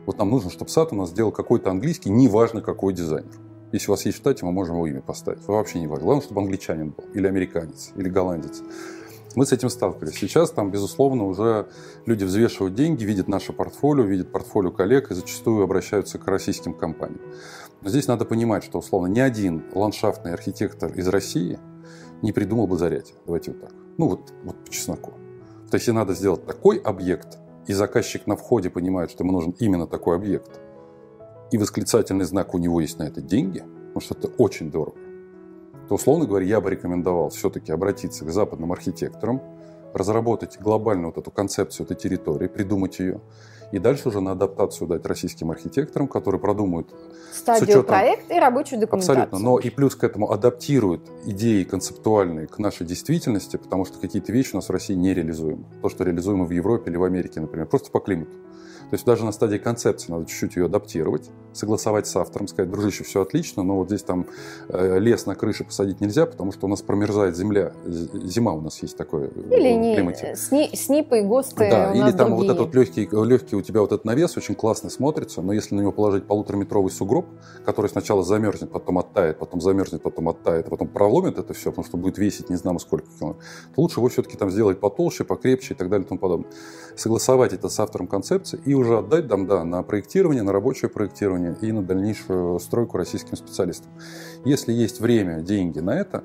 Вот 0.05 0.19
нам 0.19 0.31
нужно, 0.31 0.51
чтобы 0.51 0.71
сад 0.71 0.93
у 0.93 0.95
нас 0.95 1.09
сделал 1.09 1.33
какой-то 1.33 1.71
английский, 1.71 2.11
неважно 2.11 2.61
какой 2.61 2.93
дизайнер. 2.93 3.33
Если 3.73 3.89
у 3.89 3.95
вас 3.95 4.05
есть 4.05 4.19
в 4.19 4.21
штате, 4.21 4.45
мы 4.47 4.53
можем 4.53 4.77
его 4.77 4.87
имя 4.87 5.03
поставить. 5.03 5.47
Вообще 5.47 5.81
не 5.81 5.87
важно. 5.87 6.05
Главное, 6.05 6.25
чтобы 6.25 6.41
англичанин 6.41 6.91
был, 6.91 7.05
или 7.13 7.27
американец, 7.27 7.93
или 7.97 8.09
голландец. 8.09 8.63
Мы 9.37 9.45
с 9.45 9.53
этим 9.53 9.69
сталкивались. 9.69 10.15
Сейчас 10.15 10.51
там, 10.51 10.71
безусловно, 10.71 11.25
уже 11.25 11.69
люди 12.07 12.25
взвешивают 12.25 12.75
деньги, 12.75 13.05
видят 13.05 13.29
наше 13.29 13.53
портфолио, 13.53 14.03
видят 14.03 14.33
портфолио 14.33 14.71
коллег 14.71 15.11
и 15.11 15.15
зачастую 15.15 15.63
обращаются 15.63 16.19
к 16.19 16.27
российским 16.27 16.73
компаниям. 16.73 17.21
Но 17.83 17.91
здесь 17.91 18.09
надо 18.09 18.25
понимать, 18.25 18.65
что, 18.65 18.79
условно, 18.79 19.09
ни 19.09 19.21
один 19.21 19.63
ландшафтный 19.75 20.33
архитектор 20.33 20.91
из 20.91 21.07
России 21.09 21.59
не 22.23 22.33
придумал 22.33 22.67
бы 22.67 22.79
зарядье. 22.79 23.15
Давайте 23.27 23.53
вот 23.53 23.61
так. 23.61 23.73
Ну, 23.99 24.09
вот, 24.09 24.33
вот 24.43 24.65
по 24.65 24.71
чесноку. 24.71 25.13
То 25.71 25.77
есть, 25.77 25.87
надо 25.89 26.15
сделать 26.15 26.47
такой 26.47 26.79
объект, 26.79 27.39
и 27.67 27.75
заказчик 27.75 28.27
на 28.27 28.37
входе 28.37 28.71
понимает, 28.71 29.11
что 29.11 29.23
ему 29.23 29.35
нужен 29.35 29.55
именно 29.59 29.87
такой 29.87 30.17
объект, 30.17 30.61
и 31.51 31.59
восклицательный 31.59 32.25
знак 32.25 32.55
у 32.55 32.59
него 32.59 32.81
есть 32.81 32.99
на 32.99 33.03
это 33.03 33.21
деньги, 33.21 33.59
потому 33.59 34.01
что 34.01 34.15
это 34.15 34.29
очень 34.39 34.71
дорого, 34.71 34.97
то, 35.89 35.95
условно 35.95 36.27
говоря, 36.27 36.47
я 36.47 36.61
бы 36.61 36.71
рекомендовал 36.71 37.31
все-таки 37.31 37.73
обратиться 37.73 38.25
к 38.25 38.31
западным 38.31 38.73
архитекторам, 38.73 39.41
разработать 39.95 40.59
глобальную 40.61 41.07
вот 41.07 41.19
эту 41.19 41.31
концепцию 41.31 41.87
этой 41.87 41.97
территории, 41.97 42.49
придумать 42.49 42.99
ее, 42.99 43.21
и 43.73 43.79
дальше 43.79 44.09
уже 44.09 44.21
на 44.21 44.33
адаптацию 44.33 44.87
дать 44.87 45.05
российским 45.07 45.51
архитекторам, 45.51 46.07
которые 46.07 46.41
продумают 46.41 46.95
стадию 47.33 47.65
учетом, 47.65 47.87
проекта 47.87 48.35
и 48.35 48.39
рабочую 48.39 48.81
документацию. 48.81 49.25
Абсолютно, 49.25 49.39
но 49.39 49.59
и 49.59 49.71
плюс 49.71 49.97
к 49.97 50.05
этому 50.05 50.31
адаптируют 50.31 51.11
идеи 51.25 51.65
концептуальные 51.65 52.47
к 52.47 52.59
нашей 52.59 52.87
действительности, 52.87 53.57
потому 53.57 53.85
что 53.85 53.99
какие-то 53.99 54.33
вещи 54.33 54.51
у 54.53 54.57
нас 54.57 54.69
в 54.69 54.73
России 54.73 54.95
не 54.95 55.15
реализуемы. 55.15 55.65
То, 55.83 55.89
что 55.89 56.05
реализуемо 56.05 56.45
в 56.45 56.51
Европе 56.51 56.91
или 56.91 56.97
в 56.97 57.05
Америке, 57.05 57.41
например, 57.41 57.67
просто 57.67 57.91
по 57.91 58.01
климату. 58.01 58.33
То 58.91 58.95
есть 58.95 59.05
даже 59.05 59.25
на 59.25 59.33
стадии 59.33 59.59
концепции 59.59 60.13
надо 60.13 60.27
чуть-чуть 60.27 60.57
ее 60.57 60.67
адаптировать, 60.67 61.31
согласовать 61.53 62.07
с 62.07 62.15
автором, 62.17 62.47
сказать, 62.47 62.71
дружище, 62.71 63.03
все 63.03 63.23
отлично, 63.23 63.63
но 63.63 63.77
вот 63.77 63.89
здесь 63.89 64.03
там 64.03 64.27
э, 64.69 64.99
лес 64.99 65.27
на 65.27 65.35
крыше 65.35 65.65
посадить 65.65 66.01
нельзя, 66.01 66.27
потому 66.27 66.53
что 66.53 66.67
у 66.67 66.69
нас 66.69 66.83
промерзает 66.83 67.37
земля. 67.37 67.73
Зима 67.85 68.53
у 68.53 68.61
нас 68.61 68.81
есть 68.83 68.97
такое 68.97 69.29
или 69.29 69.93
в 69.93 69.97
климате. 69.97 70.29
Не, 70.29 70.37
сни, 70.37 70.71
снипы 70.75 71.19
и 71.19 71.23
ГОСТы 71.23 71.69
Да, 71.71 71.93
или 71.93 72.13
там 72.13 72.29
другие. 72.29 72.37
вот 72.37 72.49
этот 72.51 72.75
легкий, 72.75 73.09
легкий 73.11 73.57
у 73.57 73.63
тебя 73.63 73.81
вот 73.81 73.93
этот 73.93 74.05
навес 74.05 74.37
очень 74.37 74.55
классно 74.55 74.91
смотрится, 74.91 75.43
но 75.43 75.53
если 75.53 75.75
на 75.75 75.81
него 75.81 75.93
положить 75.93 76.27
полутораметровый 76.27 76.91
сугроб, 76.91 77.27
который 77.65 77.89
сначала 77.89 78.23
замерзнет, 78.23 78.71
потом 78.71 78.99
оттает, 78.99 79.39
потом 79.39 79.61
замерзнет, 79.61 80.03
потом 80.03 80.29
оттает, 80.29 80.67
а 80.69 80.71
потом 80.71 80.89
проломит 80.89 81.39
это 81.39 81.55
все, 81.55 81.71
потому 81.71 81.87
что 81.87 81.97
будет 81.97 82.19
весить 82.19 82.51
не 82.51 82.57
знамо 82.57 82.79
сколько 82.79 83.07
километров, 83.19 83.45
то 83.75 83.83
лучше 83.83 84.01
его 84.01 84.09
все-таки 84.09 84.37
там 84.37 84.51
сделать 84.51 84.79
потолще, 84.79 85.25
покрепче 85.25 85.75
и 85.75 85.77
так 85.77 85.89
далее 85.89 86.05
и 86.05 86.09
тому 86.09 86.21
подобное. 86.21 86.51
Согласовать 86.95 87.53
это 87.53 87.69
с 87.69 87.81
автором 87.81 88.07
концепции 88.07 88.61
и 88.65 88.76
уже 88.77 88.99
отдать 88.99 89.29
там, 89.29 89.47
да, 89.47 89.65
на 89.65 89.83
проектирование, 89.83 90.43
на 90.43 90.53
рабочее 90.53 90.91
проектирование 90.91 91.57
и 91.61 91.73
на 91.73 91.83
дальнейшую 91.83 92.59
стройку 92.61 92.97
российским 92.97 93.37
специалистам. 93.37 93.91
Если 94.45 94.73
есть 94.73 95.01
время, 95.01 95.41
деньги 95.41 95.81
на 95.81 95.99
это, 95.99 96.25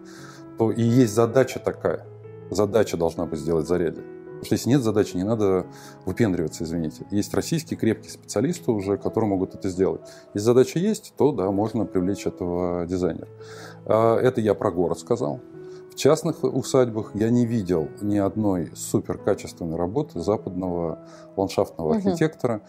то 0.57 0.71
и 0.71 0.81
есть 0.81 1.13
задача 1.13 1.59
такая. 1.59 2.05
Задача 2.49 2.97
должна 2.97 3.25
быть 3.25 3.39
сделать 3.39 3.67
зарядье. 3.67 4.03
Потому 4.41 4.45
что 4.45 4.55
если 4.55 4.69
нет 4.69 4.81
задачи, 4.81 5.15
не 5.15 5.23
надо 5.23 5.67
выпендриваться, 6.05 6.63
извините. 6.63 7.05
Есть 7.11 7.31
российские 7.35 7.77
крепкие 7.77 8.11
специалисты 8.11 8.71
уже, 8.71 8.97
которые 8.97 9.29
могут 9.29 9.53
это 9.53 9.69
сделать. 9.69 10.01
Если 10.33 10.45
задача 10.45 10.79
есть, 10.79 11.13
то 11.15 11.31
да, 11.31 11.51
можно 11.51 11.85
привлечь 11.85 12.25
этого 12.25 12.87
дизайнера. 12.87 13.27
А, 13.85 14.17
это 14.17 14.41
я 14.41 14.55
про 14.55 14.71
город 14.71 14.97
сказал. 14.97 15.41
В 16.01 16.03
частных 16.03 16.43
усадьбах 16.43 17.11
я 17.13 17.29
не 17.29 17.45
видел 17.45 17.87
ни 18.01 18.17
одной 18.17 18.71
суперкачественной 18.75 19.77
работы 19.77 20.19
западного 20.19 20.97
ландшафтного 21.37 21.93
архитектора, 21.93 22.61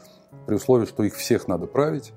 при 0.46 0.56
условии, 0.56 0.84
что 0.84 1.02
их 1.02 1.14
всех 1.14 1.48
надо 1.48 1.66
править. 1.66 2.12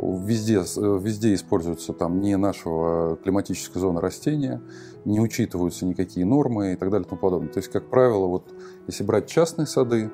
Везде, 0.00 0.56
везде 0.56 1.34
используются 1.34 1.92
там 1.92 2.20
не 2.20 2.36
нашего 2.36 3.14
климатической 3.18 3.80
зоны 3.80 4.00
растения, 4.00 4.60
не 5.04 5.20
учитываются 5.20 5.86
никакие 5.86 6.26
нормы 6.26 6.72
и 6.72 6.74
так 6.74 6.90
далее 6.90 7.06
и 7.06 7.08
тому 7.08 7.20
подобное. 7.20 7.52
То 7.52 7.60
есть, 7.60 7.70
как 7.70 7.88
правило, 7.88 8.26
вот 8.26 8.52
если 8.88 9.04
брать 9.04 9.28
частные 9.28 9.68
сады, 9.68 10.10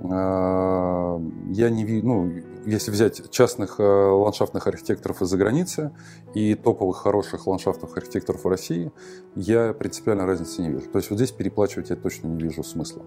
а, 0.00 1.20
я 1.50 1.68
не 1.68 1.84
вижу, 1.84 2.06
ну, 2.06 2.32
если 2.66 2.90
взять 2.90 3.30
частных 3.30 3.78
э, 3.78 3.82
ландшафтных 3.82 4.66
архитекторов 4.66 5.22
из-за 5.22 5.36
границы 5.36 5.92
и 6.34 6.54
топовых 6.54 6.96
хороших 6.96 7.46
ландшафтных 7.46 7.96
архитекторов 7.96 8.44
в 8.44 8.48
России, 8.48 8.92
я 9.36 9.72
принципиально 9.72 10.26
разницы 10.26 10.62
не 10.62 10.70
вижу. 10.70 10.90
То 10.90 10.98
есть 10.98 11.10
вот 11.10 11.16
здесь 11.16 11.30
переплачивать 11.30 11.90
я 11.90 11.96
точно 11.96 12.26
не 12.26 12.42
вижу 12.42 12.64
смысла. 12.64 13.02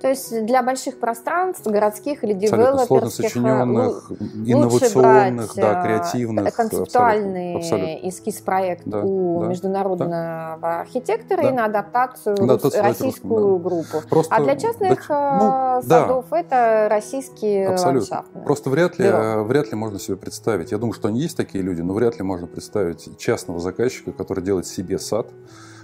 То 0.00 0.08
есть 0.08 0.44
для 0.44 0.62
больших 0.62 0.98
пространств, 0.98 1.66
городских 1.66 2.24
или 2.24 2.32
девелоперских... 2.32 2.86
сложно 2.86 3.10
сочиненных, 3.10 4.10
э, 4.10 4.14
инновационных, 4.46 5.54
да, 5.54 5.80
э, 5.80 5.84
креативных. 5.84 6.54
Концептуальный 6.54 7.56
абсолютно. 7.56 8.08
эскиз-проект 8.08 8.82
да, 8.84 9.00
у 9.02 9.42
да, 9.42 9.46
международного 9.46 10.58
да. 10.60 10.80
архитектора 10.80 11.42
да. 11.42 11.48
и 11.48 11.52
на 11.52 11.64
адаптацию 11.66 12.36
да, 12.36 12.58
российскую 12.82 13.58
да. 13.58 13.62
группу. 13.62 14.08
Просто, 14.08 14.34
а 14.34 14.42
для 14.42 14.56
частных 14.56 15.06
да, 15.08 15.80
ну, 15.80 15.88
садов 15.88 16.26
да. 16.30 16.38
это 16.40 16.88
российские 16.90 17.68
Абсолютно. 17.68 18.16
ландшафтные. 18.16 18.44
Просто 18.44 18.70
вряд 18.70 18.98
ли, 18.98 19.03
вряд 19.42 19.70
ли 19.70 19.76
можно 19.76 19.98
себе 19.98 20.16
представить. 20.16 20.72
Я 20.72 20.78
думаю, 20.78 20.92
что 20.94 21.08
они 21.08 21.20
есть 21.20 21.36
такие 21.36 21.62
люди, 21.62 21.80
но 21.80 21.94
вряд 21.94 22.18
ли 22.18 22.22
можно 22.22 22.46
представить 22.46 23.18
частного 23.18 23.60
заказчика, 23.60 24.12
который 24.12 24.42
делает 24.42 24.66
себе 24.66 24.98
сад, 24.98 25.30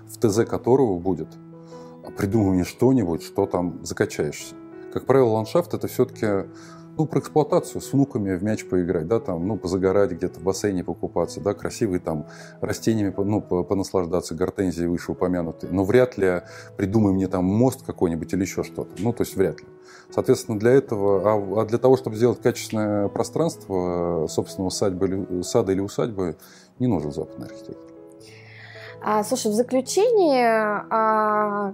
в 0.06 0.18
ТЗ 0.18 0.44
которого 0.48 0.98
будет 0.98 1.28
придумывание 2.16 2.64
что-нибудь, 2.64 3.22
что 3.22 3.46
там 3.46 3.84
закачаешься. 3.84 4.54
Как 4.92 5.06
правило, 5.06 5.30
ландшафт 5.30 5.74
это 5.74 5.86
все-таки 5.86 6.48
ну, 7.00 7.06
про 7.06 7.20
эксплуатацию, 7.20 7.80
с 7.80 7.92
внуками 7.92 8.36
в 8.36 8.42
мяч 8.42 8.66
поиграть, 8.66 9.06
да, 9.06 9.20
там, 9.20 9.46
ну, 9.46 9.56
позагорать 9.56 10.10
где-то 10.10 10.40
в 10.40 10.42
бассейне 10.42 10.84
покупаться, 10.84 11.40
да, 11.40 11.54
красивые 11.54 12.00
там 12.00 12.26
растениями, 12.60 13.14
ну, 13.16 13.40
понаслаждаться, 13.40 14.34
гортензии 14.34 14.84
выше 14.84 15.12
упомянутые. 15.12 15.72
Но 15.72 15.84
вряд 15.84 16.18
ли 16.18 16.42
придумай 16.76 17.12
мне 17.12 17.26
там 17.28 17.44
мост 17.44 17.82
какой-нибудь 17.86 18.32
или 18.34 18.42
еще 18.42 18.64
что-то. 18.64 18.90
Ну, 18.98 19.12
то 19.12 19.22
есть 19.22 19.34
вряд 19.36 19.60
ли. 19.60 19.66
Соответственно, 20.12 20.58
для 20.58 20.72
этого, 20.72 21.22
а, 21.24 21.62
а 21.62 21.64
для 21.64 21.78
того, 21.78 21.96
чтобы 21.96 22.16
сделать 22.16 22.40
качественное 22.40 23.08
пространство 23.08 24.26
собственного 24.28 24.70
садьбы, 24.70 25.06
или, 25.06 25.42
сада 25.42 25.72
или 25.72 25.80
усадьбы, 25.80 26.36
не 26.78 26.86
нужен 26.88 27.12
западный 27.12 27.46
архитектор. 27.46 27.90
А, 29.02 29.22
слушай, 29.22 29.50
в 29.50 29.54
заключение, 29.54 30.84
а, 30.90 31.72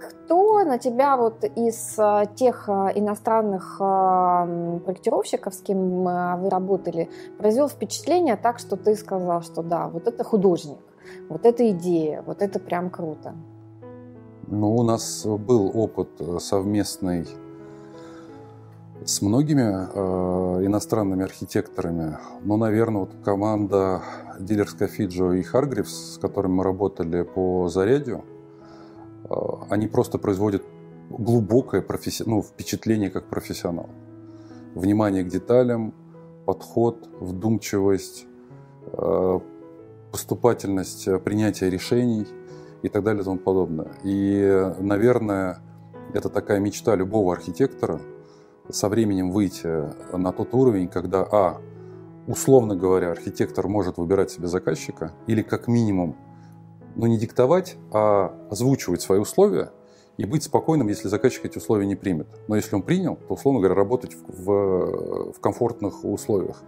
кто 0.00 0.64
на 0.64 0.78
тебя 0.78 1.16
вот 1.16 1.44
из 1.44 1.94
а, 1.98 2.26
тех 2.26 2.68
иностранных 2.68 3.76
проектировщиков, 4.84 5.54
с 5.54 5.60
кем 5.60 6.04
вы 6.04 6.50
работали, 6.50 7.10
произвел 7.38 7.68
впечатление 7.68 8.36
так, 8.36 8.58
что 8.58 8.76
ты 8.76 8.96
сказал, 8.96 9.42
что 9.42 9.62
да, 9.62 9.88
вот 9.88 10.08
это 10.08 10.24
художник, 10.24 10.78
вот 11.28 11.44
это 11.44 11.70
идея, 11.70 12.22
вот 12.26 12.42
это 12.42 12.58
прям 12.58 12.90
круто? 12.90 13.34
Ну, 14.46 14.74
у 14.74 14.82
нас 14.82 15.24
был 15.24 15.70
опыт 15.74 16.08
совместный 16.38 17.26
с 19.04 19.20
многими 19.20 19.62
э, 19.62 20.66
иностранными 20.66 21.24
архитекторами, 21.24 22.18
но, 22.42 22.56
наверное, 22.56 23.00
вот 23.02 23.10
команда 23.22 24.02
дилерская 24.40 24.88
Фиджо 24.88 25.32
и 25.32 25.42
Харгривс, 25.42 26.14
с 26.14 26.18
которыми 26.18 26.54
мы 26.54 26.64
работали 26.64 27.22
по 27.22 27.68
зарядью, 27.68 28.24
э, 29.28 29.34
они 29.68 29.88
просто 29.88 30.18
производят 30.18 30.64
глубокое 31.10 31.82
професси... 31.82 32.24
ну, 32.26 32.42
впечатление 32.42 33.10
как 33.10 33.28
профессионал. 33.28 33.90
Внимание 34.74 35.22
к 35.22 35.28
деталям, 35.28 35.92
подход, 36.46 37.06
вдумчивость, 37.20 38.26
э, 38.86 39.40
поступательность 40.12 41.08
принятия 41.24 41.68
решений 41.68 42.26
и 42.82 42.88
так 42.88 43.04
далее 43.04 43.20
и 43.20 43.24
тому 43.24 43.38
подобное. 43.38 43.92
И, 44.02 44.72
наверное, 44.78 45.58
это 46.14 46.30
такая 46.30 46.58
мечта 46.58 46.96
любого 46.96 47.34
архитектора– 47.34 48.00
со 48.70 48.88
временем 48.88 49.30
выйти 49.30 49.90
на 50.16 50.32
тот 50.32 50.54
уровень, 50.54 50.88
когда, 50.88 51.26
а, 51.30 51.60
условно 52.26 52.76
говоря, 52.76 53.10
архитектор 53.10 53.68
может 53.68 53.98
выбирать 53.98 54.30
себе 54.30 54.48
заказчика, 54.48 55.12
или 55.26 55.42
как 55.42 55.68
минимум, 55.68 56.16
ну 56.96 57.06
не 57.06 57.18
диктовать, 57.18 57.76
а 57.92 58.34
озвучивать 58.50 59.02
свои 59.02 59.18
условия 59.18 59.70
и 60.16 60.24
быть 60.24 60.44
спокойным, 60.44 60.88
если 60.88 61.08
заказчик 61.08 61.44
эти 61.44 61.58
условия 61.58 61.86
не 61.86 61.96
примет. 61.96 62.28
Но 62.48 62.56
если 62.56 62.74
он 62.74 62.82
принял, 62.82 63.16
то, 63.16 63.34
условно 63.34 63.60
говоря, 63.60 63.74
работать 63.74 64.14
в, 64.14 64.44
в, 64.44 65.32
в 65.32 65.40
комфортных 65.40 66.04
условиях 66.04 66.62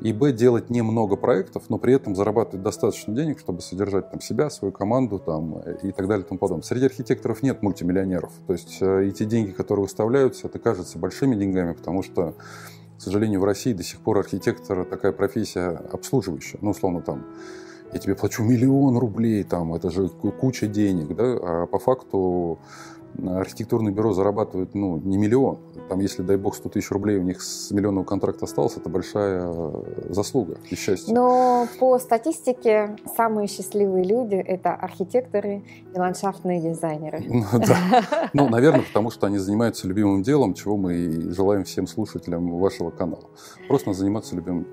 и 0.00 0.12
б, 0.12 0.32
делать 0.32 0.70
немного 0.70 1.16
проектов, 1.16 1.64
но 1.68 1.78
при 1.78 1.94
этом 1.94 2.16
зарабатывать 2.16 2.62
достаточно 2.62 3.14
денег, 3.14 3.38
чтобы 3.38 3.60
содержать 3.60 4.10
там, 4.10 4.20
себя, 4.20 4.48
свою 4.50 4.72
команду 4.72 5.18
там, 5.18 5.60
и 5.82 5.92
так 5.92 6.08
далее 6.08 6.24
и 6.24 6.28
тому 6.28 6.38
подобное. 6.38 6.62
Среди 6.62 6.86
архитекторов 6.86 7.42
нет 7.42 7.62
мультимиллионеров. 7.62 8.32
То 8.46 8.54
есть 8.54 8.78
э, 8.80 9.08
эти 9.08 9.24
деньги, 9.24 9.50
которые 9.50 9.84
выставляются, 9.84 10.46
это 10.46 10.58
кажется 10.58 10.98
большими 10.98 11.34
деньгами, 11.34 11.72
потому 11.72 12.02
что, 12.02 12.34
к 12.98 13.02
сожалению, 13.02 13.40
в 13.40 13.44
России 13.44 13.72
до 13.72 13.82
сих 13.82 14.00
пор 14.00 14.18
архитектор 14.18 14.84
такая 14.84 15.12
профессия 15.12 15.80
обслуживающая. 15.92 16.58
Ну, 16.62 16.70
условно, 16.70 17.02
там, 17.02 17.26
я 17.92 17.98
тебе 17.98 18.14
плачу 18.14 18.42
миллион 18.42 18.96
рублей, 18.96 19.42
там, 19.44 19.74
это 19.74 19.90
же 19.90 20.08
куча 20.08 20.66
денег, 20.66 21.14
да, 21.14 21.38
а 21.42 21.66
по 21.66 21.78
факту 21.78 22.58
архитектурное 23.18 23.92
бюро 23.92 24.12
зарабатывает 24.12 24.74
ну, 24.74 24.98
не 24.98 25.18
миллион. 25.18 25.58
Там, 25.88 26.00
если, 26.00 26.22
дай 26.22 26.36
бог, 26.36 26.54
100 26.54 26.68
тысяч 26.70 26.90
рублей 26.90 27.18
у 27.18 27.22
них 27.22 27.42
с 27.42 27.70
миллионного 27.70 28.04
контракта 28.04 28.44
осталось, 28.44 28.76
это 28.76 28.88
большая 28.88 29.42
э, 29.44 29.82
заслуга 30.10 30.58
и 30.70 30.74
счастье. 30.74 31.14
Но 31.14 31.66
по 31.78 31.98
статистике 31.98 32.96
самые 33.16 33.48
счастливые 33.48 34.04
люди– 34.04 34.34
это 34.46 34.74
архитекторы 34.74 35.62
и 35.94 35.98
ландшафтные 35.98 36.60
дизайнеры. 36.60 37.24
Ну, 37.30 37.58
да. 37.58 38.04
ну, 38.32 38.48
наверное, 38.48 38.82
потому 38.82 39.10
что 39.10 39.26
они 39.26 39.38
занимаются 39.38 39.88
любимым 39.88 40.22
делом, 40.22 40.54
чего 40.54 40.76
мы 40.76 40.94
и 40.94 41.30
желаем 41.30 41.64
всем 41.64 41.86
слушателям 41.86 42.58
вашего 42.58 42.90
канала. 42.90 43.24
Просто 43.66 43.92
заниматься 43.92 44.36
любимым 44.36 44.66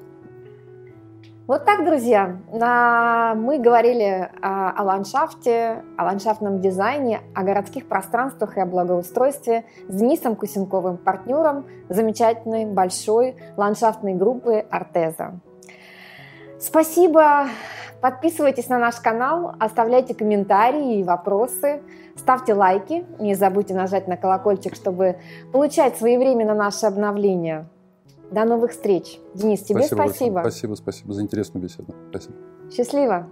вот 1.47 1.65
так, 1.65 1.85
друзья, 1.85 2.39
мы 2.51 3.57
говорили 3.57 4.29
о 4.41 4.83
ландшафте, 4.83 5.83
о 5.97 6.03
ландшафтном 6.03 6.59
дизайне, 6.59 7.21
о 7.33 7.43
городских 7.43 7.87
пространствах 7.87 8.57
и 8.57 8.59
о 8.59 8.65
благоустройстве 8.65 9.63
с 9.87 9.95
Денисом 9.95 10.35
Кусенковым, 10.35 10.97
партнером 10.97 11.65
замечательной 11.87 12.65
большой 12.65 13.37
ландшафтной 13.55 14.15
группы 14.15 14.65
«Артеза». 14.69 15.39
Спасибо. 16.59 17.47
Подписывайтесь 18.01 18.67
на 18.67 18.77
наш 18.77 18.97
канал, 18.97 19.55
оставляйте 19.59 20.13
комментарии 20.13 20.99
и 20.99 21.03
вопросы, 21.03 21.81
ставьте 22.15 22.53
лайки, 22.53 23.05
не 23.19 23.33
забудьте 23.33 23.73
нажать 23.73 24.07
на 24.07 24.17
колокольчик, 24.17 24.75
чтобы 24.75 25.17
получать 25.51 25.97
своевременно 25.97 26.53
наши 26.53 26.85
обновления. 26.85 27.67
До 28.31 28.45
новых 28.45 28.71
встреч. 28.71 29.19
Денис, 29.33 29.61
тебе 29.61 29.83
спасибо. 29.83 30.03
Спасибо, 30.09 30.39
спасибо, 30.41 30.75
спасибо 30.75 31.13
за 31.13 31.21
интересную 31.21 31.63
беседу. 31.63 31.95
Спасибо. 32.09 32.35
Счастливо. 32.71 33.29